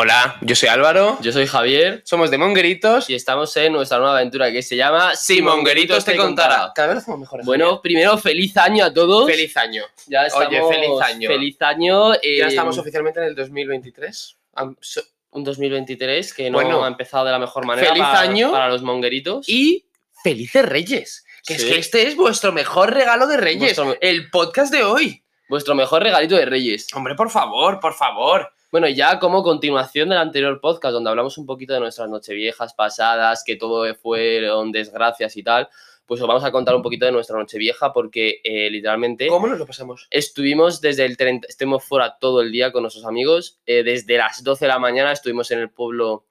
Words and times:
Hola, 0.00 0.36
yo 0.42 0.54
soy 0.54 0.68
Álvaro, 0.68 1.18
Yo 1.22 1.32
soy 1.32 1.48
Javier 1.48 2.02
somos 2.04 2.30
de 2.30 2.38
Mongueritos 2.38 3.10
y 3.10 3.16
estamos 3.16 3.56
en 3.56 3.72
nuestra 3.72 3.98
nueva 3.98 4.18
aventura 4.18 4.52
que 4.52 4.62
se 4.62 4.76
llama 4.76 5.16
Si 5.16 5.42
Mongueritos 5.42 6.04
te 6.04 6.16
contará. 6.16 6.70
Cada 6.72 6.86
vez 6.88 6.94
lo 6.94 7.00
hacemos 7.00 7.18
mejor. 7.18 7.44
Bueno, 7.44 7.82
primero, 7.82 8.16
feliz 8.16 8.56
año 8.58 8.84
a 8.84 8.94
todos. 8.94 9.28
Feliz 9.28 9.56
año. 9.56 9.82
Ya 10.06 10.26
estamos, 10.26 10.46
Oye, 10.46 10.60
feliz 10.72 11.00
año. 11.02 11.28
Feliz 11.28 11.62
año. 11.62 12.12
Ya 12.14 12.18
eh, 12.22 12.46
estamos 12.46 12.78
oficialmente 12.78 13.18
en 13.18 13.26
el 13.26 13.34
2023. 13.34 14.36
Am- 14.54 14.76
so- 14.80 15.02
Un 15.30 15.42
2023 15.42 16.32
que 16.32 16.48
no 16.48 16.58
Bueno, 16.58 16.84
ha 16.84 16.88
empezado 16.88 17.24
de 17.24 17.32
la 17.32 17.40
mejor 17.40 17.66
manera 17.66 17.88
feliz 17.88 18.02
para, 18.04 18.20
año. 18.20 18.52
para 18.52 18.68
los 18.68 18.82
mongueritos. 18.82 19.48
Y 19.48 19.84
felices 20.22 20.64
Reyes. 20.64 21.24
Que 21.44 21.54
es 21.54 21.64
que 21.64 21.76
este 21.76 22.06
es 22.06 22.14
vuestro 22.14 22.52
mejor 22.52 22.94
regalo 22.94 23.26
de 23.26 23.36
Reyes. 23.36 23.76
Vuestro- 23.76 23.96
El 24.00 24.30
podcast 24.30 24.72
de 24.72 24.84
hoy. 24.84 25.24
Vuestro 25.48 25.74
mejor 25.74 26.04
regalito 26.04 26.36
de 26.36 26.44
Reyes. 26.44 26.86
Hombre, 26.94 27.16
por 27.16 27.30
favor, 27.30 27.80
por 27.80 27.94
favor. 27.94 28.52
Bueno, 28.70 28.86
ya 28.88 29.18
como 29.18 29.42
continuación 29.42 30.10
del 30.10 30.18
anterior 30.18 30.60
podcast, 30.60 30.92
donde 30.92 31.08
hablamos 31.08 31.38
un 31.38 31.46
poquito 31.46 31.72
de 31.72 31.80
nuestras 31.80 32.10
nocheviejas 32.10 32.74
pasadas, 32.74 33.42
que 33.42 33.56
todo 33.56 33.94
fueron 33.94 34.72
desgracias 34.72 35.38
y 35.38 35.42
tal, 35.42 35.70
pues 36.04 36.20
os 36.20 36.28
vamos 36.28 36.44
a 36.44 36.52
contar 36.52 36.74
un 36.74 36.82
poquito 36.82 37.06
de 37.06 37.12
nuestra 37.12 37.38
nochevieja, 37.38 37.94
porque 37.94 38.40
eh, 38.44 38.68
literalmente 38.68 39.26
¿Cómo 39.28 39.46
nos 39.46 39.58
lo 39.58 39.66
pasamos? 39.66 40.06
estuvimos 40.10 40.82
desde 40.82 41.06
el 41.06 41.16
30, 41.16 41.48
estuvimos 41.48 41.82
fuera 41.82 42.18
todo 42.18 42.42
el 42.42 42.52
día 42.52 42.70
con 42.70 42.82
nuestros 42.82 43.06
amigos, 43.06 43.58
eh, 43.64 43.82
desde 43.82 44.18
las 44.18 44.44
12 44.44 44.66
de 44.66 44.68
la 44.68 44.78
mañana 44.78 45.12
estuvimos 45.12 45.50
en 45.50 45.60
el 45.60 45.70
pueblo, 45.70 46.24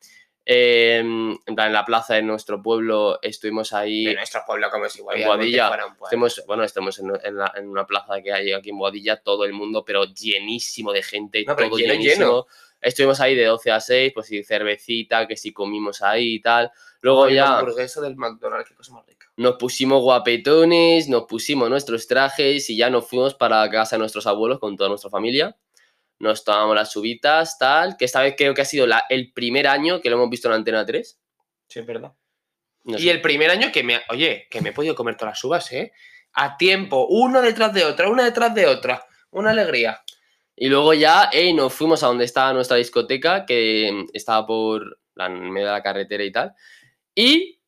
eh, 0.49 0.99
en 0.99 1.55
plan, 1.55 1.67
en 1.67 1.73
la 1.73 1.83
plaza 1.83 2.13
de 2.13 2.21
nuestro 2.21 2.61
pueblo, 2.61 3.19
estuvimos 3.21 3.73
ahí, 3.73 4.05
De 4.05 4.15
nuestro 4.15 4.41
pueblo, 4.47 4.70
como 4.71 4.85
es 4.85 4.95
igual. 4.95 5.20
en 5.20 5.27
Boadilla. 5.27 5.71
estuvimos, 6.03 6.41
bueno, 6.47 6.63
estamos 6.63 6.97
en, 6.99 7.11
en 7.21 7.35
la- 7.35 7.51
en 7.57 7.67
una 7.67 7.85
plaza 7.85 8.21
que 8.21 8.31
hay 8.31 8.53
aquí 8.53 8.70
en 8.70 8.77
Boadilla, 8.77 9.17
todo 9.17 9.43
el 9.43 9.51
mundo, 9.51 9.83
pero 9.85 10.05
llenísimo 10.05 10.93
de 10.93 11.03
gente, 11.03 11.43
No, 11.45 11.55
todo 11.55 11.77
lleno, 11.77 11.93
llenísimo. 11.93 12.25
lleno. 12.25 12.47
Estuvimos 12.79 13.20
ahí 13.20 13.35
de 13.35 13.43
12 13.45 13.71
a 13.71 13.81
6, 13.81 14.11
pues 14.13 14.27
sí, 14.27 14.43
cervecita, 14.43 15.27
que 15.27 15.35
si 15.35 15.51
comimos 15.51 16.01
ahí 16.01 16.35
y 16.35 16.41
tal. 16.41 16.71
Luego 17.01 17.21
Oye, 17.21 17.35
ya 17.35 17.57
hamburguesa 17.57 17.99
del 18.01 18.15
McDonald's, 18.15 18.70
qué 18.70 18.76
cosa 18.76 18.93
más 18.93 19.05
rica. 19.05 19.27
nos 19.35 19.55
pusimos 19.57 20.01
guapetones, 20.01 21.09
nos 21.09 21.23
pusimos 21.23 21.70
nuestros 21.70 22.07
trajes 22.07 22.70
y 22.70 22.77
ya 22.77 22.89
nos 22.89 23.07
fuimos 23.09 23.34
para 23.34 23.70
casa 23.70 23.95
de 23.95 23.99
nuestros 23.99 24.26
abuelos 24.27 24.59
con 24.59 24.77
toda 24.77 24.89
nuestra 24.89 25.09
familia. 25.09 25.55
Nos 26.20 26.43
tomamos 26.43 26.76
las 26.76 26.91
subitas, 26.91 27.57
tal, 27.60 27.96
que 27.98 28.05
esta 28.05 28.21
vez 28.21 28.35
creo 28.37 28.54
que 28.54 28.62
ha 28.62 28.65
sido 28.65 28.87
la- 28.87 29.04
el 29.10 29.32
primer 29.34 29.68
año 29.68 30.01
que 30.01 30.10
lo 30.10 30.15
hemos 30.15 30.29
visto 30.29 30.48
en 30.48 30.55
Antena 30.55 30.85
3. 30.85 31.20
Sí, 31.68 31.79
es 31.79 31.85
verdad. 31.85 32.13
No 32.85 32.98
Y 32.98 33.01
sé. 33.04 33.12
el 33.12 33.21
primer 33.21 33.49
año 33.51 33.71
que 33.71 33.84
me. 33.84 33.99
Oye, 34.10 34.48
que 34.49 34.62
me 34.62 34.70
he 34.70 34.73
podido 34.73 34.95
comer 34.95 35.15
todas 35.18 35.34
las 35.34 35.43
uvas, 35.43 35.71
¿eh? 35.73 35.91
A 36.34 36.55
tiempo, 36.57 37.05
una 37.07 37.41
detrás 37.41 37.73
de 37.73 37.84
otra, 37.85 38.10
una 38.10 38.23
detrás 38.23 38.54
de 38.55 38.65
otra. 38.68 39.05
Una 39.32 39.51
alegría. 39.51 40.01
Y 40.55 40.70
luego 40.70 40.93
ya 40.93 41.29
ey, 41.32 41.54
nos 41.54 41.73
fuimos 41.73 42.01
a 42.01 42.07
donde 42.07 42.26
estaba 42.26 42.54
nuestra 42.54 42.77
discoteca, 42.77 43.45
que 43.45 44.05
estaba 44.13 44.48
por 44.48 44.99
la, 45.15 45.26
en 45.27 45.51
medio 45.51 45.68
de 45.68 45.73
la 45.73 45.84
carretera 45.84 46.23
y 46.23 46.32
tal. 46.32 46.54
Y 47.13 47.62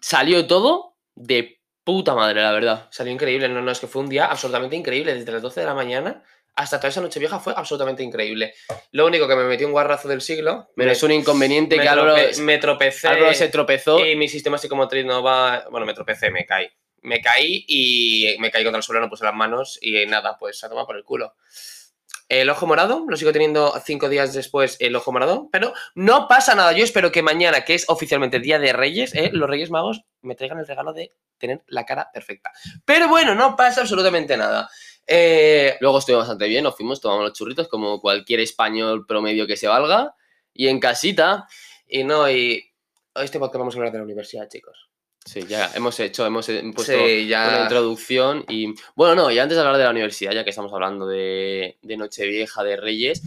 salió 0.00 0.46
todo 0.46 0.96
de 1.14 1.60
puta 1.84 2.14
madre, 2.14 2.40
la 2.42 2.52
verdad. 2.52 2.88
Salió 2.90 3.12
increíble, 3.12 3.48
no, 3.48 3.60
no, 3.62 3.70
es 3.70 3.80
que 3.80 3.86
fue 3.86 4.02
un 4.02 4.08
día 4.08 4.26
absolutamente 4.26 4.76
increíble. 4.76 5.14
Desde 5.14 5.32
las 5.32 5.42
12 5.42 5.60
de 5.60 5.66
la 5.66 5.74
mañana 5.74 6.22
hasta 6.54 6.78
toda 6.78 6.88
esa 6.90 7.00
noche 7.00 7.18
vieja 7.20 7.38
fue 7.40 7.54
absolutamente 7.56 8.02
increíble. 8.02 8.54
Lo 8.92 9.06
único 9.06 9.26
que 9.28 9.36
me 9.36 9.44
metió 9.44 9.66
un 9.66 9.72
guarrazo 9.72 10.08
del 10.08 10.20
siglo. 10.20 10.70
Menos 10.76 11.02
me, 11.02 11.06
un 11.06 11.12
inconveniente 11.20 11.76
me 11.76 11.82
que 11.82 11.88
trope- 11.90 12.38
me 12.40 12.58
tropecé. 12.58 13.08
Álvaro 13.08 13.34
se 13.34 13.48
tropezó. 13.48 14.04
Y 14.04 14.16
mi 14.16 14.28
sistema 14.28 14.58
psicomotriz 14.58 15.04
no 15.04 15.22
va. 15.22 15.64
Bueno, 15.70 15.86
me 15.86 15.94
tropecé, 15.94 16.30
me 16.30 16.44
caí. 16.46 16.68
Me 17.02 17.20
caí 17.22 17.64
y 17.66 18.36
me 18.40 18.50
caí 18.50 18.62
contra 18.62 18.76
el 18.78 18.82
suelo, 18.82 19.00
no 19.00 19.08
puse 19.08 19.24
las 19.24 19.34
manos 19.34 19.78
y 19.80 20.04
nada, 20.06 20.36
pues 20.38 20.62
a 20.64 20.68
tomar 20.68 20.84
por 20.84 20.96
el 20.96 21.04
culo. 21.04 21.34
El 22.28 22.48
ojo 22.48 22.64
morado, 22.66 23.04
lo 23.08 23.16
sigo 23.16 23.32
teniendo 23.32 23.74
cinco 23.84 24.08
días 24.08 24.32
después 24.32 24.76
el 24.78 24.94
ojo 24.94 25.10
morado, 25.10 25.48
pero 25.50 25.72
no 25.96 26.28
pasa 26.28 26.54
nada. 26.54 26.72
Yo 26.72 26.84
espero 26.84 27.10
que 27.10 27.22
mañana, 27.22 27.64
que 27.64 27.74
es 27.74 27.86
oficialmente 27.88 28.36
el 28.36 28.42
Día 28.44 28.60
de 28.60 28.72
Reyes, 28.72 29.14
eh, 29.16 29.30
los 29.32 29.50
Reyes 29.50 29.70
Magos 29.70 30.02
me 30.20 30.36
traigan 30.36 30.58
el 30.60 30.66
regalo 30.66 30.92
de 30.92 31.10
tener 31.38 31.62
la 31.66 31.84
cara 31.86 32.10
perfecta. 32.12 32.52
Pero 32.84 33.08
bueno, 33.08 33.34
no 33.34 33.56
pasa 33.56 33.80
absolutamente 33.80 34.36
nada. 34.36 34.68
Eh, 35.12 35.76
Luego 35.80 35.98
estuvimos 35.98 36.22
bastante 36.22 36.46
bien, 36.46 36.62
nos 36.62 36.76
fuimos, 36.76 37.00
tomamos 37.00 37.24
los 37.24 37.32
churritos 37.32 37.66
como 37.66 38.00
cualquier 38.00 38.38
español 38.40 39.06
promedio 39.06 39.44
que 39.46 39.56
se 39.56 39.66
valga. 39.66 40.14
Y 40.54 40.68
en 40.68 40.78
casita, 40.78 41.46
y 41.88 42.04
no, 42.04 42.30
y 42.30 42.64
hoy 43.14 43.24
este 43.24 43.38
podcast 43.40 43.58
vamos 43.58 43.74
a 43.74 43.78
hablar 43.78 43.92
de 43.92 43.98
la 43.98 44.04
universidad, 44.04 44.48
chicos. 44.48 44.88
sí, 45.24 45.44
ya 45.48 45.70
hemos 45.74 45.98
hecho, 45.98 46.24
hemos 46.26 46.48
eh, 46.48 46.62
puesto 46.74 46.92
Sí, 46.92 47.26
ya. 47.26 47.48
una 47.48 47.62
introducción. 47.62 48.44
Y 48.48 48.74
bueno, 48.94 49.14
no, 49.16 49.30
y 49.32 49.38
antes 49.40 49.56
de 49.56 49.62
hablar 49.62 49.78
de 49.78 49.84
la 49.84 49.90
universidad, 49.90 50.32
ya 50.32 50.44
que 50.44 50.50
estamos 50.50 50.72
hablando 50.72 51.06
de, 51.08 51.76
de 51.82 51.96
Nochevieja, 51.96 52.62
de 52.62 52.76
Reyes, 52.76 53.22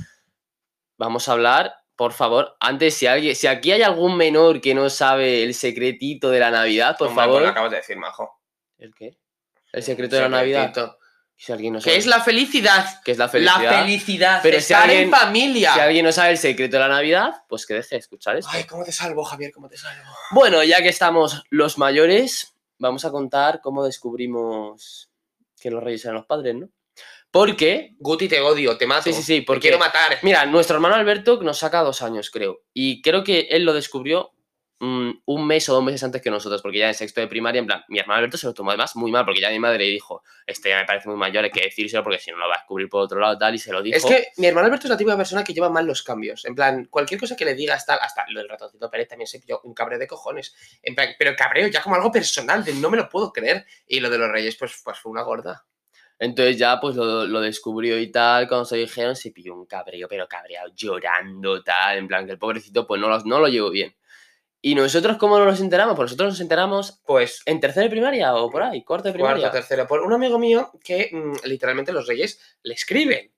vamos 0.98 1.28
a 1.28 1.34
hablar, 1.34 1.76
por 1.98 2.14
favor, 2.14 2.56
antes, 2.62 2.94
si 2.94 3.08
alguien, 3.08 3.36
si 3.36 3.48
aquí 3.48 3.72
hay 3.74 3.82
algún 3.82 4.16
menor 4.16 4.62
que 4.62 4.74
no 4.74 4.90
sabe 4.90 5.44
el 5.44 5.54
secretito 5.54 6.30
de 6.30 6.40
la 6.40 6.50
Navidad, 6.52 6.96
por 6.98 7.10
Hombre, 7.10 7.24
pues 7.24 7.26
favor. 7.28 7.42
lo 7.42 7.48
acabas 7.50 7.72
de 7.72 7.78
decir, 7.78 7.98
majo. 7.98 8.40
¿El 8.78 8.94
qué? 8.96 9.18
El 9.74 9.84
secreto 9.84 10.16
de 10.16 10.22
la 10.24 10.30
Navidad. 10.30 10.96
Si 11.46 11.52
alguien 11.52 11.74
no 11.74 11.82
sabe. 11.82 11.92
Que 11.92 11.98
es 11.98 12.06
la 12.06 12.22
felicidad. 12.22 13.02
que 13.04 13.12
es 13.12 13.18
la 13.18 13.28
felicidad. 13.28 13.62
La 13.64 13.80
felicidad. 13.84 14.40
Pero 14.42 14.54
Pero 14.54 14.58
si 14.60 14.74
estar 14.74 14.84
alguien- 14.84 15.04
en 15.04 15.12
familia. 15.12 15.74
Si 15.74 15.80
alguien 15.82 16.06
no 16.06 16.12
sabe 16.14 16.32
el 16.32 16.38
secreto 16.38 16.78
de 16.78 16.80
la 16.80 16.88
Navidad, 16.88 17.34
pues 17.50 17.66
que 17.66 17.74
deje 17.74 17.96
de 17.96 18.00
escuchar 18.00 18.38
esto. 18.38 18.50
Ay, 18.54 18.64
¿cómo 18.64 18.86
te 18.86 18.94
salvo, 18.94 19.26
Javier? 19.26 19.52
¿Cómo 19.52 19.68
te 19.68 19.76
salvo? 19.76 20.04
Bueno, 20.32 20.64
ya 20.64 20.82
que 20.82 20.88
estamos 20.88 21.44
los 21.50 21.78
mayores, 21.78 22.54
vamos 22.80 23.04
a 23.04 23.12
contar 23.12 23.60
cómo 23.62 23.84
descubrimos 23.84 25.10
que 25.60 25.70
los 25.70 25.84
reyes 25.84 26.06
eran 26.06 26.16
los 26.16 26.26
padres, 26.26 26.56
¿no? 26.56 26.70
Porque, 27.30 27.96
Guti, 28.00 28.28
te 28.30 28.40
odio, 28.42 28.78
te 28.78 28.86
mato. 28.86 29.04
sí, 29.04 29.14
sí, 29.14 29.24
sí, 29.24 29.40
Te 29.40 29.46
porque, 29.46 29.62
quiero 29.62 29.80
matar. 29.80 30.20
mira, 30.22 30.46
nuestro 30.46 30.76
hermano 30.76 30.96
Alberto 30.96 31.42
nos 31.42 31.58
saca 31.58 31.82
dos 31.82 32.02
años, 32.04 32.30
creo, 32.30 32.62
y 32.74 33.02
creo 33.02 33.24
que 33.24 33.48
él 33.50 33.64
lo 33.64 33.74
descubrió 33.74 34.32
mm, 34.80 35.12
un 35.26 35.48
mes 35.48 35.68
o 35.70 35.74
dos 35.74 35.84
meses 35.84 36.04
antes 36.04 36.22
que 36.22 36.30
nosotros, 36.30 36.62
porque 36.62 36.80
ya 36.80 36.88
en 36.88 36.94
sexto 36.94 37.22
de 37.22 37.28
primaria, 37.28 37.60
en 37.60 37.66
plan, 37.66 37.84
mi 37.88 38.00
hermano 38.00 38.20
Alberto 38.20 38.38
se 38.38 38.48
lo 38.48 38.54
tomó 38.54 38.72
además 38.72 38.96
muy 38.96 39.12
mal, 39.12 39.26
porque 39.26 39.42
ya 39.42 39.50
mi 39.50 39.60
madre 39.60 39.86
dijo, 39.86 40.24
este 40.46 40.70
ya 40.70 40.80
me 40.80 40.86
parece 40.86 41.10
muy 41.10 41.18
mayor, 41.18 41.44
hay 41.44 41.52
que 41.52 41.62
decírselo, 41.62 42.04
porque 42.04 42.20
si 42.20 42.32
no 42.32 42.38
lo 42.38 42.48
va 42.48 42.56
a 42.56 42.58
descubrir 42.60 42.90
por 42.90 43.02
otro 43.02 43.20
lado, 43.20 43.38
tal, 43.38 43.56
y 43.56 43.60
se 43.60 43.72
lo 43.72 43.82
dijo. 43.82 43.98
Es 43.98 44.06
que 44.06 44.28
mi 44.38 44.48
hermano 44.48 44.68
Alberto 44.68 44.88
es 44.88 44.92
la 44.92 44.98
típica 44.98 45.18
persona 45.18 45.44
que 45.44 45.54
lleva 45.54 45.70
mal 45.70 45.86
los 45.86 46.04
cambios. 46.04 46.46
En 46.46 46.56
plan, 46.56 46.86
cualquier 46.86 47.20
cosa 47.20 47.36
que 47.36 47.46
le 47.46 47.56
digas 47.56 47.86
tal, 47.86 48.00
hasta 48.02 48.26
lo 48.30 48.40
del 48.40 48.50
ratoncito 48.50 48.90
Pérez 48.90 49.08
también 49.08 49.30
que 49.32 49.48
yo 49.48 49.62
un 49.64 49.74
cabreo 49.74 50.00
de 50.00 50.08
cojones. 50.08 50.56
En 50.82 50.96
plan, 50.96 51.10
pero 51.18 51.36
cabreo 51.36 51.68
ya 51.68 51.82
como 51.82 51.96
algo 51.96 52.12
personal, 52.12 52.64
de 52.64 52.74
no 52.74 52.90
me 52.90 52.98
lo 52.98 53.10
puedo 53.10 53.32
creer. 53.32 53.66
Y 53.88 54.00
lo 54.00 54.10
de 54.10 54.18
los 54.18 54.30
reyes, 54.30 54.56
pues, 54.56 54.80
pues 54.84 55.00
fue 55.00 55.12
una 55.12 55.24
gorda. 55.24 55.66
Entonces 56.20 56.58
ya 56.58 56.80
pues 56.80 56.96
lo, 56.96 57.26
lo 57.26 57.42
descubrió 57.42 58.00
y 58.00 58.12
tal, 58.12 58.48
cuando 58.48 58.66
se 58.66 58.78
dijeron 58.78 59.16
se 59.16 59.32
pilló 59.32 59.56
un 59.56 59.66
cabreo, 59.66 60.08
pero 60.08 60.28
cabreado, 60.28 60.72
llorando, 60.74 61.62
tal, 61.64 61.98
en 61.98 62.08
plan 62.08 62.26
que 62.26 62.34
el 62.34 62.38
pobrecito 62.38 62.88
pues 62.88 63.02
no 63.02 63.10
lo, 63.10 63.20
no 63.26 63.40
lo 63.40 63.48
llevó 63.48 63.72
bien. 63.72 63.94
¿Y 64.66 64.76
nosotros 64.76 65.18
cómo 65.18 65.38
nos 65.40 65.60
enteramos? 65.60 65.94
Pues 65.98 66.06
nosotros 66.12 66.30
nos 66.32 66.40
enteramos 66.40 67.02
Pues 67.06 67.42
en 67.46 67.60
tercera 67.60 67.84
de 67.84 67.90
primaria 67.90 68.34
o 68.34 68.50
por 68.50 68.64
ahí, 68.64 68.82
cuarto 68.84 69.10
de 69.10 69.14
primaria. 69.14 69.42
cuarto, 69.42 69.58
tercero, 69.58 69.86
por 69.86 70.00
un 70.02 70.14
amigo 70.14 70.40
mío 70.40 70.72
que 70.82 71.10
mm, 71.12 71.46
literalmente 71.48 71.92
los 71.92 72.08
reyes 72.08 72.40
le 72.64 72.74
escriben. 72.74 73.30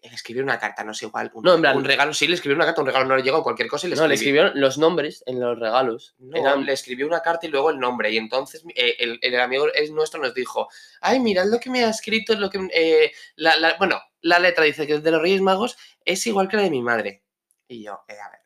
Le 0.00 0.14
escribió 0.14 0.44
una 0.44 0.60
carta, 0.60 0.84
no 0.84 0.94
sé 0.94 1.06
igual. 1.06 1.32
Un, 1.34 1.42
No, 1.42 1.54
en 1.56 1.60
plan- 1.62 1.76
un 1.76 1.84
regalo, 1.84 2.14
sí, 2.14 2.28
le 2.28 2.34
escribió 2.34 2.54
una 2.54 2.64
carta, 2.64 2.80
un 2.82 2.86
regalo 2.86 3.06
no 3.06 3.16
le 3.16 3.24
llegó, 3.24 3.42
cualquier 3.42 3.68
cosa 3.68 3.88
y 3.88 3.90
le 3.90 3.96
no, 3.96 4.06
le 4.06 4.14
escribieron 4.14 4.52
los 4.54 4.78
nombres 4.78 5.24
en 5.26 5.40
los 5.40 5.58
regalos. 5.58 6.14
No, 6.18 6.36
Eran- 6.36 6.64
le 6.64 6.72
escribió 6.72 7.08
una 7.08 7.22
carta 7.22 7.46
y 7.48 7.50
luego 7.50 7.70
el 7.70 7.80
nombre. 7.80 8.12
Y 8.12 8.16
entonces 8.16 8.62
eh, 8.76 8.94
el, 9.00 9.18
el 9.20 9.40
amigo 9.40 9.66
es 9.74 9.90
nuestro 9.90 10.20
nos 10.22 10.32
dijo, 10.32 10.68
ay, 11.00 11.18
mirad 11.18 11.46
lo 11.46 11.58
que 11.58 11.70
me 11.70 11.84
ha 11.84 11.90
escrito, 11.90 12.34
lo 12.36 12.48
que 12.50 12.68
eh, 12.72 13.10
la, 13.34 13.56
la- 13.56 13.74
bueno, 13.78 14.00
la 14.20 14.38
letra 14.38 14.62
dice 14.62 14.86
que 14.86 15.00
de 15.00 15.10
los 15.10 15.20
Reyes 15.20 15.40
Magos 15.40 15.76
es 16.04 16.24
igual 16.28 16.46
que 16.46 16.56
la 16.58 16.62
de 16.62 16.70
mi 16.70 16.82
madre. 16.82 17.24
Y 17.66 17.82
yo, 17.82 17.98
eh, 18.06 18.12
a 18.24 18.30
ver. 18.30 18.37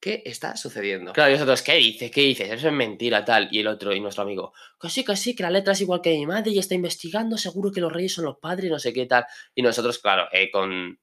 ¿Qué 0.00 0.22
está 0.24 0.56
sucediendo? 0.56 1.12
Claro, 1.12 1.30
y 1.30 1.34
nosotros, 1.34 1.60
¿qué 1.62 1.74
dices? 1.74 2.10
¿Qué 2.12 2.20
dices? 2.20 2.48
Eso 2.50 2.68
es 2.68 2.72
mentira, 2.72 3.24
tal. 3.24 3.48
Y 3.50 3.58
el 3.58 3.66
otro, 3.66 3.92
y 3.92 3.98
nuestro 4.00 4.22
amigo, 4.22 4.52
que 4.80 4.88
sí, 4.88 5.04
que 5.04 5.16
sí, 5.16 5.34
que 5.34 5.42
la 5.42 5.50
letra 5.50 5.72
es 5.72 5.80
igual 5.80 6.00
que 6.00 6.10
mi 6.10 6.24
madre 6.24 6.52
y 6.52 6.58
está 6.60 6.74
investigando, 6.76 7.36
seguro 7.36 7.72
que 7.72 7.80
los 7.80 7.92
reyes 7.92 8.14
son 8.14 8.24
los 8.26 8.38
padres, 8.38 8.70
no 8.70 8.78
sé 8.78 8.92
qué 8.92 9.06
tal. 9.06 9.24
Y 9.56 9.62
nosotros, 9.62 9.98
claro, 9.98 10.28
eh, 10.30 10.50
con 10.52 10.96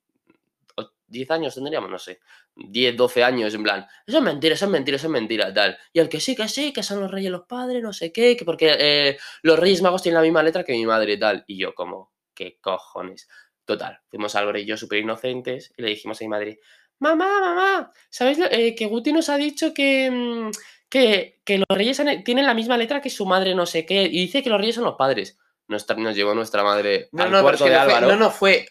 o- 0.78 0.92
10 1.08 1.30
años 1.32 1.56
tendríamos, 1.56 1.90
no 1.90 2.00
sé, 2.00 2.20
10, 2.56 2.96
12 2.96 3.24
años, 3.24 3.54
en 3.54 3.64
plan, 3.64 3.86
eso 4.08 4.18
es 4.20 4.24
mentira, 4.24 4.56
eso 4.56 4.66
es 4.66 4.72
mentira, 4.72 4.96
eso 4.98 5.08
es 5.08 5.12
mentira, 5.12 5.54
tal. 5.54 5.78
Y 5.94 6.00
el 6.00 6.10
que 6.10 6.20
sí, 6.22 6.36
que 6.36 6.48
sí, 6.48 6.72
que 6.74 6.84
son 6.84 7.02
los 7.02 7.12
reyes 7.12 7.32
los 7.32 7.46
padres, 7.48 7.84
no 7.84 7.94
sé 7.94 8.14
qué, 8.14 8.38
que 8.38 8.46
porque 8.46 8.76
eh, 8.80 9.18
los 9.44 9.60
reyes 9.60 9.82
magos 9.82 10.04
tienen 10.04 10.18
la 10.18 10.24
misma 10.24 10.44
letra 10.44 10.64
que 10.64 10.74
mi 10.74 10.86
madre, 10.86 11.18
tal. 11.18 11.44
Y 11.48 11.58
yo, 11.58 11.74
como, 11.76 12.14
¿qué 12.34 12.58
cojones? 12.62 13.28
Total, 13.66 14.00
fuimos 14.10 14.36
y 14.58 14.66
yo 14.66 14.78
súper 14.78 15.00
inocentes 15.00 15.74
y 15.76 15.82
le 15.82 15.90
dijimos 15.90 16.22
a 16.22 16.24
mi 16.26 16.30
madre, 16.30 16.60
mamá, 17.00 17.40
mamá, 17.40 17.92
¿sabes 18.10 18.38
lo- 18.38 18.50
eh, 18.52 18.76
que 18.76 18.86
Guti 18.88 19.12
nos 19.14 19.30
ha 19.30 19.38
dicho 19.38 19.74
que, 19.74 20.10
mm, 20.12 20.52
que, 20.90 21.40
que 21.44 21.58
los 21.58 21.68
reyes 21.70 22.00
han- 22.00 22.24
tienen 22.24 22.46
la 22.46 22.54
misma 22.54 22.78
letra 22.78 23.02
que 23.02 23.10
su 23.10 23.26
madre, 23.26 23.56
no 23.56 23.66
sé 23.66 23.86
qué, 23.86 24.04
y 24.04 24.22
dice 24.22 24.42
que 24.44 24.50
los 24.50 24.60
reyes 24.60 24.76
son 24.76 24.84
los 24.86 24.96
padres? 24.96 25.38
Nos, 25.68 25.86
nos 25.98 26.16
llevó 26.16 26.34
nuestra 26.36 26.64
madre 26.64 27.10
No, 27.12 27.24
al 27.24 27.32
no, 27.32 27.42
cuarto 27.42 27.66
de 27.66 27.72
no 27.72 27.84
fue, 27.84 27.94
Álvaro. 27.94 28.08
no, 28.08 28.16
no, 28.18 28.32
fue. 28.32 28.68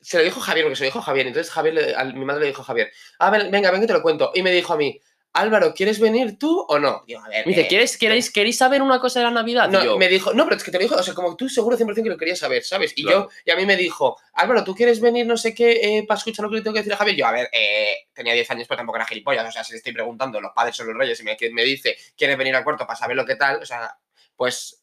Se 0.00 0.18
lo 0.18 0.24
dijo 0.24 0.40
Javier, 0.40 0.64
porque 0.66 0.76
se 0.76 0.84
lo 0.84 0.88
dijo 0.88 1.00
Javier. 1.02 1.26
Entonces 1.26 1.52
Javier, 1.52 1.94
a 1.96 2.04
mi 2.04 2.24
madre 2.24 2.42
le 2.42 2.46
dijo 2.48 2.62
a 2.62 2.64
Javier, 2.66 2.92
ah, 3.18 3.30
ven- 3.30 3.50
venga, 3.50 3.70
venga, 3.70 3.86
te 3.86 3.92
lo 3.94 4.02
cuento. 4.02 4.30
Y 4.34 4.42
me 4.42 4.52
dijo 4.52 4.72
a 4.72 4.76
mí, 4.76 5.00
Álvaro, 5.34 5.74
¿quieres 5.74 6.00
venir 6.00 6.38
tú 6.38 6.64
o 6.68 6.78
no? 6.78 7.04
Digo, 7.06 7.20
a 7.22 7.28
ver. 7.28 7.46
Me 7.46 7.50
dice, 7.50 7.62
eh, 7.62 7.68
¿quieres, 7.68 7.96
queréis, 7.98 8.32
¿queréis 8.32 8.56
saber 8.56 8.82
una 8.82 8.98
cosa 8.98 9.20
de 9.20 9.26
la 9.26 9.30
Navidad? 9.30 9.68
No, 9.68 9.84
yo, 9.84 9.98
me 9.98 10.08
dijo, 10.08 10.32
no, 10.32 10.44
pero 10.44 10.56
es 10.56 10.64
que 10.64 10.70
te 10.70 10.78
lo 10.78 10.82
dijo, 10.82 10.96
o 10.96 11.02
sea, 11.02 11.14
como 11.14 11.36
tú 11.36 11.48
seguro 11.48 11.76
100% 11.76 12.02
que 12.02 12.08
lo 12.08 12.16
querías 12.16 12.38
saber, 12.38 12.64
¿sabes? 12.64 12.92
Y 12.96 13.02
Claro. 13.02 13.28
yo, 13.30 13.30
y 13.44 13.50
a 13.50 13.56
mí 13.56 13.66
me 13.66 13.76
dijo, 13.76 14.16
Álvaro, 14.32 14.64
¿tú 14.64 14.74
quieres 14.74 15.00
venir 15.00 15.26
no 15.26 15.36
sé 15.36 15.54
qué 15.54 15.98
eh, 15.98 16.04
para 16.08 16.18
escuchar 16.18 16.44
lo 16.44 16.50
que 16.50 16.56
le 16.56 16.62
tengo 16.62 16.74
que 16.74 16.80
decir 16.80 16.92
a 16.92 16.96
Javier? 16.96 17.16
Yo, 17.16 17.26
a 17.26 17.32
ver, 17.32 17.48
eh, 17.52 18.08
tenía 18.12 18.32
10 18.32 18.50
años, 18.50 18.66
pero 18.66 18.78
tampoco 18.78 18.96
era 18.96 19.06
gilipollas, 19.06 19.48
o 19.48 19.52
sea, 19.52 19.62
si 19.64 19.72
le 19.72 19.78
estoy 19.78 19.92
preguntando, 19.92 20.40
los 20.40 20.52
padres 20.54 20.74
son 20.74 20.86
los 20.88 20.96
reyes, 20.96 21.20
y 21.20 21.50
me 21.52 21.64
dice, 21.64 21.96
¿quieres 22.16 22.36
venir 22.36 22.56
al 22.56 22.64
cuarto 22.64 22.86
para 22.86 22.98
saber 22.98 23.16
lo 23.16 23.24
que 23.26 23.36
tal? 23.36 23.62
O 23.62 23.66
sea, 23.66 23.96
pues, 24.34 24.82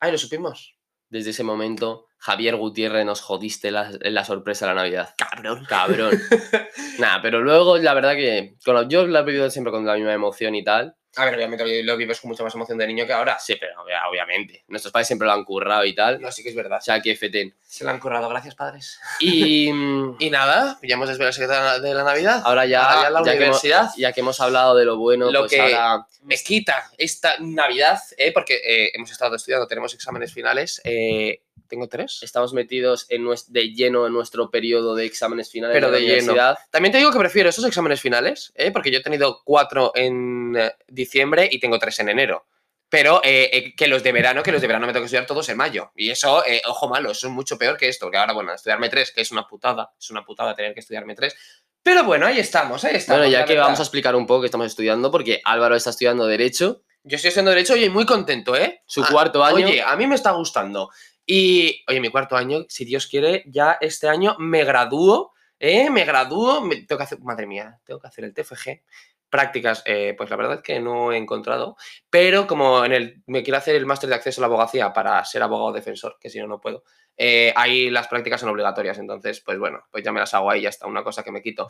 ahí 0.00 0.10
lo 0.10 0.18
supimos. 0.18 0.74
desde 1.08 1.30
ese 1.30 1.42
momento, 1.44 2.06
Javier 2.24 2.54
Gutiérrez, 2.54 3.04
nos 3.04 3.20
jodiste 3.20 3.72
la, 3.72 3.90
la 4.00 4.24
sorpresa 4.24 4.66
de 4.66 4.74
la 4.74 4.82
Navidad. 4.82 5.14
Cabrón. 5.18 5.64
Cabrón. 5.68 6.20
Nada, 6.98 7.20
pero 7.20 7.40
luego, 7.40 7.78
la 7.78 7.94
verdad 7.94 8.14
que 8.14 8.54
con 8.64 8.88
yo 8.88 9.06
la 9.08 9.20
he 9.20 9.24
vivido 9.24 9.50
siempre 9.50 9.72
con 9.72 9.84
la 9.84 9.94
misma 9.94 10.12
emoción 10.12 10.54
y 10.54 10.62
tal. 10.62 10.94
A 11.16 11.26
ver, 11.26 11.34
obviamente 11.34 11.82
lo 11.82 11.94
vives 11.98 12.20
con 12.22 12.30
mucha 12.30 12.42
más 12.42 12.54
emoción 12.54 12.78
de 12.78 12.86
niño 12.86 13.04
que 13.06 13.12
ahora. 13.12 13.38
Sí, 13.38 13.56
pero 13.60 13.82
obvia- 13.82 14.08
obviamente. 14.08 14.64
Nuestros 14.68 14.92
padres 14.92 15.08
siempre 15.08 15.26
lo 15.26 15.32
han 15.32 15.44
currado 15.44 15.84
y 15.84 15.94
tal. 15.94 16.18
No, 16.22 16.32
sí 16.32 16.42
que 16.42 16.48
es 16.48 16.54
verdad. 16.54 16.78
O 16.78 16.80
sea, 16.80 17.00
que 17.02 17.14
feten. 17.16 17.54
Se 17.60 17.84
lo 17.84 17.90
han 17.90 17.98
currado, 18.00 18.28
gracias, 18.30 18.54
padres. 18.54 18.98
Y 19.20 19.70
mm, 19.74 20.16
Y 20.20 20.30
nada, 20.30 20.78
ya 20.82 20.94
hemos 20.94 21.08
desvelado 21.08 21.28
el 21.28 21.34
secreto 21.34 21.80
de 21.82 21.94
la 21.94 22.04
Navidad. 22.04 22.40
ahora 22.46 22.64
ya, 22.64 22.82
Ahora 22.84 23.02
ya 23.02 23.10
la 23.10 23.18
ya, 23.18 23.24
que 23.24 23.30
hemos, 23.44 23.62
universidad. 23.62 23.90
ya 23.98 24.12
que 24.12 24.20
hemos 24.20 24.40
hablado 24.40 24.74
de 24.74 24.84
lo 24.86 24.96
bueno, 24.96 25.30
Lo 25.30 25.40
pues 25.40 25.50
que- 25.52 25.60
ahora 25.60 26.06
me 26.22 26.36
quita 26.36 26.82
esta 26.96 27.34
Navidad, 27.40 27.98
¿eh? 28.16 28.32
porque 28.32 28.54
eh, 28.64 28.90
hemos 28.94 29.10
estado 29.10 29.34
estudiando, 29.36 29.66
tenemos 29.66 29.92
exámenes 29.92 30.32
finales. 30.32 30.80
eh, 30.84 31.42
¿Tengo 31.72 31.88
tres? 31.88 32.18
estamos 32.22 32.52
metidos 32.52 33.06
en 33.08 33.24
nues- 33.24 33.46
de 33.48 33.72
lleno 33.72 34.06
en 34.06 34.12
nuestro 34.12 34.50
periodo 34.50 34.94
de 34.94 35.06
exámenes 35.06 35.50
finales 35.50 35.74
Pero 35.74 35.86
de 35.86 35.92
la 35.92 35.96
de 35.96 36.02
lleno. 36.02 36.16
universidad. 36.32 36.58
También 36.70 36.92
te 36.92 36.98
digo 36.98 37.10
que 37.10 37.18
prefiero 37.18 37.48
esos 37.48 37.64
exámenes 37.64 37.98
finales, 37.98 38.52
¿eh? 38.56 38.70
porque 38.70 38.90
yo 38.90 38.98
he 38.98 39.02
tenido 39.02 39.40
cuatro 39.42 39.90
en 39.94 40.54
eh, 40.54 40.70
diciembre 40.88 41.48
y 41.50 41.58
tengo 41.60 41.78
tres 41.78 41.98
en 42.00 42.10
enero. 42.10 42.44
Pero 42.90 43.22
eh, 43.24 43.48
eh, 43.54 43.74
que 43.74 43.88
los 43.88 44.02
de 44.02 44.12
verano, 44.12 44.42
que 44.42 44.52
los 44.52 44.60
de 44.60 44.66
verano 44.66 44.86
me 44.86 44.92
tengo 44.92 45.04
que 45.04 45.06
estudiar 45.06 45.24
todos 45.26 45.48
en 45.48 45.56
mayo. 45.56 45.92
Y 45.96 46.10
eso, 46.10 46.44
eh, 46.44 46.60
ojo 46.66 46.90
malo, 46.90 47.12
eso 47.12 47.28
es 47.28 47.32
mucho 47.32 47.56
peor 47.56 47.78
que 47.78 47.88
esto. 47.88 48.10
Que 48.10 48.18
ahora, 48.18 48.34
bueno, 48.34 48.52
estudiarme 48.52 48.90
tres, 48.90 49.10
que 49.12 49.22
es 49.22 49.30
una 49.32 49.48
putada, 49.48 49.94
es 49.98 50.10
una 50.10 50.26
putada 50.26 50.54
tener 50.54 50.74
que 50.74 50.80
estudiarme 50.80 51.14
tres. 51.14 51.34
Pero 51.82 52.04
bueno, 52.04 52.26
ahí 52.26 52.38
estamos, 52.38 52.84
ahí 52.84 52.96
estamos. 52.96 53.20
Bueno, 53.20 53.32
ya 53.32 53.38
la 53.38 53.44
que 53.46 53.54
verdad. 53.54 53.64
vamos 53.68 53.80
a 53.80 53.82
explicar 53.84 54.14
un 54.14 54.26
poco 54.26 54.42
que 54.42 54.46
estamos 54.48 54.66
estudiando, 54.66 55.10
porque 55.10 55.40
Álvaro 55.42 55.74
está 55.74 55.88
estudiando 55.88 56.26
Derecho, 56.26 56.82
Yo 57.04 57.16
estoy 57.16 57.28
estudiando 57.30 57.50
Derecho 57.52 57.74
y 57.76 57.88
muy 57.88 58.06
contento, 58.06 58.54
¿eh? 58.54 58.82
su 58.86 59.02
Ah, 59.02 59.08
cuarto 59.10 59.42
año. 59.42 59.66
Oye, 59.66 59.82
a 59.82 59.96
mí 59.96 60.06
me 60.06 60.14
está 60.14 60.30
gustando. 60.32 60.88
Y, 61.26 61.84
oye, 61.88 62.00
mi 62.00 62.10
cuarto 62.10 62.36
año, 62.36 62.64
si 62.68 62.84
Dios 62.84 63.06
quiere, 63.06 63.44
ya 63.46 63.78
este 63.80 64.08
año 64.08 64.36
me 64.38 64.64
gradúo, 64.64 65.32
¿eh? 65.58 65.90
Me 65.90 66.04
gradúo, 66.04 66.60
me, 66.60 66.76
tengo 66.76 66.98
que 66.98 67.04
hacer, 67.04 67.20
madre 67.20 67.46
mía, 67.46 67.80
tengo 67.84 68.00
que 68.00 68.08
hacer 68.08 68.24
el 68.24 68.34
TFG. 68.34 68.82
Prácticas, 69.30 69.82
eh, 69.86 70.14
pues 70.16 70.28
la 70.28 70.36
verdad 70.36 70.56
es 70.56 70.62
que 70.62 70.78
no 70.78 71.10
he 71.10 71.16
encontrado, 71.16 71.76
pero 72.10 72.46
como 72.46 72.84
en 72.84 72.92
el, 72.92 73.22
me 73.26 73.42
quiero 73.42 73.56
hacer 73.56 73.74
el 73.76 73.86
máster 73.86 74.10
de 74.10 74.16
acceso 74.16 74.40
a 74.40 74.42
la 74.42 74.46
abogacía 74.48 74.92
para 74.92 75.24
ser 75.24 75.42
abogado 75.42 75.72
defensor, 75.72 76.18
que 76.20 76.28
si 76.28 76.38
no, 76.38 76.46
no 76.46 76.60
puedo, 76.60 76.84
eh, 77.16 77.52
ahí 77.56 77.90
las 77.90 78.08
prácticas 78.08 78.40
son 78.40 78.50
obligatorias, 78.50 78.98
entonces, 78.98 79.40
pues 79.40 79.58
bueno, 79.58 79.84
pues 79.90 80.02
ya 80.02 80.12
me 80.12 80.20
las 80.20 80.32
hago 80.34 80.50
ahí, 80.50 80.62
ya 80.62 80.68
está, 80.68 80.86
una 80.86 81.04
cosa 81.04 81.22
que 81.22 81.30
me 81.30 81.42
quito. 81.42 81.68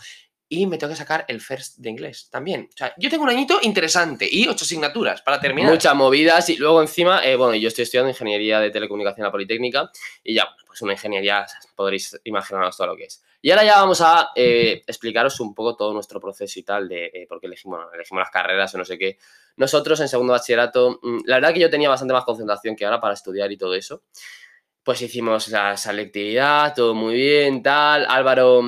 Y 0.48 0.66
me 0.66 0.76
tengo 0.76 0.92
que 0.92 0.98
sacar 0.98 1.24
el 1.28 1.40
first 1.40 1.78
de 1.78 1.88
inglés 1.90 2.28
también. 2.30 2.68
O 2.72 2.76
sea, 2.76 2.92
yo 2.98 3.08
tengo 3.08 3.24
un 3.24 3.30
añito 3.30 3.58
interesante 3.62 4.28
y 4.30 4.46
ocho 4.46 4.64
asignaturas 4.64 5.22
para 5.22 5.40
terminar. 5.40 5.72
Muchas 5.72 5.94
movidas 5.94 6.48
y 6.50 6.56
luego 6.56 6.82
encima, 6.82 7.24
eh, 7.24 7.36
bueno, 7.36 7.54
yo 7.54 7.68
estoy 7.68 7.84
estudiando 7.84 8.10
ingeniería 8.10 8.60
de 8.60 8.70
telecomunicación 8.70 9.24
en 9.24 9.28
la 9.28 9.32
Politécnica 9.32 9.90
y 10.22 10.34
ya, 10.34 10.48
pues 10.66 10.82
una 10.82 10.92
ingeniería, 10.92 11.46
podréis 11.74 12.20
imaginaros 12.24 12.76
todo 12.76 12.88
lo 12.88 12.96
que 12.96 13.04
es. 13.04 13.22
Y 13.44 13.50
ahora 13.50 13.64
ya 13.64 13.74
vamos 13.80 14.00
a 14.00 14.30
eh, 14.36 14.84
explicaros 14.86 15.40
un 15.40 15.52
poco 15.52 15.74
todo 15.74 15.92
nuestro 15.92 16.20
proceso 16.20 16.60
y 16.60 16.62
tal, 16.62 16.88
de 16.88 17.06
eh, 17.06 17.26
por 17.28 17.40
qué 17.40 17.48
elegimos, 17.48 17.78
bueno, 17.78 17.92
elegimos 17.92 18.20
las 18.20 18.30
carreras 18.30 18.72
o 18.74 18.78
no 18.78 18.84
sé 18.84 18.96
qué. 18.96 19.18
Nosotros 19.56 20.00
en 20.00 20.08
segundo 20.08 20.32
bachillerato, 20.32 21.00
mm, 21.02 21.22
la 21.24 21.36
verdad 21.36 21.52
que 21.52 21.58
yo 21.58 21.68
tenía 21.68 21.88
bastante 21.88 22.14
más 22.14 22.24
concentración 22.24 22.76
que 22.76 22.84
ahora 22.84 23.00
para 23.00 23.14
estudiar 23.14 23.50
y 23.50 23.56
todo 23.56 23.74
eso. 23.74 24.04
Pues 24.84 25.00
hicimos 25.02 25.48
la 25.48 25.76
selectividad, 25.76 26.74
todo 26.74 26.94
muy 26.94 27.14
bien, 27.14 27.62
tal. 27.62 28.04
Álvaro, 28.08 28.62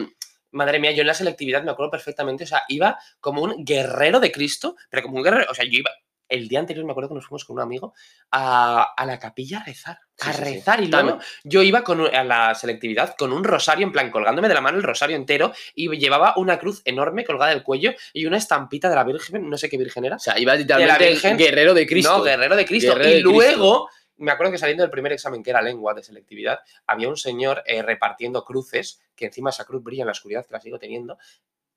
Madre 0.53 0.79
mía, 0.79 0.93
yo 0.93 1.01
en 1.01 1.09
la 1.09 1.15
selectividad 1.15 1.65
me 1.65 1.73
acuerdo 1.73 1.91
perfectamente, 1.91 2.45
o 2.45 2.47
sea, 2.47 2.63
iba 2.69 2.97
como 3.19 3.43
un 3.43 3.65
guerrero 3.65 4.21
de 4.21 4.31
Cristo, 4.31 4.77
pero 4.89 5.03
como 5.03 5.17
un 5.17 5.25
guerrero, 5.25 5.47
o 5.51 5.55
sea, 5.55 5.65
yo 5.65 5.79
iba, 5.79 5.91
el 6.29 6.47
día 6.47 6.61
anterior 6.61 6.85
me 6.87 6.93
acuerdo 6.93 7.09
que 7.09 7.17
nos 7.17 7.27
fuimos 7.27 7.45
con 7.45 7.57
un 7.57 7.63
amigo 7.63 7.93
a, 8.31 8.95
a 8.97 9.05
la 9.07 9.19
capilla 9.19 9.59
a 9.59 9.65
rezar, 9.65 9.99
Sí, 10.17 10.29
a 10.31 10.33
sí, 10.33 10.39
sí. 10.45 10.55
rezar, 10.55 10.81
y 10.81 10.87
luego 10.87 11.19
yo 11.43 11.61
iba 11.65 11.83
con, 11.83 12.01
un- 12.01 12.15
a 12.15 12.23
la 12.23 12.55
selectividad 12.55 13.17
con 13.19 13.33
un 13.33 13.43
rosario, 13.43 13.85
en 13.85 13.91
plan, 13.91 14.13
colgándome 14.13 14.47
de 14.47 14.55
la 14.55 14.61
mano 14.61 14.77
el 14.79 14.85
rosario 14.85 15.17
entero, 15.17 15.53
y 15.75 15.89
llevaba 15.99 16.35
una 16.37 16.61
cruz 16.61 16.83
enorme 16.85 17.25
colgada 17.25 17.51
del 17.51 17.65
cuello 17.65 17.93
y 18.13 18.25
una 18.27 18.37
estampita 18.37 18.89
de 18.89 18.95
la 18.95 19.03
Virgen, 19.03 19.51
no 19.51 19.59
sé 19.59 19.69
qué 19.69 19.77
Virgen 19.77 20.05
era. 20.05 20.15
o 20.15 20.21
sea, 20.21 20.39
iba 20.39 20.55
literalmente 20.55 21.09
Virgen- 21.11 21.37
guerrero 21.37 21.75
de 21.75 21.85
Cristo. 21.85 22.19
No, 22.19 22.23
guerrero 22.23 22.55
de 22.55 22.65
Cristo. 22.65 22.93
Guerrero 22.95 23.11
y 23.11 23.15
de 23.17 23.23
Cristo. 23.49 23.89
Me 24.17 24.31
acuerdo 24.31 24.53
que 24.53 24.59
saliendo 24.59 24.83
del 24.83 24.91
primer 24.91 25.13
examen, 25.13 25.43
que 25.43 25.51
era 25.51 25.63
lengua 25.63 25.95
de 25.95 26.03
selectividad, 26.03 26.61
había 26.87 27.09
un 27.09 27.17
señor 27.17 27.63
eh, 27.67 27.83
repartiendo 27.83 28.45
cruces, 28.45 29.01
que 29.15 29.27
encima 29.27 29.51
esa 29.51 29.65
cruz 29.65 29.83
brilla 29.83 30.03
en 30.03 30.07
la 30.07 30.13
oscuridad, 30.13 30.47
que 30.47 30.53
la 30.53 30.61
sigo 30.61 30.79
teniendo, 30.79 31.19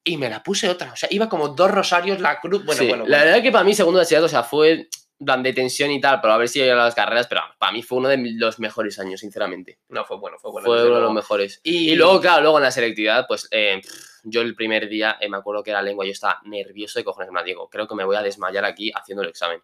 y 0.03 0.17
me 0.17 0.29
la 0.29 0.41
puse 0.41 0.69
otra. 0.69 0.93
O 0.93 0.95
sea, 0.95 1.09
iba 1.11 1.27
como 1.27 1.49
dos 1.49 1.69
rosarios 1.69 2.21
la 2.21 2.39
cruz. 2.39 2.63
Bueno, 2.65 2.79
Sí, 2.79 2.87
bueno, 2.87 3.05
La 3.05 3.23
verdad 3.23 3.41
que 3.41 3.51
para 3.51 3.63
mí 3.63 3.73
segundo 3.73 3.99
bachillerato, 3.99 4.27
o 4.27 4.29
sea, 4.29 4.43
fue 4.43 4.87
plan 5.23 5.41
de 5.41 5.51
tensión 5.53 5.89
y 5.91 5.99
tal, 5.99 6.21
pero 6.21 6.33
a 6.33 6.37
ver 6.37 6.47
si 6.47 6.59
llegan 6.59 6.77
las 6.77 6.93
carreras, 6.93 7.27
pero 7.27 7.41
para 7.57 7.71
mí 7.71 7.81
fue 7.81 7.97
uno 7.97 8.07
de 8.09 8.17
los 8.35 8.59
mejores 8.59 8.99
años, 8.99 9.19
sinceramente. 9.19 9.79
No, 9.89 10.05
fue 10.05 10.17
bueno, 10.17 10.37
fue 10.39 10.51
bueno. 10.51 10.65
fue 10.67 10.85
uno 10.85 10.95
de 10.95 11.01
los 11.01 11.13
mejores. 11.13 11.59
Y, 11.63 11.91
Y 11.91 11.95
luego, 11.95 12.21
claro, 12.21 12.41
luego 12.41 12.57
en 12.57 12.63
la 12.63 12.71
selectividad, 12.71 13.25
pues 13.27 13.47
eh, 13.51 13.81
yo 14.23 14.41
el 14.41 14.53
primer 14.55 14.87
día 14.87 15.17
eh, 15.19 15.27
me 15.27 15.37
acuerdo 15.37 15.63
que 15.63 15.71
era 15.71 15.81
lengua, 15.81 16.05
yo 16.05 16.11
estaba 16.11 16.39
nervioso 16.45 16.99
de 16.99 17.03
cojones, 17.05 17.31
me 17.31 17.43
digo, 17.43 17.67
creo 17.69 17.87
que 17.87 17.95
me 17.95 18.03
voy 18.03 18.15
a 18.15 18.21
desmayar 18.21 18.63
aquí 18.65 18.91
haciendo 18.93 19.23
el 19.23 19.29
examen. 19.29 19.59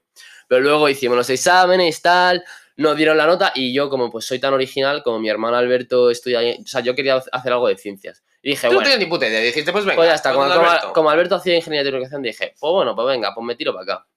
Pero 0.48 0.62
luego 0.62 0.90
hicimos 0.90 1.18
los 1.18 1.30
exámenes, 1.30 2.02
tal, 2.02 2.44
nos 2.76 2.98
dieron 2.98 3.16
la 3.18 3.28
nota 3.28 3.52
y 3.54 3.74
yo, 3.74 3.90
como 3.90 4.10
pues 4.10 4.26
soy 4.26 4.40
tan 4.40 4.54
original, 4.56 5.04
como 5.04 5.20
mi 5.20 5.30
hermano 5.30 5.58
Alberto 5.58 6.10
estudia, 6.10 6.40
o 6.40 6.66
sea, 6.68 6.82
yo 6.82 6.96
quería 6.96 7.22
hacer 7.32 7.52
algo 7.54 7.68
de 7.68 7.78
ciencias. 7.78 8.24
Y 8.42 8.50
dije, 8.50 8.68
Tú 8.68 8.74
no 8.74 8.80
bueno, 8.80 8.90
tenías 8.90 9.00
ni 9.00 9.06
puta 9.06 9.28
idea. 9.28 9.40
Dijiste, 9.40 9.72
pues 9.72 9.86
venga. 9.86 9.96
pues 9.98 10.10
ya 10.10 10.16
está, 10.16 10.34
como, 10.34 10.46
con 10.48 10.56
como- 10.58 10.68
Alberto. 10.70 10.94
como 10.94 11.10
Alberto 11.12 11.36
hacía 11.36 11.56
ingeniería 11.56 11.84
de 11.84 11.92
comunicación, 11.92 12.22
dije, 12.24 12.56
pues 12.60 12.74
bueno, 12.74 12.96
pues 12.96 13.08
venga, 13.08 13.34
pues 13.36 13.46
me 13.46 13.56
tiro 13.56 13.72
para 13.74 13.84
acá. 13.84 14.08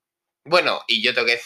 Bueno, 0.47 0.81
y 0.87 1.03
yo 1.03 1.15
tengo 1.15 1.27
que 1.27 1.41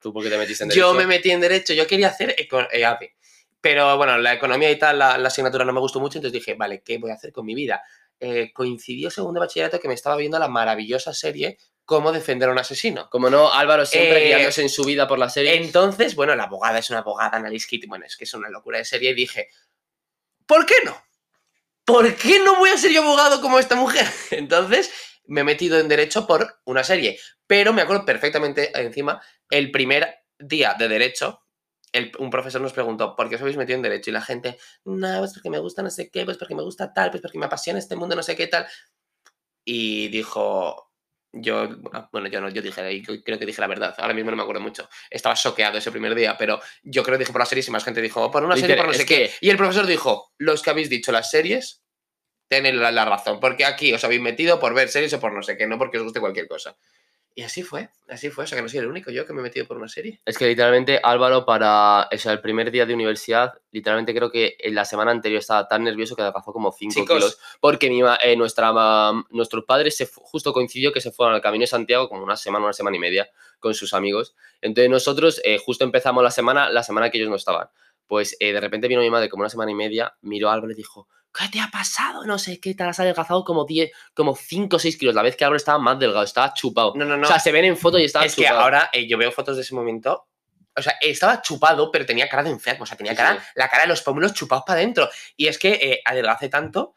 ¿Tú 0.00 0.12
por 0.12 0.22
qué 0.24 0.30
te 0.30 0.38
metiste 0.38 0.64
en 0.64 0.70
Yo 0.74 0.92
derecho? 0.92 0.94
me 0.94 1.06
metí 1.06 1.30
en 1.30 1.40
Derecho, 1.40 1.74
yo 1.74 1.86
quería 1.86 2.08
hacer 2.08 2.34
eco- 2.38 2.66
eh. 2.72 3.14
Pero 3.60 3.96
bueno, 3.98 4.16
la 4.16 4.32
economía 4.32 4.70
y 4.70 4.78
tal, 4.78 4.98
la, 4.98 5.18
la 5.18 5.28
asignatura 5.28 5.64
no 5.66 5.72
me 5.74 5.80
gustó 5.80 6.00
mucho, 6.00 6.16
entonces 6.16 6.32
dije, 6.40 6.54
vale, 6.54 6.82
¿qué 6.82 6.96
voy 6.96 7.10
a 7.10 7.14
hacer 7.14 7.30
con 7.32 7.44
mi 7.44 7.54
vida? 7.54 7.82
Eh, 8.18 8.50
coincidió 8.54 9.10
segundo 9.10 9.38
de 9.40 9.46
bachillerato 9.46 9.78
que 9.80 9.88
me 9.88 9.94
estaba 9.94 10.16
viendo 10.16 10.38
la 10.38 10.48
maravillosa 10.48 11.12
serie 11.14 11.58
Cómo 11.84 12.12
defender 12.12 12.48
a 12.48 12.52
un 12.52 12.58
asesino. 12.58 13.10
Como 13.10 13.28
no, 13.30 13.52
Álvaro 13.52 13.84
siempre 13.84 14.22
Eh, 14.22 14.26
guiándose 14.28 14.62
en 14.62 14.68
su 14.68 14.84
vida 14.84 15.08
por 15.08 15.18
la 15.18 15.28
serie. 15.28 15.56
Entonces, 15.56 16.14
bueno, 16.14 16.36
la 16.36 16.44
abogada 16.44 16.78
es 16.78 16.88
una 16.90 17.00
abogada, 17.00 17.36
Annalise 17.36 17.66
Keating, 17.68 17.88
bueno, 17.88 18.06
es 18.06 18.16
que 18.16 18.24
es 18.24 18.32
una 18.34 18.48
locura 18.48 18.78
de 18.78 18.84
serie, 18.84 19.10
y 19.10 19.14
dije, 19.14 19.48
¿por 20.46 20.64
qué 20.66 20.76
no? 20.84 20.96
¿Por 21.84 22.14
qué 22.14 22.38
no 22.38 22.56
voy 22.60 22.70
a 22.70 22.76
ser 22.78 22.92
yo 22.92 23.02
abogado 23.02 23.40
como 23.40 23.58
esta 23.58 23.74
mujer? 23.74 24.06
Entonces, 24.30 24.90
me 25.26 25.40
he 25.40 25.44
metido 25.44 25.78
en 25.80 25.88
derecho 25.88 26.26
por 26.28 26.60
una 26.64 26.84
serie. 26.84 27.18
Pero 27.50 27.72
me 27.72 27.82
acuerdo 27.82 28.04
perfectamente, 28.04 28.70
encima, 28.80 29.20
el 29.50 29.72
primer 29.72 30.08
día 30.38 30.76
de 30.78 30.86
derecho, 30.86 31.42
el- 31.92 32.12
un 32.20 32.30
profesor 32.30 32.60
nos 32.60 32.72
preguntó, 32.72 33.16
¿por 33.16 33.28
qué 33.28 33.34
os 33.34 33.40
habéis 33.40 33.56
metido 33.56 33.74
en 33.74 33.82
derecho? 33.82 34.10
Y 34.10 34.12
la 34.12 34.20
gente, 34.22 34.56
no, 34.84 35.18
pues 35.18 35.32
porque 35.34 35.50
me 35.50 35.58
gusta 35.58 35.82
no 35.82 35.90
sé 35.90 36.10
qué, 36.12 36.24
pues 36.24 36.36
porque 36.38 36.54
me 36.54 36.62
gusta 36.62 36.92
tal, 36.92 37.10
pues 37.10 37.20
porque 37.20 37.38
me 37.38 37.46
apasiona 37.46 37.80
este 37.80 37.96
mundo, 37.96 38.14
no 38.14 38.22
sé 38.22 38.36
qué 38.36 38.46
tal. 38.46 38.68
Y 39.64 40.06
dijo, 40.10 40.92
yo, 41.32 41.68
ah, 41.92 42.08
bueno, 42.12 42.28
yo 42.28 42.40
no, 42.40 42.50
yo 42.50 42.62
dije, 42.62 43.02
creo 43.24 43.38
que 43.40 43.46
dije 43.46 43.60
la 43.60 43.66
verdad, 43.66 43.96
ahora 43.98 44.14
mismo 44.14 44.30
no 44.30 44.36
me 44.36 44.44
acuerdo 44.44 44.60
mucho. 44.62 44.88
Estaba 45.10 45.34
choqueado 45.34 45.78
ese 45.78 45.90
primer 45.90 46.14
día, 46.14 46.36
pero 46.38 46.60
yo 46.84 47.02
creo 47.02 47.16
que 47.18 47.24
dije 47.24 47.32
por 47.32 47.40
la 47.40 47.46
serie 47.46 47.64
y 47.66 47.70
más 47.72 47.82
gente 47.84 48.00
dijo, 48.00 48.30
por 48.30 48.44
una 48.44 48.54
serie, 48.60 48.76
por 48.76 48.86
no 48.86 48.92
sé 48.94 49.06
qué. 49.06 49.32
Y 49.40 49.50
el 49.50 49.56
profesor 49.56 49.86
dijo, 49.86 50.32
los 50.38 50.62
que 50.62 50.70
habéis 50.70 50.88
dicho 50.88 51.10
las 51.10 51.28
series, 51.32 51.82
tenéis 52.48 52.76
la, 52.76 52.92
la 52.92 53.04
razón, 53.04 53.40
porque 53.40 53.64
aquí 53.64 53.92
os 53.92 54.04
habéis 54.04 54.20
metido 54.20 54.60
por 54.60 54.72
ver 54.72 54.88
series 54.88 55.12
o 55.14 55.18
por 55.20 55.32
no 55.32 55.42
sé 55.42 55.56
qué, 55.56 55.66
no 55.66 55.78
porque 55.78 55.98
os 55.98 56.04
guste 56.04 56.20
cualquier 56.20 56.46
cosa. 56.46 56.76
Y 57.34 57.42
así 57.42 57.62
fue, 57.62 57.88
así 58.08 58.28
fue, 58.28 58.44
o 58.44 58.46
sea 58.46 58.56
que 58.56 58.62
no 58.62 58.68
soy 58.68 58.80
el 58.80 58.88
único 58.88 59.10
yo 59.10 59.24
que 59.24 59.32
me 59.32 59.40
he 59.40 59.42
metido 59.42 59.66
por 59.66 59.76
una 59.76 59.88
serie. 59.88 60.20
Es 60.24 60.36
que 60.36 60.46
literalmente 60.46 61.00
Álvaro 61.02 61.46
para 61.46 62.08
o 62.12 62.18
sea, 62.18 62.32
el 62.32 62.40
primer 62.40 62.70
día 62.70 62.86
de 62.86 62.94
universidad, 62.94 63.54
literalmente 63.70 64.12
creo 64.14 64.30
que 64.30 64.56
en 64.58 64.74
la 64.74 64.84
semana 64.84 65.12
anterior 65.12 65.38
estaba 65.38 65.68
tan 65.68 65.84
nervioso 65.84 66.16
que 66.16 66.22
adelgazó 66.22 66.52
como 66.52 66.72
5 66.72 66.92
Chicos. 66.92 67.16
kilos. 67.16 67.38
Porque 67.60 67.88
mi, 67.88 68.02
eh, 68.22 68.36
nuestra, 68.36 68.72
nuestros 69.30 69.64
padres 69.64 69.96
se 69.96 70.06
justo 70.06 70.52
coincidió 70.52 70.92
que 70.92 71.00
se 71.00 71.12
fueron 71.12 71.34
al 71.34 71.40
Camino 71.40 71.62
de 71.62 71.68
Santiago 71.68 72.08
como 72.08 72.24
una 72.24 72.36
semana, 72.36 72.64
una 72.64 72.72
semana 72.72 72.96
y 72.96 73.00
media 73.00 73.30
con 73.60 73.74
sus 73.74 73.94
amigos. 73.94 74.34
Entonces 74.60 74.90
nosotros 74.90 75.40
eh, 75.44 75.58
justo 75.58 75.84
empezamos 75.84 76.24
la 76.24 76.30
semana, 76.32 76.68
la 76.68 76.82
semana 76.82 77.10
que 77.10 77.18
ellos 77.18 77.30
no 77.30 77.36
estaban. 77.36 77.68
Pues 78.10 78.36
eh, 78.40 78.52
de 78.52 78.58
repente 78.60 78.88
vino 78.88 79.00
mi 79.02 79.08
madre 79.08 79.28
como 79.28 79.42
una 79.42 79.48
semana 79.50 79.70
y 79.70 79.74
media, 79.76 80.16
miró 80.22 80.50
a 80.50 80.54
Álvaro 80.54 80.72
y 80.72 80.74
dijo, 80.74 81.06
¿qué 81.32 81.44
te 81.48 81.60
ha 81.60 81.68
pasado? 81.70 82.24
No 82.26 82.40
sé 82.40 82.58
qué, 82.58 82.74
te 82.74 82.82
has 82.82 82.98
adelgazado 82.98 83.44
como 83.44 83.64
10, 83.64 83.88
como 84.14 84.34
5 84.34 84.74
o 84.74 84.78
6 84.80 84.96
kilos. 84.98 85.14
La 85.14 85.22
vez 85.22 85.36
que 85.36 85.44
Álvaro 85.44 85.58
estaba 85.58 85.78
más 85.78 85.96
delgado, 85.96 86.24
estaba 86.24 86.52
chupado. 86.52 86.92
No, 86.96 87.04
no, 87.04 87.16
no. 87.16 87.22
O 87.22 87.30
sea, 87.30 87.38
se 87.38 87.52
ven 87.52 87.66
en 87.66 87.76
foto 87.76 88.00
y 88.00 88.04
estaba 88.06 88.24
es 88.24 88.34
que 88.34 88.42
chupado. 88.42 88.62
ahora 88.62 88.90
eh, 88.92 89.06
yo 89.06 89.16
veo 89.16 89.30
fotos 89.30 89.54
de 89.54 89.62
ese 89.62 89.76
momento. 89.76 90.26
O 90.76 90.82
sea, 90.82 90.94
estaba 91.00 91.40
chupado, 91.40 91.92
pero 91.92 92.04
tenía 92.04 92.28
cara 92.28 92.42
de 92.42 92.50
enfermo. 92.50 92.82
O 92.82 92.86
sea, 92.86 92.96
tenía 92.96 93.12
Sí, 93.12 93.18
cara, 93.18 93.38
sí. 93.40 93.46
la 93.54 93.68
cara 93.68 93.82
de 93.84 93.88
los 93.90 94.02
pómulos 94.02 94.34
chupados 94.34 94.64
para 94.66 94.80
adentro. 94.80 95.08
Y 95.36 95.46
es 95.46 95.56
que 95.56 95.74
eh, 95.74 96.02
adelgacé 96.04 96.48
tanto 96.48 96.96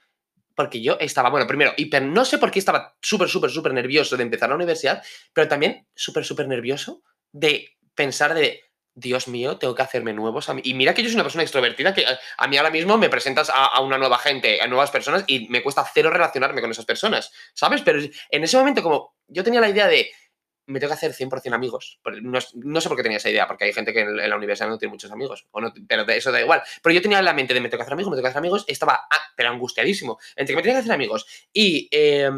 porque 0.55 0.82
yo 0.82 0.98
estaba, 1.00 1.29
bueno, 1.29 1.46
primero, 1.46 1.74
hiper, 1.77 2.01
no 2.01 2.25
sé 2.25 2.39
por 2.39 2.50
qué 2.50 2.58
estaba 2.58 2.96
súper, 3.01 3.29
súper, 3.29 3.51
súper 3.51 3.72
nervioso 3.72 4.17
de 4.17 4.24
empezar 4.24 4.50
la 4.50 4.55
universidad, 4.55 5.03
pero 5.32 5.48
también 5.48 5.88
súper, 5.96 6.25
súper 6.25 6.48
nervioso 6.48 7.03
de 7.32 7.77
pensar 7.93 8.34
de, 8.34 8.62
Dios 8.95 9.27
mío, 9.27 9.57
tengo 9.57 9.75
que 9.75 9.81
hacerme 9.81 10.13
nuevos 10.13 10.50
amigos. 10.50 10.69
Y 10.69 10.73
mira 10.73 10.93
que 10.93 11.01
yo 11.01 11.09
soy 11.09 11.15
una 11.15 11.23
persona 11.23 11.43
extrovertida, 11.43 11.93
que 11.93 12.01
eh, 12.01 12.17
a 12.38 12.47
mí 12.47 12.57
ahora 12.57 12.69
mismo 12.69 12.97
me 12.97 13.09
presentas 13.09 13.50
a, 13.50 13.65
a, 13.65 13.79
una 13.81 13.97
nueva 13.97 14.17
gente, 14.17 14.62
a 14.62 14.67
nuevas 14.67 14.91
personas, 14.91 15.23
y 15.27 15.47
me 15.50 15.63
cuesta 15.63 15.85
cero 15.93 16.09
relacionarme 16.09 16.62
con 16.62 16.71
esas 16.71 16.85
personas, 16.85 17.31
¿sabes? 17.53 17.81
Pero 17.81 18.00
en 18.01 18.43
ese 18.43 18.57
momento, 18.57 18.83
como 18.83 19.15
yo 19.27 19.43
tenía 19.43 19.62
la 19.62 19.69
idea 19.69 19.88
de, 19.88 20.12
me 20.65 20.79
tengo 20.79 20.91
que 20.91 20.95
hacer 20.95 21.13
100% 21.13 21.53
amigos. 21.53 22.00
No, 22.21 22.39
no, 22.53 22.81
sé 22.81 22.88
por 22.88 22.97
qué 22.97 23.03
tenía 23.03 23.17
esa 23.17 23.29
idea, 23.29 23.47
porque 23.47 23.65
hay 23.65 23.73
gente 23.73 23.93
que 23.93 24.01
en, 24.01 24.29
la 24.29 24.35
universidad 24.35 24.69
no 24.69 24.77
tiene 24.77 24.91
muchos 24.91 25.12
amigos, 25.12 25.47
pero 25.88 26.07
eso 26.09 26.31
da 26.31 26.41
igual. 26.41 26.62
Pero 26.81 26.93
yo 26.93 27.01
tenía 27.01 27.19
en 27.19 27.25
la 27.25 27.33
mente 27.33 27.53
de 27.53 27.62
me 27.62 27.69
tengo 27.69 27.79
que 27.79 27.83
hacer 27.83 27.93
amigos, 27.93 28.12
me 28.12 28.15
tengo 28.15 28.25
que 28.25 28.29
hacer 28.29 28.39
amigos, 28.39 28.65
estaba, 28.67 29.07
ah, 29.09 29.31
pero 29.35 29.50
angustiadísimo, 29.50 30.19
entre 30.35 30.53
que 30.53 30.57
me 30.57 30.62
tenía 30.62 30.75
que 30.75 30.81
hacer 30.81 30.93
amigos 30.93 31.25
y 31.51 31.89
eh, 31.91 32.29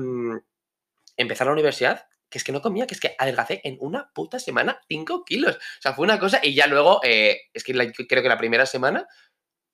empezar 1.18 1.48
la 1.48 1.54
universidad, 1.54 2.08
que 2.30 2.38
es 2.38 2.44
que 2.44 2.52
no 2.52 2.62
comía, 2.62 2.88
que 2.88 2.96
es 2.96 3.00
que 3.00 3.16
adelgacé 3.18 3.62
en 3.64 3.78
una 3.80 4.12
puta 4.14 4.40
semana 4.40 4.82
5 4.88 5.24
kilos. 5.26 5.56
O 5.56 5.82
sea, 5.82 5.94
fue 5.94 6.04
una 6.06 6.20
cosa, 6.20 6.40
y 6.42 6.54
ya 6.54 6.68
luego, 6.68 7.00
eh, 7.04 7.42
es 7.54 7.64
que 7.64 7.74
la, 7.74 7.92
creo 7.92 8.24
que 8.24 8.30
la 8.30 8.38
primera 8.38 8.66
semana 8.66 9.08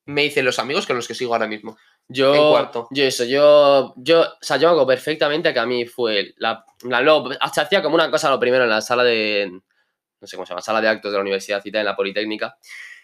me 0.06 0.24
hice 0.24 0.42
los 0.42 0.58
amigos 0.58 0.86
con 0.86 0.96
los 0.96 1.06
que 1.06 1.14
sigo 1.14 1.32
ahora 1.32 1.46
mismo. 1.46 1.76
Yo, 2.08 2.70
yo 2.90 3.04
eso, 3.04 3.24
yo, 3.24 3.94
yo, 3.96 4.22
o 4.22 4.38
sea, 4.40 4.56
yo 4.56 4.68
hago 4.68 4.86
perfectamente 4.86 5.52
que 5.52 5.58
a 5.58 5.66
mí 5.66 5.86
fue 5.86 6.34
la, 6.36 6.64
la 6.82 7.00
lo, 7.00 7.30
hasta 7.40 7.62
hacía 7.62 7.82
como 7.82 7.94
una 7.94 8.10
cosa 8.10 8.28
lo 8.28 8.40
primero 8.40 8.64
en 8.64 8.70
la 8.70 8.80
sala 8.80 9.04
de, 9.04 9.50
no 9.50 10.26
sé 10.26 10.36
cómo 10.36 10.44
se 10.44 10.50
llama, 10.50 10.62
sala 10.62 10.80
de 10.80 10.88
actos 10.88 11.12
de 11.12 11.18
la 11.18 11.22
universidad 11.22 11.62
y 11.64 11.70
tal, 11.70 11.80
en 11.80 11.86
la 11.86 11.96
Politécnica. 11.96 12.58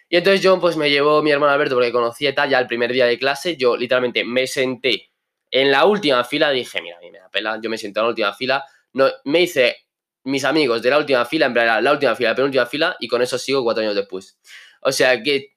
Y 0.09 0.17
entonces 0.17 0.41
yo, 0.41 0.59
pues 0.61 0.77
me 0.77 0.91
llevó 0.91 1.23
mi 1.23 1.31
hermano 1.31 1.53
Alberto 1.53 1.75
porque 1.75 1.93
conocía 1.93 2.35
tal, 2.35 2.51
ya 2.51 2.59
el 2.59 2.67
primer 2.67 2.93
día 2.93 3.07
de 3.07 3.19
clase, 3.19 3.57
yo 3.57 3.77
literalmente 3.77 4.25
me 4.25 4.47
senté 4.47 5.11
en 5.51 5.71
la 5.71 5.85
última 5.85 6.25
fila, 6.25 6.51
dije, 6.51 6.81
mira, 6.83 6.97
a 6.97 7.01
mí 7.01 7.11
me 7.11 7.19
da 7.19 7.29
pela, 7.31 7.59
yo 7.63 7.71
me 7.71 7.79
senté 7.79 8.01
en 8.01 8.05
la 8.05 8.11
última 8.11 8.35
fila, 8.35 8.65
no, 8.99 9.11
me 9.25 9.43
hice 9.43 9.77
mis 10.25 10.45
amigos 10.45 10.83
de 10.83 10.91
la 10.91 10.99
última 10.99 11.25
fila, 11.25 11.47
en 11.47 11.55
plan, 11.55 11.83
la 11.83 11.93
última 11.93 12.15
fila, 12.15 12.31
la 12.31 12.37
penúltima 12.37 12.67
fila, 12.67 12.97
y 13.01 13.09
con 13.09 13.23
eso 13.23 13.39
sigo 13.39 13.63
cuatro 13.63 13.83
años 13.83 13.95
después. 13.95 14.39
O 14.83 14.93
sea 14.93 15.23
que 15.23 15.57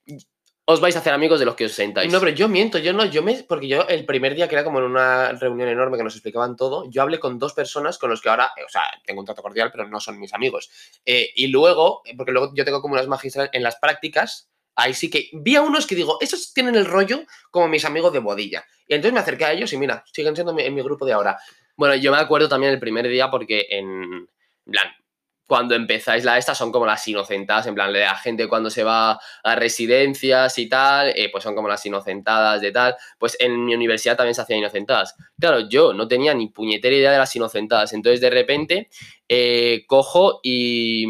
os 0.65 0.79
vais 0.79 0.95
a 0.95 0.99
hacer 0.99 1.13
amigos 1.13 1.39
de 1.39 1.45
los 1.45 1.55
que 1.55 1.65
os 1.65 1.71
sentáis. 1.73 2.11
No, 2.11 2.19
pero 2.19 2.31
yo 2.31 2.47
miento, 2.47 2.77
yo 2.77 2.93
no, 2.93 3.05
yo 3.05 3.23
me. 3.23 3.43
Porque 3.43 3.67
yo 3.67 3.87
el 3.87 4.05
primer 4.05 4.35
día 4.35 4.47
que 4.47 4.55
era 4.55 4.63
como 4.63 4.79
en 4.79 4.85
una 4.85 5.33
reunión 5.33 5.67
enorme 5.67 5.97
que 5.97 6.03
nos 6.03 6.13
explicaban 6.13 6.55
todo, 6.55 6.89
yo 6.89 7.01
hablé 7.01 7.19
con 7.19 7.39
dos 7.39 7.53
personas 7.53 7.97
con 7.97 8.09
los 8.09 8.21
que 8.21 8.29
ahora, 8.29 8.51
o 8.65 8.69
sea, 8.69 8.83
tengo 9.05 9.19
un 9.19 9.25
trato 9.25 9.41
cordial, 9.41 9.71
pero 9.71 9.87
no 9.87 9.99
son 9.99 10.19
mis 10.19 10.33
amigos. 10.33 10.69
Eh, 11.05 11.31
y 11.35 11.47
luego, 11.47 12.03
porque 12.15 12.31
luego 12.31 12.53
yo 12.55 12.63
tengo 12.63 12.81
como 12.81 12.93
unas 12.93 13.07
magistrales 13.07 13.51
en 13.53 13.63
las 13.63 13.77
prácticas, 13.77 14.49
ahí 14.75 14.93
sí 14.93 15.09
que 15.09 15.29
vi 15.33 15.55
a 15.55 15.61
unos 15.61 15.85
que 15.87 15.95
digo, 15.95 16.17
esos 16.21 16.53
tienen 16.53 16.75
el 16.75 16.85
rollo 16.85 17.23
como 17.49 17.67
mis 17.67 17.83
amigos 17.83 18.13
de 18.13 18.19
bodilla. 18.19 18.63
Y 18.87 18.93
entonces 18.93 19.13
me 19.13 19.19
acerqué 19.19 19.45
a 19.45 19.53
ellos 19.53 19.71
y 19.73 19.77
mira, 19.77 20.03
siguen 20.11 20.35
siendo 20.35 20.57
en 20.57 20.73
mi 20.73 20.81
grupo 20.81 21.05
de 21.05 21.13
ahora. 21.13 21.37
Bueno, 21.81 21.95
yo 21.95 22.11
me 22.11 22.19
acuerdo 22.19 22.47
también 22.47 22.73
el 22.73 22.79
primer 22.79 23.07
día 23.07 23.31
porque 23.31 23.65
en 23.71 24.29
plan, 24.65 24.85
cuando 25.47 25.73
empezáis 25.73 26.23
la 26.23 26.37
esta 26.37 26.53
son 26.53 26.71
como 26.71 26.85
las 26.85 27.07
inocentadas, 27.07 27.65
en 27.65 27.73
plan, 27.73 27.91
la 27.91 28.15
gente 28.17 28.47
cuando 28.47 28.69
se 28.69 28.83
va 28.83 29.19
a 29.43 29.55
residencias 29.55 30.59
y 30.59 30.69
tal, 30.69 31.09
eh, 31.15 31.29
pues 31.31 31.43
son 31.43 31.55
como 31.55 31.67
las 31.67 31.83
inocentadas 31.83 32.61
de 32.61 32.71
tal. 32.71 32.95
Pues 33.17 33.35
en 33.39 33.65
mi 33.65 33.73
universidad 33.73 34.15
también 34.15 34.35
se 34.35 34.43
hacían 34.43 34.59
inocentadas. 34.59 35.15
Claro, 35.39 35.67
yo 35.69 35.91
no 35.91 36.07
tenía 36.07 36.35
ni 36.35 36.49
puñetera 36.49 36.95
idea 36.95 37.13
de 37.13 37.17
las 37.17 37.35
inocentadas. 37.35 37.93
Entonces, 37.93 38.21
de 38.21 38.29
repente, 38.29 38.89
eh, 39.27 39.83
cojo 39.87 40.39
y. 40.43 41.07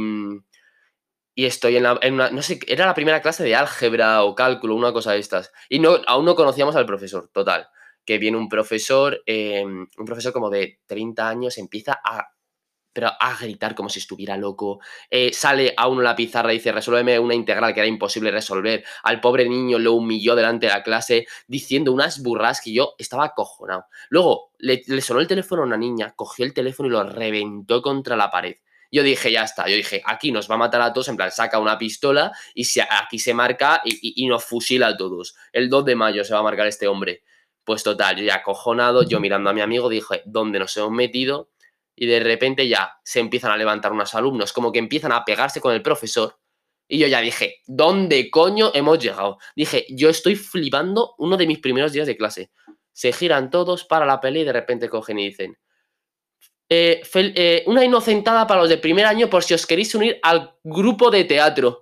Y 1.36 1.46
estoy 1.48 1.76
en, 1.76 1.84
la, 1.84 2.00
en, 2.02 2.14
una. 2.14 2.30
No 2.32 2.42
sé, 2.42 2.60
era 2.66 2.86
la 2.86 2.94
primera 2.94 3.22
clase 3.22 3.44
de 3.44 3.56
álgebra 3.56 4.24
o 4.24 4.36
cálculo, 4.36 4.76
una 4.76 4.94
cosa 4.94 5.12
de 5.12 5.20
estas. 5.20 5.52
Y 5.68 5.80
no, 5.80 5.98
aún 6.08 6.24
no 6.24 6.36
conocíamos 6.36 6.78
al 6.78 6.86
profesor, 6.86 7.30
total. 7.34 7.68
Que 8.06 8.18
viene 8.18 8.38
un 8.38 8.50
profesor, 8.50 9.22
eh, 9.26 9.64
un 9.64 10.06
profesor 10.06 10.34
como 10.34 10.50
de 10.50 10.80
30 10.88 11.30
años, 11.30 11.58
empieza 11.58 12.00
a 12.04 12.32
pero 12.94 13.12
a 13.20 13.36
gritar 13.36 13.76
como 13.76 13.90
si 13.90 14.00
estuviera 14.00 14.38
loco. 14.38 14.80
Eh, 15.10 15.32
sale 15.34 15.74
a 15.78 15.88
uno 15.88 16.02
la 16.02 16.16
pizarra 16.16 16.54
y 16.54 16.58
dice, 16.58 16.72
resuélveme 16.72 17.20
una 17.20 17.36
integral 17.36 17.74
que 17.74 17.80
era 17.80 17.88
imposible 17.88 18.32
resolver. 18.32 18.84
Al 19.04 19.22
pobre 19.22 19.48
niño 19.48 19.80
lo 19.80 19.94
humilló 19.94 20.36
delante 20.36 20.68
de 20.68 20.74
la 20.74 20.84
clase 20.84 21.26
diciendo 21.48 21.92
unas 21.92 22.22
burras 22.22 22.62
que 22.62 22.74
yo 22.74 22.96
estaba 22.98 23.26
acojonado. 23.26 23.86
Luego 24.10 24.52
le, 24.58 24.84
sonó 25.02 25.20
el 25.20 25.28
teléfono 25.28 25.64
a 25.64 25.66
una 25.66 25.78
niña, 25.78 26.14
cogió 26.16 26.46
el 26.46 26.54
teléfono 26.54 26.90
y 26.90 26.92
lo 26.92 27.04
reventó 27.04 27.82
contra 27.82 28.16
la 28.16 28.30
pared. 28.30 28.56
Yo 28.94 29.04
dije, 29.04 29.32
ya 29.32 29.44
está, 29.44 29.70
yo 29.70 29.78
dije, 29.78 30.02
aquí 30.06 30.34
nos 30.34 30.52
va 30.52 30.56
a 30.56 30.58
matar 30.58 30.82
a 30.82 30.92
todos, 30.92 31.08
en 31.08 31.16
plan, 31.16 31.32
saca 31.32 31.60
una 31.60 31.78
pistola 31.78 32.34
y 32.54 32.66
se, 32.66 32.82
aquí 32.82 33.20
se 33.20 33.34
marca 33.34 33.82
y, 33.86 33.94
y, 34.02 34.26
y 34.26 34.28
nos 34.28 34.44
fusila 34.44 34.88
a 34.88 34.98
todos. 34.98 35.34
El 35.54 35.70
2 35.70 35.86
de 35.86 35.96
mayo 35.96 36.26
se 36.26 36.34
va 36.34 36.42
a 36.42 36.44
marcar 36.44 36.68
este 36.68 36.90
hombre. 36.90 37.24
Pues 37.64 37.84
total, 37.84 38.18
yo 38.18 38.24
ya 38.24 38.36
acojonado, 38.36 39.04
yo 39.04 39.20
mirando 39.20 39.50
a 39.50 39.54
mi 39.54 39.62
amigo, 39.62 39.90
dije, 39.90 40.24
¿dónde 40.26 40.60
nos 40.60 40.76
hemos 40.78 40.92
metido? 40.92 41.50
y 42.02 42.08
de 42.08 42.20
repente 42.20 42.68
ya 42.68 43.00
se 43.04 43.20
empiezan 43.20 43.52
a 43.52 43.58
levantar 43.58 43.92
unos 43.92 44.16
alumnos, 44.16 44.54
como 44.54 44.72
que 44.72 44.80
empiezan 44.80 45.12
a 45.12 45.24
pegarse 45.24 45.62
con 45.62 45.72
el 45.72 45.84
profesor. 45.84 46.40
Y 46.88 46.98
yo 46.98 47.06
ya 47.06 47.22
dije, 47.22 47.60
¿dónde 47.68 48.32
coño 48.32 48.72
hemos 48.74 48.98
llegado? 48.98 49.38
Dije, 49.56 49.86
yo 49.88 50.10
estoy 50.10 50.36
flipando 50.36 51.14
uno 51.20 51.38
de 51.38 51.46
mis 51.46 51.60
primeros 51.60 51.94
días 51.94 52.08
de 52.08 52.18
clase. 52.18 52.50
Se 52.92 53.14
giran 53.14 53.52
todos 53.52 53.86
para 53.86 54.08
la 54.08 54.20
pelea 54.20 54.42
y 54.42 54.46
de 54.46 54.54
repente 54.54 54.90
cogen 54.90 55.20
y 55.20 55.28
dicen, 55.28 55.58
eh, 56.70 57.04
eh, 57.14 57.64
una 57.68 57.86
inocentada 57.86 58.48
para 58.48 58.62
los 58.62 58.70
de 58.70 58.80
primer 58.80 59.06
año 59.06 59.30
por 59.30 59.44
si 59.44 59.54
os 59.54 59.68
queréis 59.68 59.94
unir 59.94 60.20
al 60.24 60.56
grupo 60.64 61.12
de 61.12 61.26
teatro. 61.26 61.81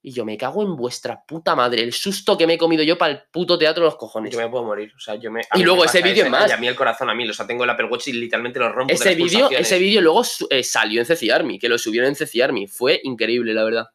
Y 0.00 0.12
yo 0.12 0.24
me 0.24 0.38
cago 0.38 0.62
en 0.62 0.76
vuestra 0.76 1.24
puta 1.26 1.56
madre. 1.56 1.82
El 1.82 1.92
susto 1.92 2.38
que 2.38 2.46
me 2.46 2.54
he 2.54 2.58
comido 2.58 2.84
yo 2.84 2.96
para 2.96 3.12
el 3.12 3.22
puto 3.32 3.58
teatro 3.58 3.82
de 3.82 3.90
los 3.90 3.96
cojones. 3.96 4.32
Yo 4.32 4.38
me 4.38 4.48
puedo 4.48 4.64
morir. 4.64 4.92
O 4.96 5.00
sea, 5.00 5.16
yo 5.16 5.30
me. 5.30 5.42
Y 5.54 5.62
luego 5.62 5.84
ese 5.84 6.00
vídeo 6.02 6.24
es 6.24 6.30
más. 6.30 6.48
Y 6.48 6.52
a 6.52 6.56
mí 6.56 6.68
el 6.68 6.76
corazón, 6.76 7.10
a 7.10 7.14
mí. 7.14 7.28
O 7.28 7.32
sea, 7.32 7.46
tengo 7.46 7.64
el 7.64 7.70
Apple 7.70 7.86
Watch 7.86 8.08
y 8.08 8.12
literalmente 8.12 8.60
lo 8.60 8.70
rompo. 8.70 8.94
Ese 8.94 9.14
vídeo 9.14 9.50
ese 9.50 9.78
vídeo 9.78 10.00
luego 10.00 10.22
eh, 10.50 10.62
salió 10.62 11.00
en 11.00 11.06
CC 11.06 11.32
Army, 11.32 11.58
que 11.58 11.68
lo 11.68 11.78
subieron 11.78 12.08
en 12.08 12.14
CC 12.14 12.42
Army. 12.42 12.66
Fue 12.68 13.00
increíble, 13.02 13.52
la 13.54 13.64
verdad. 13.64 13.86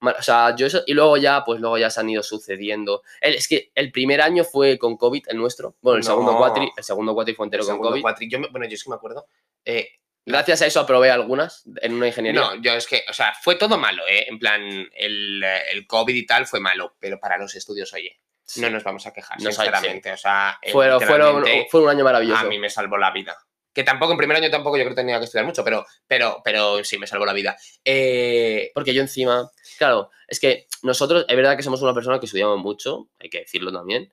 O 0.00 0.22
sea, 0.22 0.56
yo 0.56 0.66
eso. 0.66 0.82
Y 0.86 0.94
luego 0.94 1.16
ya, 1.16 1.44
pues 1.44 1.60
luego 1.60 1.78
ya 1.78 1.90
se 1.90 2.00
han 2.00 2.10
ido 2.10 2.22
sucediendo. 2.22 3.02
El, 3.20 3.34
es 3.34 3.46
que 3.46 3.70
el 3.74 3.92
primer 3.92 4.20
año 4.20 4.44
fue 4.44 4.78
con 4.78 4.96
COVID, 4.96 5.24
el 5.28 5.36
nuestro. 5.36 5.76
Bueno, 5.80 5.98
el 5.98 6.04
no. 6.04 6.10
segundo 6.10 6.36
cuatri, 6.36 6.70
el 6.76 6.84
segundo 6.84 7.14
cuatri 7.14 7.34
fue 7.34 7.46
entero 7.46 7.62
el 7.62 7.68
con 7.68 7.78
COVID. 7.78 8.02
Cuatri, 8.02 8.28
yo 8.28 8.40
me, 8.40 8.48
bueno, 8.48 8.66
yo 8.66 8.74
es 8.74 8.82
que 8.82 8.90
me 8.90 8.96
acuerdo. 8.96 9.26
Eh, 9.64 9.88
Gracias 10.24 10.62
a 10.62 10.66
eso 10.66 10.80
aprobé 10.80 11.10
algunas 11.10 11.64
en 11.80 11.94
una 11.94 12.06
ingeniería. 12.06 12.40
No, 12.40 12.62
yo 12.62 12.74
es 12.74 12.86
que, 12.86 13.04
o 13.08 13.12
sea, 13.12 13.34
fue 13.42 13.56
todo 13.56 13.76
malo, 13.76 14.04
¿eh? 14.08 14.26
En 14.28 14.38
plan, 14.38 14.62
el, 14.94 15.42
el 15.42 15.86
COVID 15.86 16.14
y 16.14 16.26
tal 16.26 16.46
fue 16.46 16.60
malo, 16.60 16.96
pero 17.00 17.18
para 17.18 17.38
los 17.38 17.54
estudios, 17.56 17.92
oye, 17.92 18.20
sí. 18.44 18.60
no 18.60 18.70
nos 18.70 18.84
vamos 18.84 19.06
a 19.06 19.12
quejar, 19.12 19.40
no 19.40 19.50
sinceramente. 19.50 20.10
Sí. 20.10 20.14
O 20.14 20.16
sea, 20.16 20.58
fueron, 20.70 21.00
fueron, 21.00 21.44
fue 21.68 21.82
un 21.82 21.88
año 21.88 22.04
maravilloso. 22.04 22.40
A 22.40 22.48
mí 22.48 22.58
me 22.58 22.70
salvó 22.70 22.98
la 22.98 23.10
vida. 23.10 23.36
Que 23.72 23.84
tampoco, 23.84 24.12
en 24.12 24.18
primer 24.18 24.36
año 24.36 24.50
tampoco 24.50 24.76
yo 24.76 24.84
creo 24.84 24.94
que 24.94 25.00
tenía 25.00 25.18
que 25.18 25.24
estudiar 25.24 25.46
mucho, 25.46 25.64
pero, 25.64 25.86
pero, 26.06 26.42
pero 26.44 26.84
sí, 26.84 26.98
me 26.98 27.06
salvó 27.06 27.24
la 27.24 27.32
vida. 27.32 27.56
Eh... 27.84 28.70
Porque 28.74 28.92
yo 28.92 29.00
encima, 29.00 29.50
claro, 29.78 30.10
es 30.28 30.38
que 30.38 30.66
nosotros, 30.82 31.24
es 31.26 31.36
verdad 31.36 31.56
que 31.56 31.62
somos 31.62 31.80
una 31.80 31.94
persona 31.94 32.20
que 32.20 32.26
estudiamos 32.26 32.58
mucho, 32.58 33.08
hay 33.18 33.30
que 33.30 33.40
decirlo 33.40 33.72
también, 33.72 34.12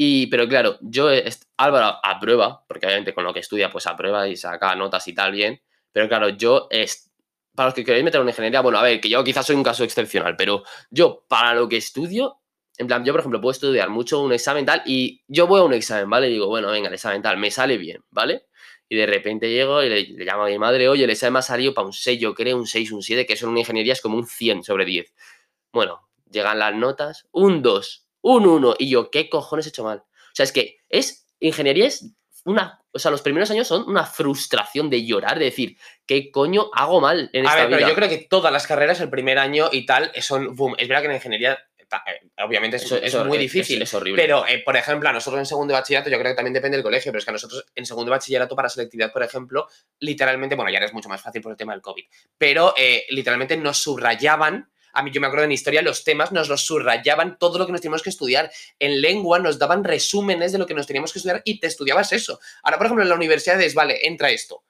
y, 0.00 0.28
pero 0.28 0.46
claro, 0.46 0.78
yo, 0.80 1.08
Álvaro 1.56 1.98
aprueba, 2.04 2.64
porque 2.68 2.86
obviamente 2.86 3.12
con 3.12 3.24
lo 3.24 3.34
que 3.34 3.40
estudia, 3.40 3.68
pues 3.68 3.84
aprueba 3.88 4.28
y 4.28 4.36
saca 4.36 4.76
notas 4.76 5.08
y 5.08 5.12
tal 5.12 5.32
bien. 5.32 5.60
Pero 5.90 6.06
claro, 6.08 6.28
yo, 6.28 6.68
para 7.56 7.66
los 7.66 7.74
que 7.74 7.84
queréis 7.84 8.04
meter 8.04 8.20
una 8.20 8.30
ingeniería, 8.30 8.60
bueno, 8.60 8.78
a 8.78 8.82
ver, 8.84 9.00
que 9.00 9.08
yo 9.08 9.24
quizás 9.24 9.44
soy 9.44 9.56
un 9.56 9.64
caso 9.64 9.82
excepcional, 9.82 10.36
pero 10.36 10.62
yo, 10.88 11.24
para 11.28 11.52
lo 11.52 11.68
que 11.68 11.78
estudio, 11.78 12.40
en 12.76 12.86
plan, 12.86 13.04
yo, 13.04 13.12
por 13.12 13.18
ejemplo, 13.18 13.40
puedo 13.40 13.50
estudiar 13.50 13.90
mucho 13.90 14.22
un 14.22 14.32
examen 14.32 14.64
tal 14.64 14.82
y 14.86 15.24
yo 15.26 15.48
voy 15.48 15.60
a 15.60 15.64
un 15.64 15.72
examen, 15.72 16.08
¿vale? 16.08 16.28
Y 16.28 16.34
digo, 16.34 16.46
bueno, 16.46 16.70
venga, 16.70 16.86
el 16.86 16.94
examen 16.94 17.20
tal, 17.20 17.36
me 17.36 17.50
sale 17.50 17.76
bien, 17.76 18.00
¿vale? 18.10 18.46
Y 18.88 18.94
de 18.94 19.06
repente 19.06 19.50
llego 19.50 19.82
y 19.82 19.88
le, 19.88 20.02
le 20.04 20.24
llamo 20.24 20.44
a 20.44 20.46
mi 20.46 20.60
madre, 20.60 20.88
oye, 20.88 21.02
el 21.02 21.10
examen 21.10 21.32
me 21.32 21.38
ha 21.40 21.42
salido 21.42 21.74
para 21.74 21.88
un 21.88 21.92
6, 21.92 22.20
yo 22.20 22.34
creo, 22.34 22.56
un 22.56 22.68
6, 22.68 22.92
un 22.92 23.02
7, 23.02 23.26
que 23.26 23.32
eso 23.32 23.46
en 23.46 23.50
una 23.50 23.60
ingeniería 23.60 23.94
es 23.94 24.00
como 24.00 24.16
un 24.16 24.28
100 24.28 24.62
sobre 24.62 24.84
10. 24.84 25.12
Bueno, 25.72 26.08
llegan 26.30 26.60
las 26.60 26.76
notas, 26.76 27.26
un 27.32 27.62
2, 27.62 28.07
un 28.22 28.46
1. 28.46 28.76
Y 28.78 28.90
yo, 28.90 29.10
¿qué 29.10 29.28
cojones 29.28 29.66
he 29.66 29.68
hecho 29.70 29.84
mal? 29.84 29.98
O 29.98 30.34
sea, 30.34 30.44
es 30.44 30.52
que 30.52 30.78
es, 30.88 31.26
ingeniería 31.40 31.86
es 31.86 32.06
una, 32.44 32.80
o 32.92 32.98
sea, 32.98 33.10
los 33.10 33.20
primeros 33.22 33.50
años 33.50 33.66
son 33.68 33.88
una 33.88 34.04
frustración 34.06 34.88
de 34.90 35.04
llorar, 35.04 35.38
de 35.38 35.46
decir, 35.46 35.76
¿qué 36.06 36.30
coño 36.30 36.70
hago 36.72 37.00
mal 37.00 37.28
en 37.32 37.44
a 37.46 37.48
esta 37.50 37.60
ver, 37.60 37.68
vida? 37.68 37.76
pero 37.78 37.88
yo 37.90 37.94
creo 37.94 38.08
que 38.08 38.26
todas 38.28 38.52
las 38.52 38.66
carreras, 38.66 39.00
el 39.00 39.10
primer 39.10 39.38
año 39.38 39.68
y 39.72 39.84
tal, 39.84 40.10
son, 40.20 40.54
boom, 40.56 40.74
es 40.78 40.88
verdad 40.88 41.02
que 41.02 41.08
en 41.08 41.14
ingeniería 41.14 41.58
obviamente 42.44 42.76
es, 42.76 42.84
Eso- 42.84 42.96
es 42.96 43.04
eso 43.14 43.24
muy 43.24 43.38
es- 43.38 43.42
difícil. 43.42 43.80
es 43.80 43.94
horrible. 43.94 44.22
Pero, 44.22 44.46
eh, 44.46 44.62
por 44.62 44.76
ejemplo, 44.76 45.08
a 45.08 45.12
nosotros 45.12 45.38
en 45.40 45.46
segundo 45.46 45.72
de 45.72 45.80
bachillerato, 45.80 46.10
yo 46.10 46.18
creo 46.18 46.32
que 46.32 46.36
también 46.36 46.52
depende 46.52 46.76
del 46.76 46.84
colegio, 46.84 47.10
pero 47.12 47.18
es 47.18 47.24
que 47.24 47.30
a 47.30 47.32
nosotros 47.32 47.64
en 47.74 47.86
segundo 47.86 48.10
de 48.10 48.16
bachillerato 48.16 48.54
para 48.54 48.68
selectividad, 48.68 49.10
por 49.12 49.22
ejemplo, 49.22 49.66
literalmente, 50.00 50.54
bueno, 50.54 50.70
ya 50.70 50.78
era 50.78 50.92
mucho 50.92 51.08
más 51.08 51.22
fácil 51.22 51.40
por 51.40 51.52
el 51.52 51.56
tema 51.56 51.72
del 51.72 51.80
COVID, 51.80 52.04
pero 52.36 52.74
eh, 52.76 53.06
literalmente 53.10 53.56
nos 53.56 53.78
subrayaban. 53.78 54.70
A 54.98 55.02
mí 55.02 55.10
yo 55.12 55.20
me 55.20 55.26
acuerdo 55.28 55.44
en 55.44 55.52
historia, 55.52 55.82
los 55.82 56.04
temas 56.04 56.32
nos 56.32 56.48
los 56.48 56.64
subrayaban 56.66 57.38
todo 57.38 57.58
lo 57.58 57.66
que 57.66 57.72
nos 57.72 57.80
teníamos 57.80 58.02
que 58.02 58.10
estudiar. 58.10 58.50
En 58.78 59.00
lengua 59.00 59.38
nos 59.38 59.58
daban 59.58 59.84
resúmenes 59.84 60.52
de 60.52 60.58
lo 60.58 60.66
que 60.66 60.74
nos 60.74 60.86
teníamos 60.86 61.12
que 61.12 61.18
estudiar 61.20 61.42
y 61.44 61.60
te 61.60 61.66
estudiabas 61.68 62.12
eso. 62.12 62.40
Ahora, 62.62 62.78
por 62.78 62.86
ejemplo, 62.86 63.02
en 63.04 63.08
la 63.08 63.14
universidad 63.14 63.60
es, 63.60 63.74
vale, 63.74 64.06
entra 64.06 64.30
esto. 64.30 64.64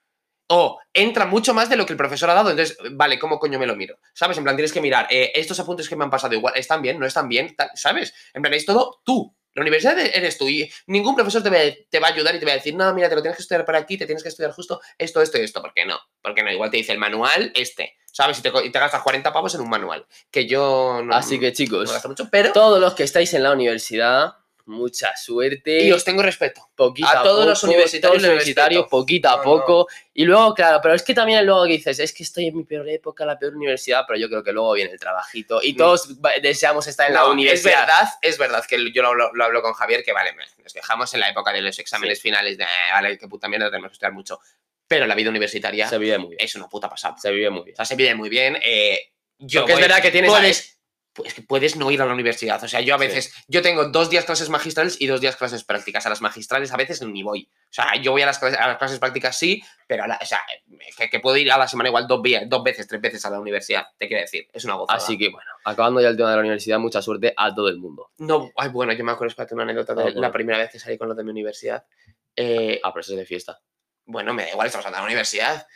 O 0.50 0.80
entra 0.94 1.26
mucho 1.26 1.52
más 1.52 1.68
de 1.68 1.76
lo 1.76 1.84
que 1.84 1.92
el 1.92 1.98
profesor 1.98 2.30
ha 2.30 2.34
dado. 2.34 2.50
Entonces, 2.50 2.78
vale, 2.92 3.18
¿cómo 3.18 3.38
coño 3.38 3.58
me 3.58 3.66
lo 3.66 3.76
miro? 3.76 3.98
¿Sabes? 4.14 4.38
En 4.38 4.44
plan, 4.44 4.56
tienes 4.56 4.72
que 4.72 4.80
mirar, 4.80 5.06
eh, 5.10 5.30
estos 5.34 5.60
apuntes 5.60 5.88
que 5.88 5.96
me 5.96 6.04
han 6.04 6.10
pasado 6.10 6.34
igual, 6.34 6.54
¿están 6.56 6.80
bien? 6.80 6.98
¿No 6.98 7.06
están 7.06 7.28
bien? 7.28 7.54
¿Sabes? 7.74 8.14
En 8.32 8.40
plan, 8.42 8.54
es 8.54 8.64
todo 8.64 9.00
tú 9.04 9.34
La 9.54 9.62
universidad 9.62 9.98
e-, 9.98 10.16
eres 10.16 10.38
tú 10.38 10.48
y 10.48 10.70
ningún 10.86 11.14
profesor 11.16 11.42
te 11.42 11.50
va, 11.50 12.06
a- 12.06 12.12
ayudar 12.12 12.34
y 12.34 12.38
te 12.38 12.46
va 12.46 12.52
a 12.52 12.54
decir, 12.56 12.74
no, 12.74 12.92
mira, 12.94 13.08
te 13.08 13.16
lo 13.16 13.22
tienes 13.22 13.36
que 13.36 13.42
estudiar 13.42 13.64
por 13.64 13.76
aquí, 13.76 13.98
te 13.98 14.06
tienes 14.06 14.22
que 14.22 14.28
estudiar 14.30 14.52
justo 14.52 14.80
esto, 14.96 15.20
esto 15.20 15.38
y 15.38 15.42
esto. 15.42 15.60
¿Por 15.60 15.74
qué 15.74 15.84
no? 15.84 15.98
Porque 16.22 16.42
no, 16.42 16.50
igual 16.50 16.70
te 16.70 16.76
dice 16.78 16.92
el 16.92 16.98
manual 16.98 17.52
este, 17.54 17.96
¿sabes? 18.12 18.38
Y 18.38 18.42
te, 18.42 18.50
co- 18.52 18.62
y 18.62 18.70
te 18.70 18.78
gastas 18.78 19.02
40 19.02 19.32
pavos 19.32 19.54
en 19.54 19.60
un 19.60 19.70
manual. 19.70 20.06
Que 20.30 20.46
yo 20.46 21.00
no, 21.04 21.14
Así 21.14 21.38
que 21.38 21.48
no 21.48 21.54
chicos, 21.54 21.92
gasto 21.92 22.08
mucho, 22.08 22.28
pero... 22.30 22.52
todos 22.52 22.80
los 22.80 22.94
que 22.94 23.04
estáis 23.04 23.32
en 23.34 23.42
la 23.44 23.52
universidad, 23.52 24.34
mucha 24.66 25.16
suerte. 25.16 25.84
Y 25.84 25.92
os 25.92 26.04
tengo 26.04 26.22
respeto. 26.22 26.68
poquito 26.74 27.08
a 27.08 27.20
a, 27.20 27.22
todos 27.22 27.36
poco, 27.38 27.48
los 27.48 27.64
universitarios 27.64 28.82
todos 28.82 28.90
poquito 28.90 29.28
a 29.30 29.36
No, 29.36 29.42
poco. 29.42 29.86
Y 30.12 30.24
luego, 30.26 30.52
claro, 30.52 30.80
pero 30.82 30.92
es 30.94 31.02
que 31.02 31.14
también 31.14 31.46
luego 31.46 31.64
dices, 31.64 31.98
es 32.00 32.12
que 32.12 32.22
estoy 32.22 32.48
en 32.48 32.56
mi 32.58 32.64
peor 32.64 32.86
época, 32.88 33.24
la 33.24 33.38
peor 33.38 33.54
universidad, 33.56 34.04
pero 34.06 34.18
yo 34.18 34.28
creo 34.28 34.42
que 34.44 34.52
luego 34.52 34.72
viene 34.74 34.90
el 34.92 35.00
trabajito. 35.00 35.60
Y 35.62 35.72
Mm. 35.72 35.76
todos 35.76 36.08
deseamos 36.42 36.86
estar 36.86 37.06
en 37.08 37.14
la 37.14 37.20
No, 37.20 37.30
universidad. 37.30 37.72
Es 37.72 37.78
verdad, 37.86 38.08
es 38.20 38.38
verdad 38.38 38.64
que 38.68 38.92
yo 38.92 39.00
lo, 39.02 39.08
hablo- 39.08 39.30
lo 39.32 39.44
hablo 39.44 39.62
con 39.62 39.72
Javier, 39.72 40.02
que 40.04 40.12
vale, 40.12 40.32
nos 40.62 40.74
dejamos 40.74 41.14
en 41.14 41.20
la 41.20 41.30
época 41.30 41.50
de 41.52 41.62
los 41.62 41.78
exámenes 41.78 42.20
finales 42.20 42.58
de, 42.58 42.64
"Eh, 42.64 42.92
vale, 42.92 43.16
qué 43.16 43.26
puta 43.26 43.48
mierda, 43.48 43.70
tenemos 43.70 43.90
que 43.90 43.94
estudiar 43.94 44.12
mucho. 44.12 44.38
Pero 44.88 45.06
la 45.06 45.14
vida 45.14 45.28
universitaria 45.30 45.86
Se 45.88 45.98
vive 45.98 46.18
muy 46.18 46.30
bien. 46.30 46.38
es 46.40 46.54
una 46.56 46.66
puta 46.68 46.88
pasada. 46.88 47.16
Se 47.18 47.30
vive 47.30 47.50
muy 47.50 47.62
bien. 47.64 47.74
O 47.74 47.76
sea, 47.76 47.84
se 47.84 47.94
vive 47.96 48.14
muy 48.14 48.28
bien. 48.28 48.56
eh, 48.62 49.12
yo 49.38 49.60
Porque 49.60 49.72
es 49.74 49.78
voy- 49.78 49.82
verdad 49.88 50.02
que 50.02 50.10
tienes... 50.10 50.30
puedes, 50.30 50.74
pues 51.12 51.34
que 51.34 51.42
puedes 51.42 51.74
no 51.76 51.90
ir 51.90 52.00
a 52.00 52.06
la 52.06 52.14
universidad. 52.14 52.62
O 52.62 52.68
sea, 52.68 52.80
yo 52.80 52.94
a 52.94 52.98
Sí. 52.98 53.06
veces, 53.06 53.34
yo 53.48 53.60
tengo 53.60 53.86
dos 53.90 54.08
días 54.08 54.24
clases 54.24 54.48
magistrales 54.50 55.00
y 55.00 55.06
dos 55.08 55.20
días 55.20 55.34
clases 55.36 55.64
prácticas. 55.64 56.06
A 56.06 56.10
las 56.10 56.20
magistrales 56.20 56.72
a 56.72 56.76
veces 56.76 57.02
ni 57.02 57.22
voy. 57.24 57.48
O 57.52 57.72
sea, 57.72 57.96
yo 58.00 58.12
voy 58.12 58.22
a 58.22 58.26
las 58.26 58.38
clases, 58.38 58.58
a 58.58 58.68
las 58.68 58.78
clases 58.78 58.98
prácticas 59.00 59.36
sí, 59.36 59.60
pero 59.88 60.04
a 60.04 60.06
la- 60.08 60.18
o 60.22 60.24
sea, 60.24 60.40
que, 60.96 61.10
que 61.10 61.18
puedo 61.20 61.36
ir 61.36 61.50
a 61.50 61.58
la 61.58 61.66
semana 61.68 61.88
igual 61.88 62.06
dos, 62.06 62.20
dos 62.46 62.62
veces, 62.62 62.86
tres 62.86 63.00
veces 63.00 63.24
a 63.26 63.30
la 63.30 63.40
universidad. 63.40 63.84
Te 63.98 64.06
quiero 64.08 64.22
decir, 64.22 64.46
es 64.52 64.64
una 64.64 64.74
gozada. 64.74 64.96
Así 64.96 65.18
que 65.18 65.28
bueno, 65.28 65.50
acabando 65.64 66.00
ya 66.00 66.08
el 66.08 66.16
tema 66.16 66.30
de 66.30 66.36
la 66.36 66.40
universidad, 66.42 66.78
mucha 66.78 67.02
suerte 67.02 67.34
a 67.36 67.52
todo 67.54 67.68
el 67.68 67.78
mundo. 67.78 68.10
No, 68.18 68.50
ay, 68.56 68.68
bueno, 68.70 68.92
yo 68.92 69.04
me 69.04 69.10
acuerdo, 69.12 69.30
espérate, 69.30 69.54
una 69.54 69.64
anécdota 69.64 69.94
de 69.94 70.00
Ah, 70.00 70.04
bueno. 70.04 70.20
la 70.20 70.30
primera 70.32 70.58
vez 70.58 70.70
que 70.70 70.78
salí 70.78 70.96
con 70.96 71.08
los 71.08 71.16
de 71.16 71.24
mi 71.24 71.30
universidad. 71.30 71.84
Eh, 72.36 72.80
Ah, 72.84 72.92
pero 72.92 73.00
eso 73.00 73.12
es 73.14 73.18
de 73.18 73.26
fiesta. 73.26 73.58
Bueno, 74.08 74.32
me 74.32 74.44
da 74.44 74.50
igual, 74.50 74.66
estamos 74.66 74.86
hablando 74.86 75.04
de 75.04 75.08
la 75.10 75.12
universidad. 75.12 75.66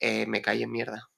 Eh, 0.00 0.26
me 0.26 0.42
caí 0.42 0.64
en 0.64 0.72
mierda. 0.72 1.08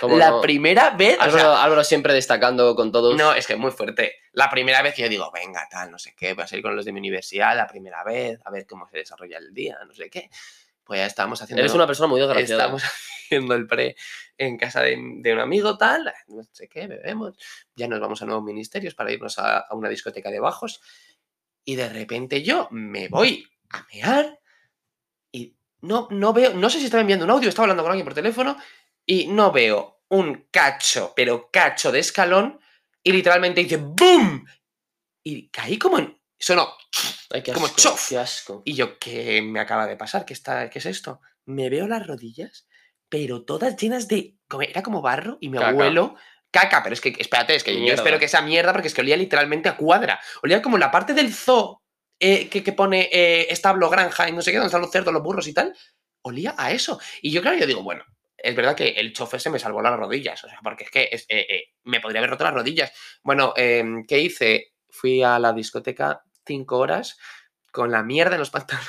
¿Cómo 0.00 0.16
La 0.16 0.30
no? 0.30 0.40
primera 0.40 0.90
vez. 0.90 1.16
o 1.18 1.22
Álvaro, 1.22 1.38
sea, 1.38 1.62
Álvaro 1.62 1.84
siempre 1.84 2.12
destacando 2.12 2.74
con 2.74 2.90
todos. 2.92 3.16
no, 3.16 3.32
es 3.32 3.46
que 3.46 3.54
es 3.54 3.58
muy 3.58 3.70
fuerte. 3.70 4.16
La 4.32 4.50
primera 4.50 4.82
vez 4.82 4.94
que 4.94 5.02
yo 5.02 5.08
digo, 5.08 5.30
venga, 5.32 5.66
tal, 5.70 5.90
no 5.90 5.98
sé 5.98 6.14
qué, 6.16 6.34
voy 6.34 6.44
a 6.44 6.46
salir 6.48 6.64
con 6.64 6.74
los 6.74 6.84
de 6.84 6.92
mi 6.92 6.98
universidad 6.98 7.56
la 7.56 7.68
primera 7.68 8.02
vez, 8.02 8.40
a 8.44 8.50
ver 8.50 8.66
cómo 8.66 8.88
se 8.88 8.98
desarrolla 8.98 9.38
el 9.38 9.54
día, 9.54 9.78
no 9.86 9.94
sé 9.94 10.10
qué. 10.10 10.28
Pues 10.82 10.98
ya 10.98 11.06
estábamos 11.06 11.40
haciendo. 11.40 11.60
Eres 11.60 11.74
una 11.74 11.86
persona 11.86 12.08
muy 12.08 12.20
desgraciada. 12.20 12.64
Estamos 12.64 12.82
haciendo 12.84 13.54
el 13.54 13.66
pre 13.68 13.94
en 14.36 14.58
casa 14.58 14.82
de, 14.82 14.98
de 15.18 15.32
un 15.32 15.38
amigo, 15.38 15.78
tal, 15.78 16.12
no 16.26 16.42
sé 16.50 16.68
qué, 16.68 16.88
bebemos. 16.88 17.36
Ya 17.76 17.86
nos 17.86 18.00
vamos 18.00 18.20
a 18.22 18.26
nuevos 18.26 18.42
ministerios 18.42 18.94
para 18.96 19.12
irnos 19.12 19.38
a, 19.38 19.58
a 19.58 19.74
una 19.76 19.88
discoteca 19.88 20.30
de 20.30 20.40
bajos. 20.40 20.80
Y 21.64 21.76
de 21.76 21.88
repente 21.88 22.42
yo 22.42 22.66
me 22.72 23.08
voy 23.08 23.46
a 23.68 23.86
mear 23.92 24.39
no, 25.82 26.08
no 26.10 26.32
veo, 26.32 26.54
no 26.54 26.70
sé 26.70 26.78
si 26.78 26.84
estaba 26.86 27.00
enviando 27.00 27.24
un 27.24 27.30
audio, 27.30 27.48
estaba 27.48 27.64
hablando 27.64 27.82
con 27.82 27.92
alguien 27.92 28.04
por 28.04 28.14
teléfono 28.14 28.56
y 29.06 29.26
no 29.26 29.52
veo 29.52 30.02
un 30.08 30.48
cacho, 30.50 31.12
pero 31.14 31.50
cacho 31.50 31.92
de 31.92 32.00
escalón 32.00 32.60
y 33.02 33.12
literalmente 33.12 33.62
dice 33.62 33.76
¡BOOM! 33.76 34.44
Y 35.24 35.48
caí 35.48 35.78
como 35.78 35.98
en... 35.98 36.18
Sonó 36.38 36.72
Ay, 37.30 37.42
qué 37.42 37.52
como 37.52 37.68
chof. 37.68 38.08
qué 38.08 38.18
asco. 38.18 38.62
y 38.64 38.74
yo, 38.74 38.98
¿qué 38.98 39.42
me 39.42 39.60
acaba 39.60 39.86
de 39.86 39.96
pasar? 39.96 40.24
¿Qué, 40.24 40.32
está, 40.32 40.68
¿Qué 40.70 40.78
es 40.78 40.86
esto? 40.86 41.20
Me 41.44 41.68
veo 41.68 41.86
las 41.86 42.06
rodillas, 42.06 42.66
pero 43.08 43.44
todas 43.44 43.76
llenas 43.76 44.08
de... 44.08 44.36
Era 44.60 44.82
como 44.82 45.02
barro 45.02 45.38
y 45.40 45.48
me 45.48 45.58
Caca. 45.58 45.72
huelo... 45.72 46.16
Caca, 46.52 46.82
pero 46.82 46.94
es 46.94 47.00
que, 47.00 47.14
espérate, 47.16 47.54
es 47.54 47.62
que 47.62 47.86
yo 47.86 47.94
espero 47.94 48.18
que 48.18 48.26
sea 48.26 48.42
mierda 48.42 48.72
porque 48.72 48.88
es 48.88 48.94
que 48.94 49.02
olía 49.02 49.16
literalmente 49.16 49.68
a 49.68 49.76
cuadra. 49.76 50.20
Olía 50.42 50.60
como 50.60 50.78
la 50.78 50.90
parte 50.90 51.14
del 51.14 51.32
zoo 51.32 51.80
eh, 52.20 52.48
que, 52.48 52.62
que 52.62 52.72
pone 52.72 53.08
eh, 53.10 53.46
establo, 53.50 53.90
granja 53.90 54.28
y 54.28 54.32
no 54.32 54.42
sé 54.42 54.50
qué, 54.52 54.58
donde 54.58 54.66
están 54.68 54.82
los 54.82 54.90
cerdos, 54.92 55.12
los 55.12 55.22
burros 55.22 55.48
y 55.48 55.54
tal. 55.54 55.74
Olía 56.22 56.54
a 56.56 56.70
eso. 56.70 57.00
Y 57.22 57.32
yo, 57.32 57.40
claro, 57.42 57.56
yo 57.58 57.66
digo, 57.66 57.82
bueno, 57.82 58.04
es 58.36 58.54
verdad 58.54 58.76
que 58.76 58.88
el 58.90 59.12
chofer 59.12 59.40
se 59.40 59.50
me 59.50 59.58
salvó 59.58 59.82
las 59.82 59.96
rodillas, 59.98 60.42
o 60.44 60.48
sea, 60.48 60.58
porque 60.62 60.84
es 60.84 60.90
que 60.90 61.08
es- 61.10 61.26
eh, 61.28 61.46
eh, 61.48 61.64
me 61.84 62.00
podría 62.00 62.20
haber 62.20 62.30
roto 62.30 62.44
las 62.44 62.54
rodillas. 62.54 62.92
Bueno, 63.22 63.52
em, 63.56 64.04
¿qué 64.06 64.18
hice? 64.20 64.74
Fui 64.88 65.22
a 65.22 65.38
la 65.38 65.52
discoteca 65.52 66.22
cinco 66.46 66.78
horas 66.78 67.18
con 67.72 67.90
la 67.90 68.02
mierda 68.02 68.34
en 68.34 68.40
los 68.40 68.50
pantalones. 68.50 68.88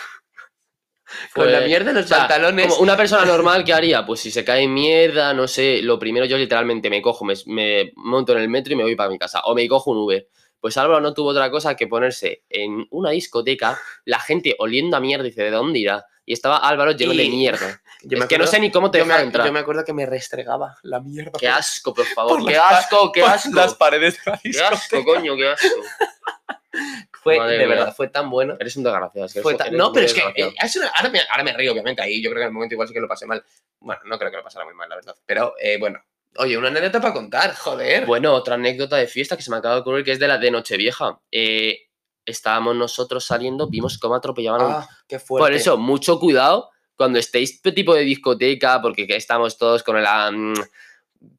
con 1.35 1.51
la 1.51 1.61
mierda 1.61 1.89
en 1.91 1.95
los 1.97 2.05
o 2.05 2.07
sea, 2.07 2.17
pantalones. 2.19 2.67
Como 2.67 2.81
una 2.81 2.97
persona 2.97 3.25
normal, 3.25 3.63
¿qué 3.63 3.73
haría? 3.73 4.05
Pues 4.05 4.19
si 4.19 4.31
se 4.31 4.43
cae 4.43 4.67
mierda, 4.67 5.33
no 5.33 5.47
sé, 5.47 5.81
lo 5.81 5.99
primero 5.99 6.25
yo 6.25 6.37
literalmente 6.37 6.89
me 6.89 7.01
cojo, 7.01 7.25
me, 7.25 7.33
me 7.47 7.91
monto 7.95 8.33
en 8.33 8.39
el 8.39 8.49
metro 8.49 8.73
y 8.73 8.75
me 8.77 8.83
voy 8.83 8.95
para 8.95 9.09
mi 9.09 9.17
casa. 9.19 9.41
O 9.45 9.53
me 9.55 9.67
cojo 9.67 9.91
un 9.91 9.97
Uber. 9.97 10.27
Pues 10.61 10.77
Álvaro 10.77 11.01
no 11.01 11.13
tuvo 11.13 11.29
otra 11.29 11.49
cosa 11.51 11.75
que 11.75 11.87
ponerse 11.87 12.43
en 12.49 12.87
una 12.91 13.09
discoteca, 13.09 13.77
la 14.05 14.19
gente 14.19 14.55
oliendo 14.59 14.95
a 14.95 14.99
mierda 14.99 15.23
dice, 15.25 15.41
¿de 15.43 15.51
dónde 15.51 15.79
irá? 15.79 16.05
Y 16.23 16.33
estaba 16.33 16.57
Álvaro 16.57 16.91
lleno 16.91 17.13
de 17.13 17.27
mierda. 17.27 17.81
Yo 18.03 18.17
es 18.17 18.25
que 18.25 18.37
no 18.37 18.47
sé 18.47 18.59
ni 18.59 18.71
cómo 18.71 18.89
te 18.89 18.99
dejan 18.99 19.25
entrar. 19.25 19.45
yo 19.45 19.53
me 19.53 19.59
acuerdo 19.59 19.83
que 19.83 19.93
me 19.93 20.07
restregaba 20.07 20.75
la 20.81 20.99
mierda. 20.99 21.33
Qué 21.39 21.47
asco, 21.47 21.93
por 21.93 22.05
favor. 22.05 22.39
por 22.39 22.47
qué 22.49 22.57
asco, 22.57 23.11
qué 23.11 23.21
asco. 23.21 23.51
las 23.53 23.75
paredes 23.75 24.17
de 24.25 24.31
la 24.31 24.39
Qué 24.41 24.59
asco, 24.59 25.03
coño, 25.03 25.35
qué 25.35 25.49
asco. 25.49 25.67
Fue, 27.11 27.37
Madre 27.37 27.57
de 27.59 27.67
mía. 27.67 27.75
verdad, 27.75 27.93
fue 27.95 28.07
tan 28.07 28.29
bueno. 28.31 28.55
Eres 28.59 28.75
un 28.77 28.83
desgraciado. 28.83 29.27
es 29.27 29.33
que 29.33 29.41
Fue 29.41 29.53
tan- 29.55 29.75
no, 29.75 29.91
pero 29.93 30.05
es 30.07 30.13
que 30.13 30.21
eh, 30.35 30.53
ahora, 30.95 31.09
me, 31.09 31.19
ahora 31.29 31.43
me 31.43 31.53
río, 31.53 31.73
obviamente. 31.73 32.01
Ahí 32.01 32.23
yo 32.23 32.29
creo 32.31 32.39
que 32.39 32.43
en 32.45 32.47
el 32.47 32.53
momento 32.53 32.73
igual 32.73 32.87
sí 32.87 32.93
que 32.93 32.99
lo 33.01 33.07
pasé 33.07 33.27
mal. 33.27 33.43
Bueno, 33.79 34.01
no 34.05 34.17
creo 34.17 34.31
que 34.31 34.37
lo 34.37 34.43
pasara 34.43 34.65
muy 34.65 34.73
mal, 34.73 34.89
la 34.89 34.95
verdad. 34.95 35.15
Pero 35.25 35.53
eh, 35.59 35.77
bueno. 35.79 35.99
Oye, 36.37 36.57
una 36.57 36.69
anécdota 36.69 37.01
para 37.01 37.13
contar, 37.13 37.55
joder. 37.55 38.05
Bueno, 38.05 38.33
otra 38.33 38.55
anécdota 38.55 38.95
de 38.95 39.07
fiesta 39.07 39.35
que 39.35 39.43
se 39.43 39.51
me 39.51 39.57
acaba 39.57 39.75
de 39.75 39.81
ocurrir 39.81 40.05
que 40.05 40.13
es 40.13 40.19
de 40.19 40.27
la 40.27 40.37
de 40.37 40.51
Nochevieja. 40.51 41.19
Eh, 41.31 41.89
estábamos 42.25 42.75
nosotros 42.75 43.25
saliendo, 43.25 43.67
vimos 43.69 43.97
cómo 43.97 44.15
atropellaban 44.15 44.61
a 44.61 44.79
ah, 44.79 44.89
qué 45.07 45.19
fuerte. 45.19 45.45
Por 45.45 45.53
eso, 45.53 45.77
mucho 45.77 46.19
cuidado 46.19 46.69
cuando 46.95 47.17
estéis 47.19 47.55
este 47.55 47.71
tipo 47.71 47.95
de 47.95 48.01
discoteca, 48.01 48.81
porque 48.81 49.07
que 49.07 49.15
estamos 49.15 49.57
todos 49.57 49.81
con 49.81 49.97
el 49.97 50.05
mm, 50.05 50.53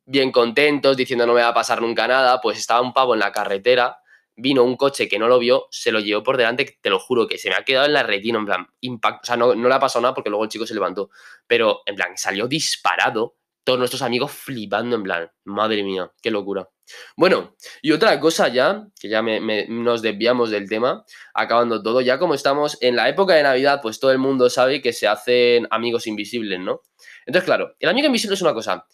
bien 0.07 0.33
contentos, 0.33 0.97
diciendo 0.97 1.25
no 1.25 1.35
me 1.35 1.43
va 1.43 1.49
a 1.49 1.55
pasar 1.55 1.81
nunca 1.81 2.09
nada, 2.09 2.41
pues 2.41 2.59
estaba 2.59 2.81
un 2.81 2.93
pavo 2.93 3.15
en 3.15 3.21
la 3.21 3.31
carretera, 3.31 3.99
vino 4.35 4.65
un 4.65 4.77
coche 4.77 5.09
que 5.09 5.19
no 5.21 5.29
lo 5.29 5.39
vio, 5.39 5.69
se 5.71 5.93
lo 5.93 6.01
llevó 6.01 6.23
por 6.23 6.37
delante, 6.37 6.79
te 6.81 6.91
lo 6.91 6.99
juro 6.99 7.29
que 7.29 7.39
se 7.39 7.49
me 7.49 7.55
ha 7.55 7.65
quedado 7.65 7.87
en 7.87 7.93
la 7.93 8.03
retina, 8.03 8.39
en 8.39 8.47
plan, 8.47 8.67
impacto, 8.81 9.21
o 9.23 9.27
sea, 9.27 9.37
no, 9.37 9.55
no 9.55 9.69
le 9.69 9.75
ha 9.75 9.79
pasado 9.79 10.03
nada 10.03 10.15
porque 10.15 10.31
luego 10.31 10.45
el 10.45 10.51
chico 10.51 10.67
se 10.67 10.75
levantó, 10.75 11.11
pero 11.47 11.83
en 11.87 11.95
plan, 11.95 12.17
salió 12.17 12.49
disparado, 12.49 13.37
todos 13.65 13.79
nuestros 13.79 14.03
amigos 14.03 14.33
flipando, 14.33 14.97
en 14.97 15.03
plan, 15.03 15.31
madre 15.45 15.83
mía, 15.83 16.11
qué 16.21 16.31
locura. 16.31 16.69
Bueno, 17.17 17.55
y 17.81 17.93
otra 17.93 18.19
cosa 18.21 18.49
ya, 18.49 18.87
que 19.01 19.09
ya 19.09 19.23
me- 19.23 19.41
me- 19.41 19.67
nos 19.69 20.03
desviamos 20.03 20.51
del 20.51 20.69
tema, 20.69 21.05
acabando 21.33 21.83
todo, 21.83 22.01
ya 22.01 22.19
como 22.19 22.35
estamos 22.35 22.77
en 22.83 22.97
la 22.97 23.09
época 23.09 23.35
de 23.35 23.43
Navidad, 23.45 23.81
pues 23.81 24.01
todo 24.01 24.11
el 24.11 24.19
mundo 24.19 24.51
sabe 24.51 24.83
que 24.83 24.93
se 24.93 25.07
hacen 25.07 25.69
amigos 25.71 26.07
invisibles, 26.07 26.59
¿no? 26.61 26.83
Entonces, 27.25 27.45
claro, 27.47 27.75
el 27.79 27.89
amigo 27.89 28.07
invisible 28.07 28.35
es 28.35 28.43
una 28.43 28.53
cosa. 28.55 28.87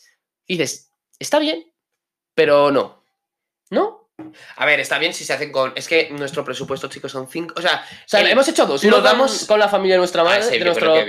Dices, 0.47 0.93
está 1.19 1.39
bien, 1.39 1.73
pero 2.35 2.71
no. 2.71 3.05
¿No? 3.71 4.11
A 4.57 4.67
ver, 4.67 4.81
está 4.81 4.99
bien 4.99 5.15
si 5.15 5.25
se 5.25 5.33
hacen 5.33 5.53
con. 5.53 5.73
Es 5.77 5.87
que 5.87 6.11
nuestro 6.11 6.45
presupuesto, 6.45 6.89
chicos, 6.89 7.13
son 7.13 7.29
cinco. 7.29 7.55
O 7.57 7.63
sea, 7.63 7.85
O 8.05 8.09
sea, 8.09 8.29
hemos 8.29 8.49
hecho 8.49 8.67
dos. 8.67 8.83
Uno 8.85 8.97
con- 8.97 9.05
damos- 9.05 9.45
con 9.47 9.61
la 9.61 9.69
familia 9.69 9.95
de 9.95 9.99
nuestra 9.99 10.23
Ah, 10.23 10.25
madre, 10.25 10.41
ese 10.41 10.51
de 10.51 10.59
yo 10.59 10.63
creo 10.63 10.73
nuestros 10.73 10.95
bien. 10.95 11.09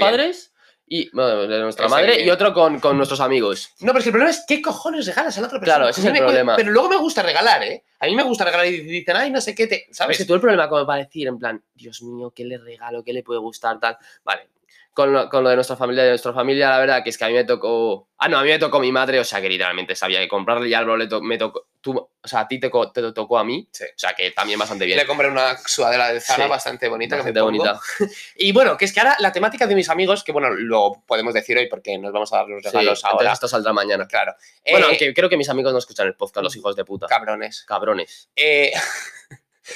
Y 0.90 1.10
bueno, 1.12 1.48
de 1.48 1.60
nuestra 1.60 1.86
Ese 1.86 1.96
madre, 1.96 2.24
y 2.24 2.30
otro 2.32 2.52
con, 2.54 2.80
con 2.80 2.98
nuestros 2.98 3.20
amigos. 3.20 3.70
No, 3.80 3.94
pero 3.94 4.00
es 4.00 4.04
que 4.04 4.10
el 4.10 4.14
problema 4.14 4.32
es 4.32 4.44
qué 4.48 4.62
cojones 4.62 5.06
regalas 5.06 5.38
a 5.38 5.42
la 5.42 5.48
otra 5.48 5.60
persona. 5.60 5.76
Claro, 5.78 5.90
ese 5.90 6.02
es 6.02 6.08
el 6.08 6.14
me 6.14 6.20
problema. 6.20 6.56
Pero 6.56 6.72
luego 6.72 6.90
me 6.90 6.98
gusta 6.98 7.22
regalar, 7.22 7.64
¿eh? 7.64 7.84
A 8.00 8.08
mí 8.08 8.16
me 8.16 8.24
gusta 8.24 8.44
regalar 8.44 8.66
y 8.66 8.82
dicen, 8.82 9.16
ay, 9.16 9.30
no 9.30 9.40
sé 9.40 9.54
qué 9.54 9.68
te. 9.68 9.90
Es 9.90 9.98
¿Sabes? 9.98 10.18
que 10.18 10.26
tú 10.26 10.34
el 10.34 10.42
problema 10.42 10.68
como 10.68 10.86
para 10.88 11.04
decir, 11.04 11.28
en 11.28 11.38
plan, 11.38 11.64
Dios 11.76 12.02
mío, 12.02 12.34
¿qué 12.36 12.44
le 12.44 12.58
regalo? 12.58 13.04
¿Qué 13.04 13.14
le 13.14 13.22
puede 13.22 13.40
gustar? 13.40 13.80
Tal. 13.80 13.98
Vale. 14.24 14.50
Con 14.92 15.14
lo, 15.14 15.30
con 15.30 15.44
lo 15.46 15.50
de 15.50 15.56
nuestra 15.56 15.78
familia, 15.78 16.04
de 16.04 16.10
nuestra 16.10 16.34
familia, 16.34 16.72
la 16.72 16.80
verdad 16.80 17.04
que 17.04 17.10
es 17.12 17.18
que 17.18 17.24
a 17.24 17.28
mí 17.30 17.34
me 17.34 17.46
tocó. 17.46 18.10
Ah, 18.18 18.28
no, 18.28 18.38
a 18.38 18.44
mí 18.44 18.50
me 18.50 18.60
tocó 18.60 18.82
mi 18.82 18.92
madre, 18.92 19.18
o 19.20 19.24
sea 19.24 19.40
que 19.40 19.48
literalmente 19.48 19.96
sabía 19.96 20.20
que 20.20 20.28
comprarle 20.28 20.68
y 20.68 20.74
algo 20.74 20.98
le 20.98 21.08
to- 21.08 21.22
me 21.22 21.38
tocó. 21.38 21.68
Tú, 21.80 21.96
o 21.98 22.28
sea, 22.28 22.42
a 22.42 22.48
ti 22.50 22.60
te, 22.60 22.70
co- 22.70 22.92
te 22.92 23.14
tocó 23.14 23.38
a 23.40 23.46
mí. 23.46 23.70
Sí. 23.72 23.86
O 23.86 23.98
sea 23.98 24.14
que 24.14 24.32
también 24.32 24.60
bastante 24.60 24.86
bien. 24.86 24.98
Le 24.98 25.06
compré 25.06 25.30
una 25.30 25.58
sudadera 25.60 26.12
de 26.12 26.20
Zara 26.20 26.44
Sí. 26.46 26.50
bastante 26.50 26.90
bonita. 26.90 27.16
que 27.16 27.20
Bastante 27.20 27.40
pongo. 27.40 27.52
bonita. 27.64 27.80
Y 28.36 28.52
bueno, 28.52 28.76
que 28.76 28.84
es 28.86 28.94
que 28.94 29.00
ahora 29.00 29.16
la 29.20 29.32
temática 29.32 29.66
de 29.68 29.76
mis 29.76 29.88
amigos, 29.88 30.24
que 30.26 30.34
bueno, 30.34 30.50
lo 30.50 31.02
podemos 31.08 31.34
decir 31.34 31.58
hoy 31.58 31.68
porque 31.70 31.98
nos 31.98 32.12
vamos 32.12 32.34
a 32.34 32.38
dar 32.38 32.48
los 32.50 32.62
Sí, 32.64 32.68
regalos 32.70 33.00
entonces 33.00 33.06
ahora. 33.06 33.32
esto 33.32 33.48
saldrá 33.48 33.72
mañana. 33.72 34.06
Claro. 34.06 34.34
Bueno, 34.70 34.88
Eh, 34.88 34.90
aunque 34.90 35.14
creo 35.14 35.30
que 35.30 35.38
mis 35.38 35.48
amigos 35.48 35.72
no 35.72 35.80
escuchan 35.80 36.08
el 36.08 36.16
podcast, 36.16 36.44
los 36.44 36.56
hijos 36.58 36.76
de 36.76 36.84
puta. 36.84 37.08
Cabrones. 37.08 37.64
Cabrones. 37.66 38.30
Eh, 38.36 38.74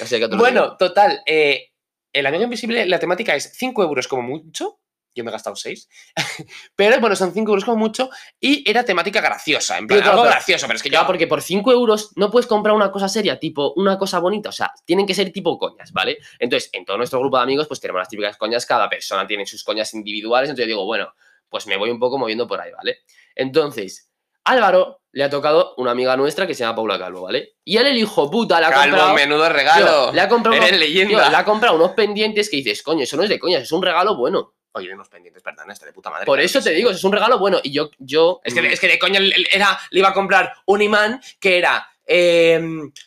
Así 0.02 0.18
que 0.18 0.26
bueno, 0.36 0.76
total. 0.76 1.22
eh, 1.24 1.70
el 2.12 2.26
amigo 2.26 2.44
invisible, 2.44 2.84
la 2.86 2.98
temática 2.98 3.34
es 3.34 3.52
5 3.54 3.82
euros 3.82 4.06
como 4.08 4.22
mucho. 4.22 4.80
Yo 5.14 5.24
me 5.24 5.30
he 5.30 5.32
gastado 5.32 5.54
6. 5.56 5.88
pero 6.76 7.00
bueno, 7.00 7.14
son 7.16 7.32
5 7.32 7.50
euros 7.50 7.64
como 7.64 7.76
mucho. 7.76 8.10
Y 8.40 8.68
era 8.68 8.84
temática 8.84 9.20
graciosa. 9.20 9.78
En 9.78 9.86
plan, 9.86 10.00
claro, 10.00 10.18
algo 10.18 10.24
gracioso, 10.30 10.66
pero 10.66 10.76
es 10.76 10.82
que 10.82 10.90
Ya, 10.90 11.02
yo. 11.02 11.06
porque 11.06 11.26
por 11.26 11.40
5 11.42 11.70
euros 11.72 12.10
no 12.16 12.30
puedes 12.30 12.46
comprar 12.46 12.74
una 12.74 12.90
cosa 12.90 13.08
seria, 13.08 13.38
tipo 13.38 13.72
una 13.76 13.96
cosa 13.98 14.18
bonita. 14.18 14.48
O 14.48 14.52
sea, 14.52 14.72
tienen 14.84 15.06
que 15.06 15.14
ser 15.14 15.30
tipo 15.32 15.56
coñas, 15.58 15.92
¿vale? 15.92 16.18
Entonces, 16.38 16.70
en 16.72 16.84
todo 16.84 16.96
nuestro 16.96 17.20
grupo 17.20 17.36
de 17.36 17.44
amigos, 17.44 17.66
pues 17.68 17.80
tenemos 17.80 18.00
las 18.00 18.08
típicas 18.08 18.36
coñas. 18.36 18.66
Cada 18.66 18.88
persona 18.88 19.26
tiene 19.26 19.46
sus 19.46 19.62
coñas 19.64 19.94
individuales. 19.94 20.50
Entonces, 20.50 20.66
yo 20.66 20.74
digo, 20.76 20.84
bueno, 20.84 21.12
pues 21.48 21.66
me 21.66 21.76
voy 21.76 21.90
un 21.90 22.00
poco 22.00 22.18
moviendo 22.18 22.46
por 22.48 22.60
ahí, 22.60 22.72
¿vale? 22.72 22.98
Entonces, 23.36 24.10
Álvaro 24.44 25.00
le 25.12 25.22
ha 25.24 25.30
tocado 25.30 25.74
una 25.76 25.92
amiga 25.92 26.16
nuestra 26.16 26.46
que 26.46 26.54
se 26.54 26.64
llama 26.64 26.74
Paula 26.76 26.98
Calvo, 26.98 27.22
¿vale? 27.22 27.54
Y 27.64 27.76
él, 27.76 27.86
el 27.86 27.96
hijo 27.96 28.30
puta, 28.30 28.58
le 28.60 28.66
ha 28.66 28.70
Calvo, 28.70 28.96
comprado. 28.96 29.14
menudo 29.14 29.48
regalo. 29.48 29.86
Tío, 30.06 30.12
le 30.12 30.20
ha 30.20 30.28
comprado 30.28 30.56
Eres 30.56 30.70
unos- 30.70 30.80
leyenda. 30.80 31.08
tío, 31.22 31.30
le 31.30 31.36
ha 31.36 31.44
comprado 31.44 31.76
unos 31.76 31.92
pendientes 31.92 32.50
que 32.50 32.56
dices, 32.56 32.82
coño, 32.82 33.04
eso 33.04 33.16
no 33.16 33.22
es 33.22 33.28
de 33.28 33.38
coña, 33.38 33.58
es 33.58 33.70
un 33.72 33.82
regalo 33.82 34.16
bueno. 34.16 34.54
Oye, 34.76 34.92
unos 34.92 35.08
pendientes, 35.08 35.42
perdón, 35.42 35.70
está 35.70 35.86
de 35.86 35.92
puta 35.92 36.10
madre. 36.10 36.26
Por 36.26 36.36
claro 36.36 36.46
eso 36.46 36.60
te 36.60 36.70
sí. 36.70 36.74
digo, 36.76 36.90
es 36.90 37.02
un 37.04 37.12
regalo 37.12 37.38
bueno. 37.38 37.58
Y 37.62 37.72
yo, 37.72 37.90
yo. 37.98 38.40
Es 38.44 38.52
que, 38.54 38.60
mm, 38.62 38.66
es 38.66 38.80
que 38.80 38.88
de 38.88 38.98
coña 38.98 39.20
era, 39.52 39.78
le 39.90 40.00
iba 40.00 40.08
a 40.08 40.12
comprar 40.12 40.52
un 40.66 40.82
imán 40.82 41.20
que 41.40 41.58
era 41.58 41.86
eh, 42.06 42.60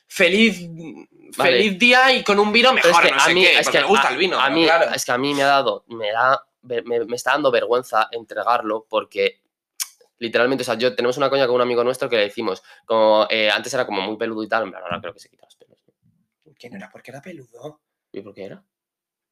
feliz, 0.07 0.61
Vale. 1.37 1.51
feliz 1.51 1.77
día 1.77 2.13
y 2.13 2.23
con 2.23 2.39
un 2.39 2.51
vino 2.51 2.69
pero 2.73 2.87
mejor, 2.87 3.03
es 3.05 3.09
que 3.11 3.15
no 3.15 3.19
sé 3.23 3.31
a 3.31 3.33
mí, 3.33 3.41
qué, 3.43 3.59
es 3.59 3.69
que 3.69 3.79
me 3.81 3.87
gusta 3.87 4.07
a- 4.07 4.11
el 4.11 4.17
vino. 4.17 4.39
A 4.39 4.49
mí, 4.49 4.63
claro. 4.63 4.91
es 4.95 5.05
que 5.05 5.11
a 5.11 5.17
mí 5.17 5.33
me 5.33 5.43
ha 5.43 5.47
dado, 5.47 5.83
me 5.87 6.11
da, 6.11 6.41
me, 6.61 6.81
me 6.81 7.15
está 7.15 7.31
dando 7.33 7.51
vergüenza 7.51 8.07
entregarlo 8.11 8.85
porque 8.89 9.41
literalmente, 10.19 10.61
o 10.63 10.65
sea, 10.65 10.75
yo 10.75 10.95
tenemos 10.95 11.17
una 11.17 11.29
coña 11.29 11.45
con 11.45 11.55
un 11.57 11.61
amigo 11.61 11.83
nuestro 11.83 12.09
que 12.09 12.15
le 12.15 12.23
decimos, 12.23 12.63
como 12.85 13.27
eh, 13.29 13.51
antes 13.51 13.73
era 13.73 13.85
como 13.85 14.01
muy 14.01 14.17
peludo 14.17 14.41
y 14.43 14.47
tal, 14.47 14.63
en 14.63 14.71
plan, 14.71 14.81
ahora 14.83 14.99
creo 15.01 15.13
que 15.13 15.19
se 15.19 15.29
quita 15.29 15.45
los 15.45 15.55
pelos. 15.57 15.77
¿Quién 16.57 16.75
era? 16.75 16.89
¿Por 16.89 17.03
qué 17.03 17.11
era 17.11 17.21
peludo? 17.21 17.81
¿Y 18.11 18.21
por 18.21 18.33
qué 18.33 18.45
era? 18.45 18.63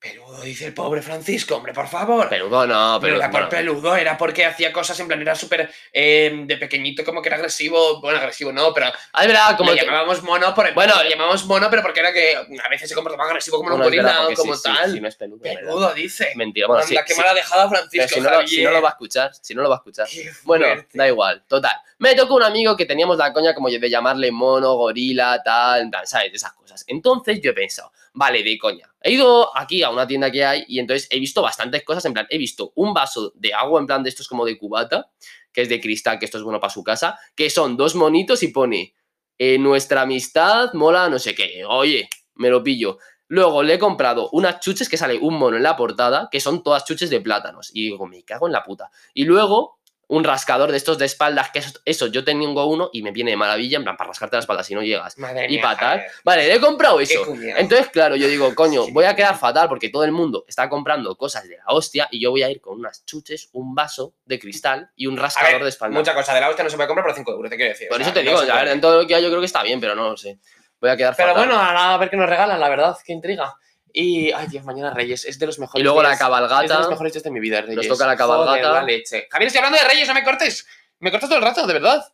Peludo, 0.06 0.42
dice 0.42 0.68
el 0.68 0.74
pobre 0.76 1.02
Francisco, 1.02 1.56
hombre, 1.56 1.74
por 1.74 1.88
favor. 1.88 2.30
Peludo 2.30 2.68
no, 2.68 3.00
pero 3.02 3.16
era 3.16 3.32
por 3.32 3.50
peludo, 3.50 3.96
era 3.96 4.16
porque 4.16 4.46
hacía 4.46 4.72
cosas 4.72 5.00
en 5.00 5.08
plan, 5.08 5.20
era 5.20 5.34
súper 5.34 5.74
eh, 5.92 6.44
de 6.46 6.58
pequeñito, 6.58 7.04
como 7.04 7.24
que 7.24 7.30
era 7.30 7.38
agresivo. 7.38 8.00
Bueno, 8.02 8.20
agresivo 8.20 8.52
no, 8.52 8.72
pero 8.72 8.92
Ah, 9.14 9.22
es 9.24 9.28
verdad, 9.28 9.58
como 9.58 9.72
le 9.72 9.80
que- 9.80 9.86
llamábamos 9.88 10.22
mono 10.22 10.54
por 10.54 10.72
Bueno, 10.76 11.02
le 11.02 11.10
llamábamos 11.10 11.44
mono, 11.46 11.70
pero 11.72 11.82
porque 11.82 12.02
era 12.02 12.14
que 12.14 12.36
a 12.36 12.70
veces 12.70 12.88
se 12.88 12.94
comportaba 12.94 13.26
agresivo 13.26 13.58
como 13.58 13.72
bueno, 13.72 13.84
un 13.88 13.94
es 13.94 13.98
verdad, 13.98 14.18
gorila 14.26 14.34
o 14.34 14.36
como 14.36 14.54
sí, 14.56 14.62
sí, 14.64 14.76
tal. 14.76 14.92
sí, 14.92 15.02
no 15.02 15.08
es 15.08 15.16
peludo. 15.16 15.42
Peludo, 15.42 15.94
dice. 15.96 16.32
Mentira, 16.36 16.68
bueno, 16.68 16.84
sí, 16.84 16.96
Anda, 16.96 17.06
qué 17.06 17.14
sí, 17.16 17.20
mala 17.20 17.34
dejada 17.34 17.68
Francisco 17.68 18.08
si 18.16 18.22
no, 18.22 18.30
lo, 18.30 18.48
si 18.48 18.64
no 18.64 18.72
lo 18.72 18.82
va 18.84 18.90
a 18.90 18.92
escuchar, 18.92 19.32
si 19.42 19.56
no 19.56 19.64
lo 19.64 19.70
va 19.70 19.76
a 19.76 19.80
escuchar. 19.80 20.08
Bueno, 20.44 20.68
da 20.94 21.08
igual, 21.08 21.44
total. 21.48 21.78
Me 21.98 22.14
tocó 22.14 22.36
un 22.36 22.44
amigo 22.44 22.78
que 22.78 22.86
teníamos 22.86 23.18
la 23.18 23.34
coña 23.34 23.56
como 23.56 23.70
de 23.70 23.90
llamarle 23.90 24.32
mono, 24.32 24.76
gorila, 24.76 25.42
tal, 25.44 25.90
plan, 25.90 26.06
¿sabes? 26.06 26.32
De 26.32 26.38
esas 26.38 26.54
cosas. 26.54 26.84
Entonces 26.88 27.40
yo 27.42 27.52
he 27.52 27.54
pensado, 27.54 27.92
vale, 28.14 28.44
de 28.44 28.58
coña. 28.60 28.88
He 29.08 29.12
ido 29.12 29.56
aquí 29.56 29.84
a 29.84 29.92
una 29.92 30.08
tienda 30.08 30.32
que 30.32 30.44
hay 30.44 30.66
y 30.68 30.80
entonces 30.80 31.08
he 31.12 31.20
visto 31.20 31.44
bastantes 31.44 31.84
cosas, 31.84 32.06
en 32.06 32.14
plan, 32.14 32.26
he 32.28 32.40
visto 32.40 32.72
un 32.74 32.92
vaso 32.92 33.32
de 33.36 33.54
agua, 33.54 33.80
en 33.80 33.86
plan, 33.86 34.02
de 34.02 34.10
estos 34.10 34.28
como 34.28 34.44
de 34.46 34.58
cubata, 34.58 35.12
que 35.54 35.62
es 35.62 35.70
de 35.70 35.80
cristal, 35.80 36.18
que 36.18 36.26
esto 36.26 36.40
es 36.40 36.44
bueno 36.44 36.60
para 36.60 36.74
su 36.74 36.84
casa, 36.84 37.16
que 37.36 37.52
son 37.52 37.78
dos 37.78 37.94
monitos 37.94 38.42
y 38.42 38.48
pone, 38.48 38.96
eh, 39.38 39.60
nuestra 39.60 40.02
amistad 40.02 40.74
mola 40.74 41.08
no 41.08 41.20
sé 41.20 41.36
qué. 41.36 41.64
Oye, 41.68 42.10
me 42.34 42.50
lo 42.50 42.64
pillo. 42.64 42.98
Luego 43.28 43.62
le 43.62 43.76
he 43.76 43.80
comprado 43.80 44.28
unas 44.32 44.60
chuches 44.60 44.90
que 44.90 44.98
sale 44.98 45.20
un 45.20 45.36
mono 45.36 45.56
en 45.56 45.62
la 45.62 45.78
portada, 45.78 46.28
que 46.32 46.40
son 46.40 46.64
todas 46.64 46.84
chuches 46.84 47.12
de 47.12 47.22
plátanos. 47.22 47.70
Y 47.76 47.92
digo, 47.92 48.08
me 48.08 48.24
cago 48.24 48.48
en 48.48 48.54
la 48.54 48.64
puta. 48.64 48.90
Y 49.14 49.26
luego 49.26 49.78
un 50.08 50.24
rascador 50.24 50.72
de 50.72 50.78
estos 50.78 50.98
de 50.98 51.06
espaldas, 51.06 51.50
que 51.52 51.60
eso, 51.60 51.80
eso 51.86 52.08
yo 52.08 52.24
tengo 52.24 52.66
uno 52.68 52.90
y 52.94 53.02
me 53.02 53.12
viene 53.12 53.32
de 53.32 53.38
maravilla, 53.38 53.78
en 53.78 53.84
plan, 53.84 53.98
para 53.98 54.10
rascarte 54.10 54.36
la 54.36 54.42
espalda 54.42 54.64
si 54.64 54.76
no 54.76 54.82
llegas. 54.84 55.18
Madre 55.18 55.46
Y 55.46 55.54
mía, 55.56 55.62
para 55.62 55.78
tal. 55.80 56.06
Vale, 56.24 56.48
le 56.48 56.56
he 56.56 56.60
comprado 56.60 57.00
eso. 57.00 57.26
Entonces, 57.58 57.90
claro, 57.90 58.16
yo 58.16 58.28
digo, 58.28 58.54
coño, 58.54 58.88
voy 58.92 59.06
a 59.06 59.16
quedar 59.16 59.38
fatal 59.38 59.68
porque 59.68 59.90
todo 59.90 60.04
el 60.04 60.12
mundo 60.12 60.46
está 60.48 60.70
comprando 60.70 61.16
cosas 61.18 61.48
de 61.48 61.58
la 61.58 61.64
hostia 61.68 62.08
y 62.12 62.20
yo 62.22 62.32
voy 62.32 62.44
a 62.44 62.50
ir 62.50 62.62
con 62.62 62.78
unas 62.80 63.06
chuches, 63.06 63.50
un 63.54 63.74
vaso 63.74 64.14
de 64.26 64.40
cristal 64.40 64.90
y 64.96 65.08
un 65.08 65.18
A 65.18 65.24
rascador 65.24 65.54
ver, 65.54 65.64
de 65.64 65.70
espalda. 65.70 65.98
mucha 65.98 66.14
cosa 66.14 66.34
de 66.34 66.42
la 66.42 66.50
hostia 66.50 66.64
no 66.64 66.70
se 66.70 66.76
puede 66.76 66.88
comprar 66.88 67.06
por 67.08 67.16
5 67.16 67.32
euros, 67.32 67.50
te 67.50 67.56
quiero 67.58 67.72
decir. 67.72 67.88
Por 67.88 67.98
o 67.98 68.02
eso 68.02 68.12
sea, 68.12 68.14
te 68.14 68.24
no 68.30 68.40
digo, 68.42 68.52
a 68.54 68.56
ver, 68.58 68.70
dentro 68.70 68.92
de 68.92 69.02
lo 69.02 69.08
que 69.08 69.16
hay 69.16 69.24
yo 69.24 69.30
creo 69.30 69.40
que 69.40 69.46
está 69.48 69.64
bien, 69.64 69.80
pero 69.82 69.96
no 69.96 70.12
lo 70.12 70.18
sé. 70.18 70.38
Voy 70.80 70.90
a 70.90 70.98
quedar 70.98 71.16
Pero 71.16 71.30
fatal. 71.30 71.48
bueno, 71.48 71.60
a 71.62 71.98
ver 71.98 72.10
qué 72.10 72.18
nos 72.18 72.30
regalan, 72.30 72.60
la 72.60 72.70
verdad, 72.70 72.96
qué 73.04 73.14
intriga. 73.14 73.56
Y, 73.98 74.32
ay 74.34 74.48
Dios, 74.48 74.66
mañana 74.66 74.94
Reyes, 74.94 75.24
es 75.24 75.40
de 75.40 75.46
los 75.46 75.58
mejores 75.58 75.80
y 75.80 75.84
luego 75.84 76.04
la 76.04 76.10
días- 76.10 76.20
Es 76.20 76.26
de 76.28 76.30
los 76.42 76.50
cabalgata. 76.50 76.90
mejores 76.90 77.14
días 77.14 77.24
de 77.24 77.32
mi 77.32 77.40
vida, 77.40 77.62
Reyes. 77.62 77.88
toca 77.88 78.06
la 78.06 78.18
cabalgata. 78.18 78.52
Joder, 78.52 78.64
la 78.74 78.84
leche. 78.84 79.28
Javier, 79.32 79.48
estoy 79.48 79.60
hablando 79.60 79.78
de 79.80 79.88
Reyes, 79.88 80.08
no 80.08 80.14
me 80.14 80.24
cortes. 80.24 80.68
Me 81.00 81.12
cortas 81.12 81.30
todo 81.30 81.40
el 81.40 81.46
rato, 81.46 81.66
de 81.66 81.74
verdad. 81.74 82.06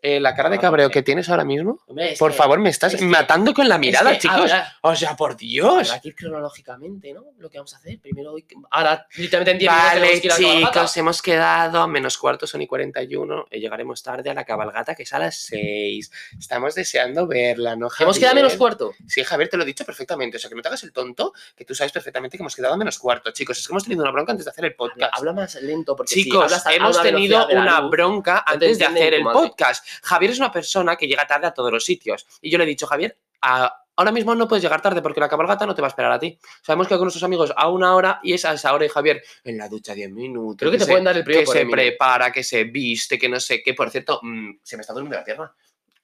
Eh, 0.00 0.20
la 0.20 0.32
cara 0.34 0.48
de 0.48 0.60
cabreo 0.60 0.90
que 0.90 1.02
tienes 1.02 1.28
ahora 1.28 1.44
mismo, 1.44 1.80
Hombre, 1.88 2.14
por 2.18 2.30
que- 2.30 2.36
favor, 2.36 2.60
me 2.60 2.70
estás 2.70 2.94
es 2.94 3.00
que- 3.00 3.06
matando 3.06 3.52
con 3.52 3.68
la 3.68 3.78
mirada, 3.78 4.12
es 4.12 4.18
que, 4.18 4.22
chicos. 4.28 4.38
ahora- 4.52 4.76
O 4.82 4.94
sea, 4.94 5.16
por 5.16 5.36
Dios. 5.36 5.92
Ir 6.04 6.14
cronológicamente, 6.14 7.12
¿no? 7.12 7.24
Lo 7.38 7.50
que 7.50 7.58
vamos 7.58 7.74
a 7.74 7.78
hacer. 7.78 7.98
Primero, 8.00 8.34
ahora, 8.70 9.06
literalmente 9.16 9.50
en 9.52 9.58
10 9.58 9.72
minutos 9.72 9.94
Vale, 9.94 10.20
chicos, 10.72 10.96
hemos 10.96 11.20
quedado 11.22 11.88
menos 11.88 12.16
cuarto, 12.16 12.46
son 12.46 12.62
y 12.62 12.66
41. 12.68 13.46
y 13.50 13.58
llegaremos 13.58 14.02
tarde 14.02 14.30
a 14.30 14.34
la 14.34 14.44
cabalgata, 14.44 14.94
que 14.94 15.02
es 15.02 15.12
a 15.12 15.18
las 15.18 15.36
6. 15.36 16.10
Estamos 16.38 16.76
deseando 16.76 17.26
verla, 17.26 17.74
¿no, 17.74 17.88
Javier? 17.88 18.04
Hemos 18.06 18.18
quedado 18.20 18.34
menos 18.36 18.54
cuarto. 18.54 18.92
Sí, 19.06 19.24
Javier, 19.24 19.48
te 19.48 19.56
lo 19.56 19.64
he 19.64 19.66
dicho 19.66 19.84
perfectamente. 19.84 20.36
O 20.36 20.40
sea, 20.40 20.48
que 20.48 20.54
no 20.54 20.62
te 20.62 20.68
hagas 20.68 20.82
el 20.84 20.92
tonto, 20.92 21.32
que 21.56 21.64
tú 21.64 21.74
sabes 21.74 21.90
perfectamente 21.92 22.36
que 22.36 22.42
hemos 22.44 22.54
quedado 22.54 22.74
a 22.74 22.76
menos 22.76 22.98
cuarto. 23.00 23.32
Chicos, 23.32 23.58
es 23.58 23.66
que 23.66 23.72
hemos 23.72 23.82
tenido 23.82 24.02
una 24.02 24.12
bronca 24.12 24.30
antes 24.30 24.44
de 24.44 24.50
hacer 24.52 24.64
el 24.64 24.74
podcast. 24.74 25.12
Habla 25.16 25.32
más 25.32 25.56
lento 25.56 25.96
porque 25.96 26.14
si 26.14 26.22
Chicos, 26.24 26.44
hablas 26.44 26.66
a 26.66 26.72
hemos 26.74 27.02
tenido 27.02 27.48
una 27.48 27.80
luz- 27.80 27.90
bronca 27.90 28.44
te 28.46 28.52
antes 28.54 28.78
de 28.78 28.84
hacer 28.86 29.14
el 29.14 29.22
podcast. 29.24 29.84
Javier 30.02 30.32
es 30.32 30.38
una 30.38 30.52
persona 30.52 30.96
que 30.96 31.06
llega 31.06 31.26
tarde 31.26 31.46
a 31.46 31.52
todos 31.54 31.72
los 31.72 31.84
sitios. 31.84 32.26
Y 32.40 32.50
yo 32.50 32.58
le 32.58 32.64
he 32.64 32.66
dicho, 32.66 32.86
Javier, 32.86 33.18
a- 33.42 33.72
ahora 33.96 34.12
mismo 34.12 34.34
no 34.34 34.46
puedes 34.46 34.62
llegar 34.62 34.80
tarde 34.80 35.02
porque 35.02 35.18
la 35.20 35.28
cabalgata 35.28 35.66
no 35.66 35.74
te 35.74 35.82
va 35.82 35.88
a 35.88 35.90
esperar 35.90 36.12
a 36.12 36.18
ti. 36.18 36.38
Sabemos 36.62 36.86
que 36.86 36.94
con 36.94 37.02
nuestros 37.04 37.24
amigos 37.24 37.52
a 37.56 37.68
una 37.68 37.94
hora 37.96 38.20
y 38.22 38.32
es 38.32 38.44
a 38.44 38.52
esa 38.52 38.72
hora 38.72 38.84
y 38.86 38.88
Javier 38.88 39.22
en 39.44 39.58
la 39.58 39.68
ducha 39.68 39.92
10 39.94 40.10
minutos. 40.10 40.56
Creo 40.58 40.70
que 40.70 40.78
te 40.78 40.84
se- 40.84 40.90
pueden 40.90 41.04
dar 41.04 41.16
el 41.16 41.24
premio 41.24 41.40
que 41.40 41.46
se 41.46 41.58
prepara, 41.72 42.30
que 42.32 42.44
se 42.44 42.64
viste, 42.64 43.18
que 43.18 43.28
no 43.28 43.40
sé 43.40 43.62
qué. 43.62 43.74
Por 43.74 43.90
cierto, 43.90 44.20
mm, 44.22 44.58
se 44.62 44.76
me 44.76 44.82
está 44.82 44.92
durmiendo 44.92 45.16
la 45.18 45.24
pierna. 45.24 45.52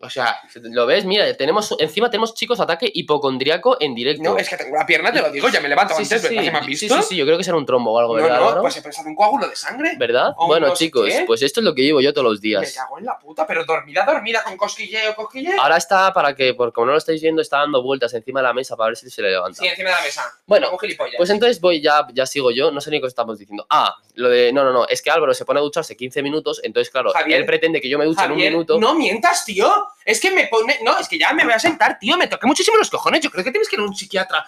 O 0.05 0.11
sea, 0.11 0.39
¿Lo 0.63 0.87
ves? 0.87 1.05
Mira, 1.05 1.33
tenemos, 1.37 1.75
encima 1.79 2.11
tenemos 2.11 2.35
chicos 2.35 2.61
ataque 2.61 2.91
hipocondriaco 2.93 3.77
en 3.81 3.95
directo. 3.95 4.23
no, 4.23 4.37
es 4.39 4.49
que 4.49 4.57
tengo 4.57 4.77
la 4.77 4.87
pierna, 4.87 5.13
te 5.13 5.21
lo 5.21 5.31
digo, 5.31 5.49
ya 5.49 5.61
me 5.61 5.69
levanto 5.69 5.95
Sí, 5.95 6.03
antes, 6.03 6.23
sí, 6.23 6.29
sí. 6.29 6.35
¿verdad? 6.35 6.45
¿Que 6.47 6.53
me 6.53 6.59
has 6.59 6.67
visto? 6.67 6.97
sí, 6.97 7.03
sí, 7.09 7.17
yo 7.17 7.25
creo 7.25 7.39
que 7.39 7.45
será 7.45 7.57
un 7.57 7.67
trombo 7.67 7.93
o 7.93 7.99
algo, 7.99 8.17
No, 8.17 8.23
¿verdad? 8.23 8.39
no, 8.39 8.45
Álvaro? 8.45 8.61
pues 8.63 8.77
he 8.77 8.83
pensado 8.83 9.07
en 9.07 9.11
un 9.11 9.17
coágulo 9.17 9.49
de 9.49 9.57
sangre. 9.57 9.93
¿Verdad? 9.99 10.35
Bueno, 10.47 10.69
no 10.69 10.75
chicos, 10.75 11.07
qué. 11.09 11.25
pues 11.27 11.43
esto 11.43 11.61
es 11.61 11.65
lo 11.65 11.75
que 11.75 11.83
llevo 11.83 12.01
yo 12.01 12.13
todos 12.13 12.25
los 12.31 12.39
Me 12.41 12.49
días. 12.49 12.73
cago 12.75 12.99
en 12.99 13.05
la 13.07 13.19
puta, 13.19 13.47
pero 13.47 13.65
dormida, 13.65 14.05
dormida, 14.05 14.43
con 14.43 14.57
cosquilleo, 14.57 15.15
cosquilleo. 15.15 15.61
Ahora 15.61 15.77
está 15.77 16.13
para 16.13 16.35
que, 16.35 16.55
por 16.55 16.73
como 16.73 16.87
no 16.87 16.93
lo 16.93 16.99
estáis 16.99 17.21
viendo, 17.23 17.41
está 17.43 17.59
dando 17.59 17.83
vueltas 17.83 18.13
encima 18.15 18.41
de 18.41 18.45
la 18.45 18.53
mesa 18.53 18.77
para 18.77 18.89
ver 18.89 18.97
si 18.97 19.09
se 19.11 19.23
le 19.23 19.31
levanta. 19.31 19.59
Sí, 19.61 19.67
encima 19.67 19.91
de 19.91 19.97
la 19.97 20.03
mesa. 20.03 20.23
Bueno. 20.47 20.69
Pues 21.17 21.31
entonces 21.31 21.61
voy, 21.61 21.81
ya, 21.81 22.07
ya 22.13 22.27
sigo 22.27 22.51
yo, 22.51 22.71
no 22.71 22.81
sé 22.81 22.91
ni 22.91 23.01
qué 23.01 23.07
estamos 23.07 23.39
diciendo. 23.39 23.67
Ah, 23.71 23.95
lo 24.15 24.29
de. 24.29 24.53
No, 24.53 24.65
no, 24.65 24.73
no, 24.73 24.87
es 24.87 25.01
que 25.03 25.11
Álvaro 25.11 25.33
se 25.35 25.45
pone 25.45 25.61
a 25.61 25.63
ducharse 25.63 25.97
15 25.97 26.23
minutos, 26.23 26.61
entonces, 26.63 26.91
claro, 26.91 27.11
Javier, 27.13 27.41
él 27.41 27.47
pretende 27.47 27.81
que 27.81 27.89
yo 27.89 27.99
me 27.99 28.05
duche 28.05 28.25
en 28.25 28.33
un 28.33 28.37
minuto. 28.39 28.79
No 28.79 28.95
mientas, 28.95 29.45
tío. 29.45 29.73
Es 30.05 30.21
que 30.21 30.31
me 30.31 30.47
pone. 30.49 30.79
No, 30.83 30.99
es 30.99 31.09
que 31.09 31.19
ya 31.19 31.33
me 31.33 31.45
voy 31.45 31.53
a 31.53 31.59
sentar, 31.59 31.99
tío. 31.99 32.17
Me 32.17 32.27
toca 32.29 32.47
muchísimo 32.47 32.77
los 32.77 32.91
cojones. 32.91 33.21
Yo 33.21 33.31
creo 33.31 33.45
que 33.45 33.51
tienes 33.51 33.69
que 33.69 33.77
ir 33.77 33.81
a 33.81 33.85
un 33.85 33.95
psiquiatra. 33.95 34.45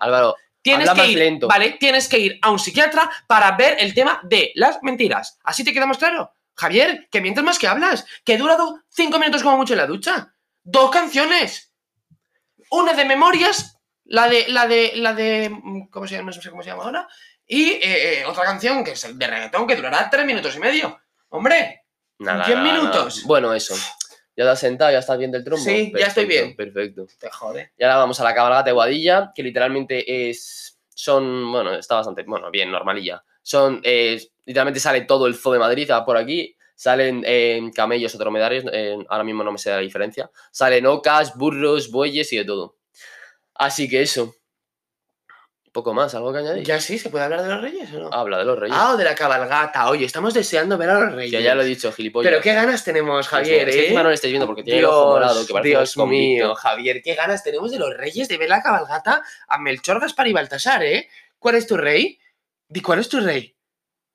Álvaro, 0.00 0.34
Tienes 0.66 0.88
Habla 0.88 1.04
que 1.04 1.10
ir, 1.12 1.18
lento. 1.18 1.46
¿vale? 1.46 1.76
Tienes 1.78 2.08
que 2.08 2.18
ir 2.18 2.38
a 2.42 2.50
un 2.50 2.58
psiquiatra 2.58 3.08
para 3.28 3.52
ver 3.52 3.76
el 3.78 3.94
tema 3.94 4.18
de 4.24 4.50
las 4.56 4.82
mentiras. 4.82 5.38
¿Así 5.44 5.62
te 5.62 5.72
quedamos 5.72 5.96
claro? 5.96 6.32
Javier, 6.56 7.06
que 7.08 7.20
mientes 7.20 7.44
más 7.44 7.56
que 7.60 7.68
hablas. 7.68 8.04
Que 8.24 8.34
he 8.34 8.36
durado 8.36 8.82
cinco 8.88 9.20
minutos 9.20 9.44
como 9.44 9.58
mucho 9.58 9.74
en 9.74 9.78
la 9.78 9.86
ducha. 9.86 10.34
Dos 10.64 10.90
canciones. 10.90 11.72
Una 12.70 12.94
de 12.94 13.04
memorias, 13.04 13.78
la 14.06 14.28
de. 14.28 14.46
la 14.48 14.66
de. 14.66 14.90
la 14.96 15.14
de. 15.14 15.50
mm, 15.50 15.86
¿Cómo 15.88 16.08
se 16.08 16.16
llama? 16.16 16.32
No 16.34 16.42
sé 16.42 16.50
cómo 16.50 16.64
se 16.64 16.70
llama 16.70 16.82
ahora. 16.82 17.06
Y 17.46 17.70
eh, 17.74 17.80
eh, 18.20 18.24
otra 18.26 18.42
canción 18.42 18.82
que 18.82 18.90
es 18.90 19.04
el 19.04 19.16
de 19.16 19.26
reggaetón 19.28 19.68
que 19.68 19.76
durará 19.76 20.10
tres 20.10 20.26
minutos 20.26 20.56
y 20.56 20.58
medio. 20.58 20.98
Hombre, 21.28 21.84
nada. 22.18 22.44
10 22.44 22.58
nada, 22.58 22.72
minutos. 22.72 23.16
nada. 23.18 23.26
Bueno, 23.28 23.54
eso. 23.54 23.76
Ya 24.36 24.44
te 24.44 24.50
has 24.50 24.60
sentado, 24.60 24.92
ya 24.92 24.98
estás 24.98 25.18
bien 25.18 25.30
del 25.30 25.42
trombo. 25.42 25.64
Sí, 25.64 25.92
ya 25.98 26.08
estoy 26.08 26.26
bien. 26.26 26.54
Perfecto. 26.54 27.06
te 27.18 27.30
jode. 27.30 27.72
Y 27.78 27.84
ahora 27.84 27.96
vamos 27.96 28.20
a 28.20 28.24
la 28.24 28.34
cabalgata 28.34 28.64
de 28.64 28.72
Guadilla, 28.72 29.32
que 29.34 29.42
literalmente 29.42 30.28
es. 30.28 30.78
Son. 30.94 31.50
Bueno, 31.50 31.74
está 31.74 31.96
bastante. 31.96 32.22
Bueno, 32.22 32.50
bien, 32.50 32.70
normalilla. 32.70 33.24
Son. 33.42 33.80
eh, 33.82 34.20
literalmente 34.44 34.80
sale 34.80 35.02
todo 35.02 35.26
el 35.26 35.34
zoo 35.34 35.52
de 35.52 35.58
Madrid, 35.58 35.90
por 36.04 36.16
aquí. 36.16 36.54
Salen 36.74 37.24
eh, 37.26 37.70
camellos 37.74 38.14
o 38.14 38.18
dromedarios, 38.18 38.64
eh, 38.70 38.98
ahora 39.08 39.24
mismo 39.24 39.42
no 39.42 39.50
me 39.52 39.56
sé 39.58 39.70
la 39.70 39.78
diferencia. 39.78 40.30
Salen 40.52 40.84
ocas, 40.84 41.34
burros, 41.34 41.90
bueyes 41.90 42.30
y 42.34 42.36
de 42.36 42.44
todo. 42.44 42.76
Así 43.54 43.88
que 43.88 44.02
eso. 44.02 44.34
Poco 45.76 45.92
más, 45.92 46.14
¿algo 46.14 46.32
que 46.32 46.38
añadir? 46.38 46.64
Ya 46.64 46.80
sí, 46.80 46.98
¿se 46.98 47.10
puede 47.10 47.24
hablar 47.24 47.42
de 47.42 47.48
los 47.50 47.60
reyes 47.60 47.92
o 47.92 47.98
no? 47.98 48.10
Habla 48.10 48.38
de 48.38 48.46
los 48.46 48.58
reyes. 48.58 48.74
Ah, 48.80 48.94
o 48.94 48.96
de 48.96 49.04
la 49.04 49.14
cabalgata. 49.14 49.90
Oye, 49.90 50.06
estamos 50.06 50.32
deseando 50.32 50.78
ver 50.78 50.88
a 50.88 51.00
los 51.00 51.12
reyes. 51.12 51.30
que 51.36 51.42
ya 51.42 51.54
lo 51.54 51.60
he 51.60 51.66
dicho, 51.66 51.92
gilipollas. 51.92 52.30
Pero 52.30 52.42
qué 52.42 52.54
ganas 52.54 52.82
tenemos, 52.82 53.28
Javier, 53.28 53.68
Es 53.68 53.76
que 53.76 53.88
¿eh? 53.90 53.92
no 53.92 54.02
lo 54.02 54.10
estáis 54.10 54.32
viendo 54.32 54.46
porque 54.46 54.62
tiene 54.62 54.78
el 54.78 54.86
ojo 54.86 55.08
morado, 55.10 55.46
que 55.46 55.52
parece 55.52 55.68
Dios 55.68 55.94
mío, 55.98 56.04
convicto. 56.06 56.54
Javier, 56.54 57.02
qué 57.04 57.14
ganas 57.14 57.44
tenemos 57.44 57.70
de 57.70 57.78
los 57.78 57.94
reyes 57.94 58.26
de 58.26 58.38
ver 58.38 58.48
la 58.48 58.62
cabalgata 58.62 59.20
a 59.48 59.58
Melchor, 59.58 60.00
Gaspar 60.00 60.26
y 60.28 60.32
Baltasar, 60.32 60.82
¿eh? 60.82 61.10
¿Cuál 61.38 61.56
es 61.56 61.66
tu 61.66 61.76
rey? 61.76 62.18
Di, 62.66 62.80
¿cuál 62.80 63.00
es 63.00 63.10
tu 63.10 63.20
rey? 63.20 63.54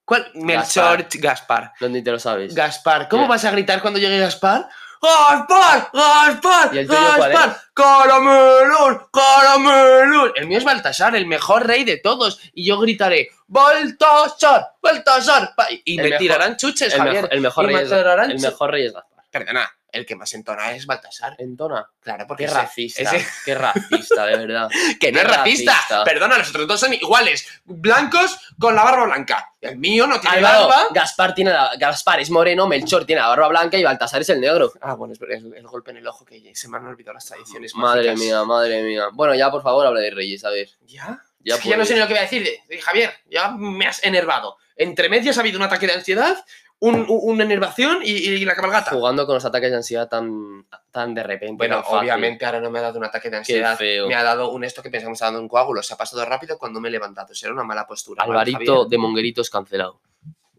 ¿Cuál? 0.04 0.32
Melchor, 0.34 1.06
Gaspar. 1.20 1.74
¿Dónde 1.80 2.02
te 2.02 2.10
lo 2.10 2.18
sabes? 2.18 2.56
Gaspar. 2.56 3.08
¿Cómo 3.08 3.26
Ya. 3.26 3.30
vas 3.30 3.46
a 3.46 3.52
gritar 3.52 3.84
cuando 3.84 4.00
llegue 4.00 4.18
Gaspar? 4.18 4.68
¡Gaspar! 5.02 5.90
¡Gaspar! 5.94 6.70
¿Y 6.74 6.78
el 6.80 6.88
tuyo 6.88 7.00
cuál 7.18 7.32
¡Gaspar! 7.32 7.62
¡Caramelón! 7.74 9.08
¡Caramelón! 9.12 10.32
El 10.36 10.48
mío 10.48 10.58
es 10.60 10.64
Baltasar, 10.64 11.16
el 11.16 11.26
mejor 11.26 11.66
rey 11.66 11.84
de 11.84 11.98
todos. 11.98 12.40
Y 12.54 12.66
yo 12.68 12.80
gritaré, 12.80 13.30
¡Baltasar! 13.48 14.68
¡Baltasar! 14.82 15.54
Pa- 15.56 15.68
Y 15.86 15.98
El 15.98 16.04
me 16.04 16.10
mejor- 16.10 16.20
tirarán 16.20 16.58
chuches, 16.58 16.94
el, 16.94 17.00
Javier. 17.00 17.16
mejor, 17.16 17.34
el 17.34 17.42
mejor 17.42 17.64
y 17.64 17.68
rey 17.68 17.76
me 17.78 17.82
es, 17.82 17.90
tirarán 17.90 18.32
el 18.32 18.38
chu- 18.38 18.42
mejor 18.44 18.72
rey 18.72 18.86
es 18.86 18.94
Gaspar. 18.94 19.26
Perdona, 19.32 19.72
el 19.92 20.06
que 20.06 20.16
más 20.16 20.34
entona 20.34 20.72
es 20.74 20.86
Baltasar. 20.86 21.36
Entona. 21.38 21.88
Claro, 22.02 22.26
porque 22.28 22.46
Qué 22.46 22.52
ese- 22.52 22.60
racista. 22.62 23.02
ese- 23.02 23.28
Qué 23.46 23.56
racista, 23.56 24.26
de 24.26 24.38
verdad. 24.38 24.70
que 25.00 25.12
no 25.12 25.20
es 25.20 25.28
racista. 25.28 25.72
racista. 25.74 26.04
Perdona, 26.04 26.38
los 26.38 26.50
otros 26.50 26.68
dos 26.68 26.80
son 26.80 26.94
iguales. 26.94 27.48
Blancos 27.66 28.38
con 28.60 28.76
la 28.76 28.84
barba 28.84 29.06
blanca. 29.06 29.48
El 29.62 29.78
mío 29.78 30.08
no 30.08 30.20
tiene 30.20 30.38
Álvaro, 30.38 30.68
barba. 30.68 30.88
Gaspar 30.92 31.36
tiene 31.36 31.52
la, 31.52 31.72
Gaspar 31.78 32.20
es 32.20 32.30
moreno, 32.30 32.68
Melchor 32.68 33.06
tiene 33.06 33.22
la 33.22 33.28
barba 33.28 33.48
blanca 33.50 33.78
y 33.78 33.84
Baltasar 33.84 34.22
es 34.22 34.30
el 34.30 34.42
negro. 34.42 34.72
Ah, 34.82 34.94
bueno, 34.96 35.14
es 35.14 35.22
el, 35.22 35.54
el 35.56 35.68
golpe 35.68 35.92
en 35.92 35.98
el 35.98 36.08
ojo 36.08 36.26
que 36.26 36.52
se 36.56 36.68
me 36.68 36.78
han 36.78 36.86
olvidado 36.88 37.14
las 37.14 37.26
tradiciones. 37.26 37.76
Madre 37.76 38.08
mágicas. 38.08 38.20
mía, 38.20 38.44
madre 38.44 38.82
mía. 38.84 39.04
Bueno, 39.14 39.36
ya 39.36 39.52
por 39.52 39.62
favor 39.62 39.86
habla 39.86 40.00
de 40.00 40.12
Reyes, 40.12 40.44
a 40.46 40.50
ver. 40.50 40.70
¿Ya? 40.88 41.22
Ya, 41.44 41.56
es 41.56 41.62
que 41.62 41.70
ya 41.70 41.78
no 41.78 41.86
sé 41.86 41.96
ni 41.96 42.00
lo 42.00 42.08
que 42.08 42.14
voy 42.14 42.20
a 42.20 42.24
decir. 42.24 42.48
Javier, 42.84 43.12
ya 43.30 43.50
me 43.52 43.88
has 43.88 44.04
enervado. 44.04 44.58
Entre 44.76 45.10
medias 45.10 45.38
ha 45.38 45.42
habido 45.42 45.58
un 45.58 45.64
ataque 45.64 45.86
de 45.88 45.94
ansiedad, 45.94 46.44
un- 46.82 47.06
un- 47.08 47.20
una 47.22 47.44
enervación 47.44 48.00
y, 48.04 48.12
y 48.12 48.44
la 48.46 48.54
cabalgata. 48.56 48.92
Jugando 48.92 49.26
con 49.26 49.36
los 49.36 49.46
ataques 49.46 49.70
de 49.72 49.78
ansiedad 49.78 50.10
tan, 50.10 50.66
tan 50.92 51.14
de 51.14 51.24
repente. 51.24 51.56
Bueno, 51.58 51.82
obviamente 51.88 52.46
ahora 52.46 52.60
no 52.60 52.70
me 52.70 52.80
ha 52.80 52.82
dado 52.82 53.00
un 53.00 53.06
ataque 53.06 53.30
de 53.30 53.38
ansiedad. 53.38 53.78
feo. 53.78 54.08
Me 54.08 54.16
ha 54.16 54.24
dado 54.24 54.52
un 54.52 54.64
esto 54.64 54.82
que 54.84 54.90
pensamos 54.90 55.18
que 55.20 55.24
me 55.24 55.28
ha 55.28 55.32
dado 55.32 55.42
un 55.44 55.48
coágulo. 55.48 55.82
Se 55.84 55.94
ha 55.94 55.98
pasado 55.98 56.26
rápido 56.26 56.58
cuando 56.58 56.80
me 56.82 56.90
he 56.90 56.92
levantado. 56.92 57.34
Será 57.34 57.54
una 57.54 57.64
mala 57.64 57.88
postura. 57.88 58.26
¿vale, 58.26 58.40
Alvarito 58.40 58.86
de 58.86 58.98
Mongueritos 58.98 59.50
cancelado. 59.50 60.02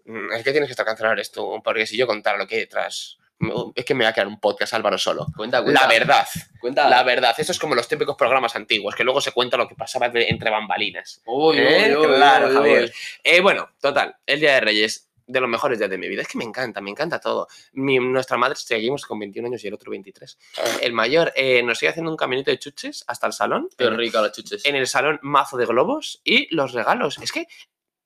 Mm, 0.04 0.32
Es 0.32 0.42
que 0.42 0.52
tienes 0.52 0.68
que 0.68 0.72
estar 0.72 0.86
cancelar 0.86 1.18
esto, 1.20 1.60
porque 1.62 1.86
si 1.86 1.96
yo 1.96 2.06
contara 2.06 2.36
lo 2.38 2.46
que 2.46 2.54
hay 2.56 2.60
detrás, 2.62 3.18
me- 3.38 3.52
es 3.74 3.84
que 3.84 3.94
me 3.94 4.04
va 4.04 4.10
a 4.10 4.12
quedar 4.12 4.28
un 4.28 4.38
podcast 4.38 4.74
Álvaro 4.74 4.98
solo. 4.98 5.26
Cuenta, 5.36 5.62
cuenta. 5.62 5.82
La 5.82 5.88
verdad, 5.88 6.26
Cuenta. 6.60 6.88
la 6.88 7.02
verdad, 7.02 7.34
eso 7.36 7.50
es 7.52 7.58
como 7.58 7.74
los 7.74 7.88
típicos 7.88 8.16
programas 8.16 8.54
antiguos, 8.54 8.94
que 8.94 9.02
luego 9.02 9.20
se 9.20 9.32
cuenta 9.32 9.56
lo 9.56 9.66
que 9.68 9.74
pasaba 9.74 10.06
entre 10.14 10.50
bambalinas. 10.50 11.20
Uy, 11.26 11.56
¿Eh? 11.58 11.96
uy, 11.96 12.06
uy, 12.06 12.14
Claro, 12.16 12.46
uy, 12.48 12.54
Javier. 12.54 12.92
Eh, 13.24 13.40
bueno, 13.40 13.68
total, 13.80 14.14
el 14.26 14.38
Día 14.40 14.54
de 14.54 14.60
Reyes, 14.60 15.08
de 15.26 15.40
los 15.40 15.48
mejores 15.48 15.78
días 15.78 15.90
de 15.90 15.98
mi 15.98 16.08
vida. 16.08 16.22
Es 16.22 16.28
que 16.28 16.38
me 16.38 16.44
encanta, 16.44 16.80
me 16.80 16.90
encanta 16.90 17.18
todo. 17.20 17.48
Mi- 17.72 17.98
nuestra 17.98 18.36
madre 18.36 18.56
seguimos 18.56 19.06
con 19.06 19.18
21 19.18 19.48
años 19.48 19.62
y 19.64 19.68
el 19.68 19.74
otro 19.74 19.90
23. 19.90 20.38
El 20.80 20.92
mayor 20.92 21.32
eh, 21.36 21.62
nos 21.62 21.78
sigue 21.78 21.90
haciendo 21.90 22.10
un 22.10 22.16
caminito 22.16 22.50
de 22.50 22.58
chuches 22.58 23.04
hasta 23.06 23.26
el 23.26 23.32
salón. 23.32 23.68
Qué 23.76 23.88
rica 23.90 24.20
los 24.20 24.32
chuches. 24.32 24.64
en 24.64 24.76
el 24.76 24.86
salón 24.86 25.18
mazo 25.22 25.56
de 25.56 25.66
globos 25.66 26.20
y 26.24 26.54
los 26.54 26.72
regalos. 26.72 27.18
Es 27.18 27.32
que, 27.32 27.46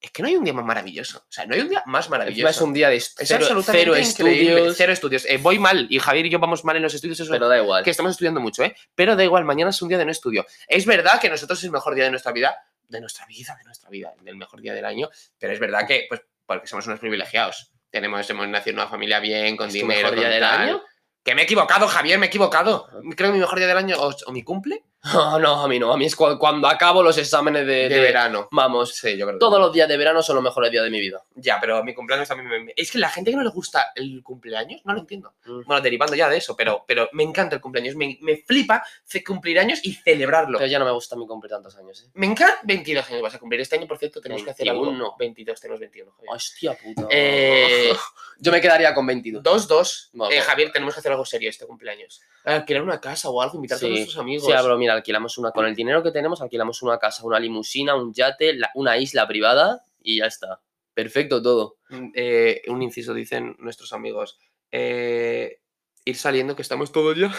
es 0.01 0.11
que 0.11 0.23
no 0.23 0.29
hay 0.29 0.37
un 0.37 0.45
día 0.45 0.53
más 0.53 0.65
maravilloso. 0.65 1.19
O 1.19 1.33
sea, 1.33 1.47
no 1.47 1.55
hay 1.55 1.61
un 1.63 1.69
día 1.71 1.83
más 1.87 2.09
maravilloso. 2.11 2.49
es 2.51 2.61
un 2.61 2.73
día 2.75 2.89
de 2.91 2.97
Es 2.97 3.15
cero, 3.17 3.39
absolutamente 3.41 3.83
cero 3.85 3.97
estudios. 3.97 4.77
Cero 4.77 4.93
estudios. 4.93 5.25
Eh, 5.25 5.39
voy 5.39 5.59
mal 5.59 5.87
y 5.91 5.99
Javier 5.99 6.27
y 6.27 6.31
yo 6.31 6.39
vamos 6.39 6.65
mal 6.65 6.77
en 6.77 6.83
los 6.83 6.95
estudios. 6.95 7.19
Eso 7.19 7.31
Pero 7.33 7.49
da 7.49 7.59
igual. 7.59 7.83
que 7.83 7.91
estamos 7.91 8.13
estudiando 8.13 8.41
mucho, 8.41 8.63
¿eh? 8.63 8.77
Pero 8.95 9.17
da 9.17 9.25
igual, 9.25 9.45
mañana 9.45 9.71
es 9.71 9.81
un 9.83 9.89
día 9.89 9.99
de 9.99 10.05
no 10.05 10.11
estudio. 10.13 10.47
Es 10.69 10.85
verdad 10.87 11.21
que 11.21 11.31
nosotros 11.31 11.59
es 11.59 11.65
el 11.65 11.71
mejor 11.73 11.95
día 11.95 12.05
de 12.05 12.11
nuestra 12.11 12.33
vida, 12.33 12.57
de 12.89 13.01
nuestra 13.01 13.27
vida, 13.27 13.57
de 13.57 13.65
nuestra 13.65 13.91
vida, 13.91 14.15
del 14.23 14.37
mejor 14.37 14.61
día 14.61 14.73
del 14.75 14.85
año, 14.85 15.09
pero 15.39 15.53
es 15.53 15.59
verdad 15.59 15.89
que, 15.89 16.07
pues, 16.09 16.21
porque 16.47 16.67
somos 16.67 16.87
unos 16.87 17.01
privilegiados. 17.01 17.73
Tenemos, 17.91 18.29
hemos 18.31 18.49
nacido 18.49 18.75
en 18.75 18.79
una 18.81 18.89
familia 18.89 19.21
bien, 19.21 19.57
con 19.57 19.69
¿Es 19.69 19.75
tu 19.75 19.81
dinero. 19.81 20.11
mejor 20.11 20.15
día 20.19 20.25
con 20.25 20.33
del 20.33 20.41
tal. 20.41 20.61
año? 20.61 20.83
Que 21.23 21.35
me 21.35 21.41
he 21.43 21.45
equivocado, 21.45 21.89
Javier, 21.89 22.19
me 22.19 22.27
he 22.27 22.29
equivocado. 22.29 22.87
Creo 23.17 23.31
que 23.31 23.35
mi 23.35 23.41
mejor 23.41 23.59
día 23.59 23.67
del 23.67 23.79
año 23.79 23.97
o, 23.99 24.15
o 24.27 24.33
mi 24.33 24.43
cumple 24.45 24.85
No, 25.13 25.39
no, 25.39 25.63
a 25.63 25.69
mí 25.69 25.79
no. 25.79 25.93
A 25.93 25.97
mí 25.97 26.07
es 26.07 26.17
cu- 26.17 26.39
cuando 26.39 26.69
acabo 26.69 27.03
los 27.03 27.17
exámenes 27.19 27.67
de, 27.67 27.75
de, 27.75 27.89
de- 27.89 28.01
verano. 28.01 28.49
Vamos, 28.51 28.95
Sí, 28.97 29.17
yo 29.17 29.27
creo 29.27 29.39
que 29.39 29.41
todos 29.41 29.59
los 29.61 29.73
días 29.73 29.89
de 29.89 29.97
verano 29.97 30.23
son 30.23 30.37
los 30.37 30.45
mejores 30.45 30.71
días 30.71 30.85
de 30.85 30.91
mi 30.91 31.01
vida. 31.01 31.23
Ya, 31.35 31.59
pero 31.61 31.83
mi 31.85 31.95
cumpleaños 31.95 32.29
también 32.29 32.65
me... 32.67 32.73
Es 32.77 32.91
que 32.91 32.99
la 32.99 33.09
gente 33.09 33.31
que 33.31 33.37
no 33.37 33.43
le 33.43 33.51
gusta 33.51 33.93
el 33.95 34.23
cumpleaños, 34.23 34.81
no 34.85 34.93
lo 34.95 35.01
entiendo. 35.01 35.35
Mm. 35.45 35.63
Bueno, 35.67 35.81
derivando 35.83 36.15
ya 36.15 36.29
de 36.29 36.39
eso, 36.39 36.57
pero, 36.57 36.85
pero 36.87 37.09
me 37.13 37.23
encanta 37.23 37.55
el 37.57 37.61
cumpleaños. 37.61 37.95
Me, 37.97 38.19
me 38.21 38.37
flipa 38.39 38.83
cumplir 39.27 39.59
años 39.59 39.81
y 39.83 39.93
celebrarlo. 39.95 40.59
Pero 40.59 40.71
ya 40.71 40.79
no 40.79 40.85
me 40.85 40.91
gusta 40.93 41.17
mi 41.17 41.27
cumplir 41.27 41.51
tantos 41.51 41.77
años, 41.77 42.03
¿eh? 42.03 42.11
Me 42.15 42.27
encanta 42.27 42.59
22 42.65 43.09
años 43.11 43.23
vas 43.23 43.35
a 43.35 43.39
cumplir. 43.39 43.61
Este 43.61 43.77
año, 43.77 43.87
por 43.87 43.99
cierto, 43.99 44.21
tenemos 44.21 44.43
que 44.45 44.51
hacer 44.51 44.69
algo. 44.69 44.83
21. 44.85 45.15
22, 45.19 45.61
tenemos 45.61 45.81
21. 45.81 46.13
Javier. 46.13 46.33
Hostia 46.35 46.75
puta. 46.75 47.07
Eh, 47.11 47.93
Yo 48.39 48.53
me 48.53 48.61
quedaría 48.61 48.95
con 48.95 49.07
22. 49.07 49.43
2, 49.43 49.69
2. 49.69 50.11
Vamos. 50.15 50.35
Eh, 50.35 50.41
Javier, 50.41 50.73
tenemos 50.73 50.95
que 50.95 51.01
hacer 51.01 51.13
algo 51.13 51.25
serio 51.25 51.49
este 51.49 51.67
cumpleaños. 51.67 52.21
Alquilar 52.45 52.83
una 52.83 53.01
casa 53.01 53.29
o 53.31 53.41
algo, 53.43 53.57
invitar 53.57 53.77
a 53.77 53.81
todos 53.81 53.93
nuestros 53.93 54.19
amigos. 54.19 54.47
Sí, 54.47 54.53
pero 54.55 54.77
mira, 54.79 54.96
alquilamos 54.97 55.39
una. 55.39 55.51
Con 55.53 55.67
el 55.67 55.75
dinero 55.75 56.03
que 56.03 56.11
tenemos, 56.11 56.41
alquilamos 56.43 56.83
una 56.83 56.99
casa, 56.99 57.25
una 57.25 57.39
limusina, 57.41 57.95
un 57.95 58.13
yate, 58.13 58.55
la- 58.55 58.71
una 58.75 58.99
isla 58.99 59.27
privada 59.29 59.83
y 60.03 60.19
ya 60.19 60.27
está. 60.27 60.61
Perfecto 60.95 61.43
todo. 61.43 61.77
Mm, 61.91 62.09
eh, 62.15 62.63
un 62.69 62.83
inciso, 62.83 63.15
dicen 63.15 63.55
nuestros 63.59 63.93
amigos. 63.93 64.39
Eh, 64.73 65.61
ir 66.05 66.17
saliendo, 66.17 66.57
que 66.57 66.63
estamos 66.63 66.91
todos 66.93 67.17
ya. 67.19 67.33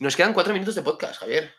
Nos 0.00 0.16
quedan 0.16 0.34
cuatro 0.34 0.52
minutos 0.52 0.74
de 0.74 0.82
podcast, 0.82 1.20
Javier. 1.20 1.52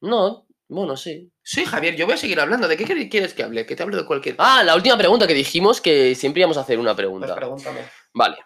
No, 0.00 0.46
bueno, 0.68 0.96
sí. 0.96 1.30
Sí, 1.42 1.64
Javier, 1.64 1.94
yo 1.96 2.06
voy 2.06 2.14
a 2.14 2.18
seguir 2.18 2.40
hablando. 2.40 2.66
¿De 2.68 2.76
qué 2.76 2.84
quieres 3.08 3.34
que 3.34 3.42
hable? 3.42 3.66
Que 3.66 3.76
te 3.76 3.82
hable 3.82 3.96
de 3.96 4.06
cualquier 4.06 4.34
Ah, 4.38 4.62
la 4.64 4.74
última 4.74 4.96
pregunta 4.98 5.26
que 5.26 5.34
dijimos 5.34 5.80
que 5.80 6.14
siempre 6.14 6.40
íbamos 6.40 6.56
a 6.56 6.62
hacer 6.62 6.78
una 6.78 6.96
pregunta. 6.96 7.26
Pues 7.28 7.36
pregúntame. 7.38 7.80
Vale. 8.14 8.36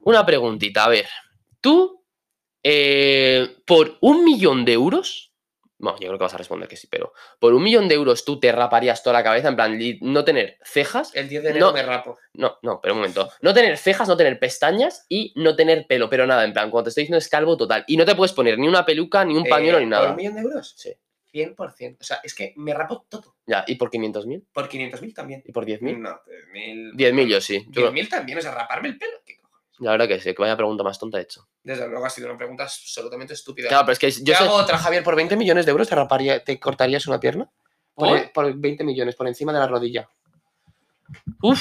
Una 0.00 0.24
preguntita, 0.24 0.84
a 0.84 0.88
ver. 0.88 1.08
Tú, 1.60 2.04
eh, 2.62 3.56
por 3.66 3.98
un 4.00 4.24
millón 4.24 4.64
de 4.64 4.72
euros. 4.74 5.33
Bueno, 5.84 5.98
yo 6.00 6.08
creo 6.08 6.18
que 6.18 6.24
vas 6.24 6.34
a 6.34 6.38
responder 6.38 6.68
que 6.68 6.76
sí, 6.76 6.86
pero 6.90 7.12
por 7.38 7.54
un 7.54 7.62
millón 7.62 7.86
de 7.88 7.94
euros 7.94 8.24
tú 8.24 8.40
te 8.40 8.50
raparías 8.50 9.02
toda 9.02 9.14
la 9.14 9.22
cabeza, 9.22 9.48
en 9.48 9.56
plan, 9.56 9.78
no 10.00 10.24
tener 10.24 10.58
cejas. 10.64 11.14
El 11.14 11.28
10 11.28 11.42
de 11.44 11.50
enero 11.50 11.66
No. 11.68 11.72
me 11.72 11.82
rapo. 11.82 12.18
No, 12.32 12.58
no, 12.62 12.80
pero 12.80 12.94
un 12.94 13.00
momento. 13.00 13.30
No 13.42 13.54
tener 13.54 13.76
cejas, 13.78 14.08
no 14.08 14.16
tener 14.16 14.38
pestañas 14.38 15.04
y 15.08 15.32
no 15.36 15.54
tener 15.54 15.86
pelo, 15.86 16.08
pero 16.10 16.26
nada, 16.26 16.44
en 16.44 16.52
plan, 16.52 16.70
cuando 16.70 16.84
te 16.84 16.88
estoy 16.88 17.02
diciendo 17.02 17.18
es 17.18 17.28
calvo 17.28 17.56
total. 17.56 17.84
Y 17.86 17.96
no 17.96 18.04
te 18.04 18.14
puedes 18.14 18.32
poner 18.32 18.58
ni 18.58 18.66
una 18.66 18.84
peluca, 18.84 19.24
ni 19.24 19.36
un 19.36 19.44
pañuelo, 19.44 19.78
Eh, 19.78 19.82
ni 19.84 19.86
¿Por 19.86 19.90
nada. 19.98 20.10
un 20.10 20.16
millón 20.16 20.34
de 20.34 20.40
euros? 20.40 20.74
Sí. 20.76 20.92
100%. 21.32 21.96
O 22.00 22.04
sea, 22.04 22.20
es 22.22 22.32
que 22.34 22.52
me 22.56 22.72
rapo 22.72 23.06
todo. 23.08 23.34
Ya, 23.46 23.64
¿y 23.66 23.74
por 23.74 23.90
500.000? 23.90 24.44
Por 24.52 24.68
500.000 24.68 25.12
también. 25.14 25.42
¿Y 25.44 25.52
por 25.52 25.66
10.000? 25.66 25.98
No, 25.98 26.20
10.000. 26.54 26.92
10.000 26.94 27.26
yo 27.28 27.40
sí. 27.40 27.66
Yo- 27.70 27.90
10.000 27.90 28.08
también, 28.08 28.38
o 28.38 28.40
sea, 28.40 28.52
raparme 28.54 28.88
el 28.88 28.98
pelo. 28.98 29.18
La 29.78 29.90
verdad 29.92 30.08
que 30.08 30.20
sí, 30.20 30.34
que 30.34 30.42
vaya 30.42 30.56
pregunta 30.56 30.82
más 30.84 30.98
tonta 30.98 31.18
he 31.18 31.22
hecho. 31.22 31.46
Desde 31.62 31.88
luego 31.88 32.06
ha 32.06 32.10
sido 32.10 32.28
una 32.28 32.36
pregunta 32.38 32.62
absolutamente 32.64 33.34
estúpida. 33.34 33.68
Claro, 33.68 33.84
pero 33.86 33.92
es 33.94 33.98
que 33.98 34.10
Yo 34.10 34.24
yo 34.24 34.34
sé... 34.36 34.44
hago 34.44 34.54
otra, 34.54 34.78
Javier, 34.78 35.02
por 35.02 35.16
20 35.16 35.36
millones 35.36 35.64
de 35.66 35.70
euros 35.72 35.88
te 35.88 35.94
raparía, 35.94 36.42
te 36.44 36.58
cortarías 36.60 37.06
una 37.06 37.18
pierna. 37.20 37.50
Por, 37.94 38.08
¿Por? 38.08 38.32
por 38.32 38.54
20 38.54 38.84
millones, 38.84 39.14
por 39.16 39.26
encima 39.28 39.52
de 39.52 39.58
la 39.58 39.66
rodilla. 39.66 40.08
Uf. 41.42 41.60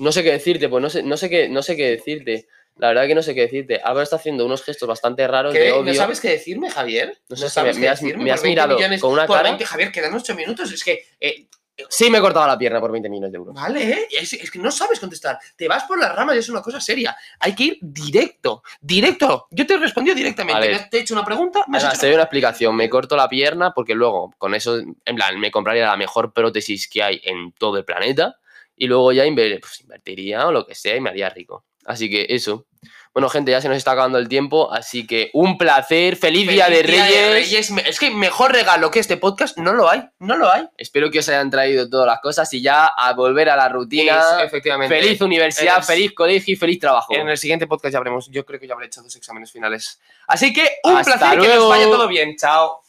No 0.00 0.12
sé 0.12 0.22
qué 0.22 0.32
decirte, 0.32 0.68
pues 0.68 0.82
no 0.82 0.90
sé, 0.90 1.02
no 1.02 1.16
sé 1.16 1.30
qué, 1.30 1.48
no 1.48 1.62
sé 1.62 1.76
qué 1.76 1.90
decirte. 1.90 2.48
La 2.76 2.88
verdad 2.88 3.06
que 3.06 3.14
no 3.14 3.22
sé 3.22 3.34
qué 3.34 3.42
decirte. 3.42 3.76
Álvaro 3.82 4.02
está 4.02 4.16
haciendo 4.16 4.44
unos 4.44 4.62
gestos 4.62 4.86
bastante 4.86 5.26
raros 5.26 5.54
¿Qué? 5.54 5.60
de 5.60 5.82
¿No 5.82 5.94
sabes 5.94 6.20
qué 6.20 6.28
decirme, 6.30 6.70
Javier? 6.70 7.18
No 7.28 7.36
sé 7.36 7.48
si 7.48 7.54
sabes 7.54 7.76
me- 7.76 7.82
qué 7.82 7.88
has- 7.88 8.00
decirme? 8.00 8.24
me 8.24 8.30
has 8.32 8.42
20 8.42 8.48
mirado 8.66 9.00
con 9.00 9.12
una 9.12 9.26
por 9.26 9.36
cara- 9.38 9.48
20, 9.48 9.64
Javier, 9.64 9.92
quedan 9.92 10.14
8 10.14 10.34
minutos. 10.34 10.70
Es 10.72 10.84
que, 10.84 11.06
eh, 11.20 11.48
Sí, 11.88 12.08
me 12.10 12.18
he 12.18 12.20
cortado 12.20 12.46
la 12.46 12.56
pierna 12.58 12.80
por 12.80 12.90
20 12.90 13.08
millones 13.08 13.32
de 13.32 13.36
euros. 13.38 13.54
vale, 13.54 13.90
¿eh? 13.90 14.08
es, 14.10 14.32
es 14.32 14.50
que 14.50 14.58
no 14.58 14.70
sabes 14.70 14.98
contestar. 14.98 15.38
Te 15.56 15.68
vas 15.68 15.84
por 15.84 15.98
las 15.98 16.14
ramas 16.14 16.36
y 16.36 16.38
es 16.38 16.48
una 16.48 16.62
cosa 16.62 16.80
seria. 16.80 17.16
Hay 17.40 17.54
que 17.54 17.64
ir 17.64 17.78
directo, 17.82 18.62
directo. 18.80 19.46
Yo 19.50 19.66
te 19.66 19.74
he 19.74 19.76
respondido 19.78 20.14
directamente. 20.16 20.88
Te 20.90 20.98
he 20.98 21.00
hecho 21.00 21.14
una 21.14 21.24
pregunta, 21.24 21.64
me 21.68 21.76
has 21.76 21.84
Además, 21.84 21.94
hecho 21.94 22.00
te 22.00 22.06
doy 22.06 22.14
una 22.14 22.22
explicación. 22.24 22.76
Me 22.76 22.88
corto 22.88 23.14
la 23.16 23.28
pierna 23.28 23.72
porque 23.74 23.94
luego, 23.94 24.32
con 24.38 24.54
eso, 24.54 24.78
en 24.78 25.16
plan, 25.16 25.38
me 25.38 25.50
compraría 25.50 25.86
la 25.86 25.96
mejor 25.96 26.32
prótesis 26.32 26.88
que 26.88 27.02
hay 27.02 27.20
en 27.24 27.52
todo 27.52 27.76
el 27.78 27.84
planeta 27.84 28.36
y 28.74 28.86
luego 28.86 29.12
ya 29.12 29.24
inver- 29.26 29.60
pues, 29.60 29.80
invertiría 29.80 30.46
o 30.46 30.52
lo 30.52 30.66
que 30.66 30.74
sea 30.74 30.96
y 30.96 31.00
me 31.00 31.10
haría 31.10 31.28
rico. 31.30 31.64
Así 31.86 32.10
que 32.10 32.26
eso. 32.30 32.66
Bueno, 33.12 33.30
gente, 33.30 33.50
ya 33.50 33.62
se 33.62 33.68
nos 33.68 33.78
está 33.78 33.92
acabando 33.92 34.18
el 34.18 34.28
tiempo, 34.28 34.70
así 34.70 35.06
que 35.06 35.30
un 35.32 35.56
placer. 35.56 36.16
Feliz, 36.16 36.46
día, 36.46 36.68
de, 36.68 36.82
Reyes. 36.82 37.70
Es 37.86 37.98
que 37.98 38.10
mejor 38.10 38.52
regalo 38.52 38.90
que 38.90 38.98
este 38.98 39.16
podcast 39.16 39.56
no 39.56 39.72
lo 39.72 39.88
hay. 39.88 40.02
No 40.18 40.36
lo 40.36 40.52
hay. 40.52 40.68
Espero 40.76 41.10
que 41.10 41.20
os 41.20 41.28
hayan 41.30 41.48
traído 41.48 41.88
todas 41.88 42.06
las 42.06 42.20
cosas 42.20 42.52
y 42.52 42.60
ya 42.60 42.84
a 42.84 43.14
volver 43.14 43.48
a 43.48 43.56
la 43.56 43.70
rutina. 43.70 44.18
Es- 44.18 44.44
efectivamente. 44.44 45.00
Feliz 45.00 45.18
universidad, 45.22 45.82
feliz 45.82 46.12
colegio 46.14 46.52
y 46.52 46.56
feliz 46.56 46.78
trabajo. 46.78 47.14
En 47.14 47.26
el 47.26 47.38
siguiente 47.38 47.66
podcast 47.66 47.92
ya 47.94 47.98
habremos. 47.98 48.28
Yo 48.30 48.44
creo 48.44 48.60
que 48.60 48.66
ya 48.66 48.74
habré 48.74 48.88
hecho 48.88 49.00
dos 49.02 49.16
exámenes 49.16 49.50
finales. 49.50 49.98
Así 50.26 50.52
que 50.52 50.68
un 50.84 50.98
Hasta 50.98 51.16
placer 51.16 51.40
que 51.40 51.46
luego. 51.46 51.60
nos 51.60 51.68
vaya 51.70 51.84
todo 51.86 52.08
bien. 52.08 52.36
Chao. 52.36 52.82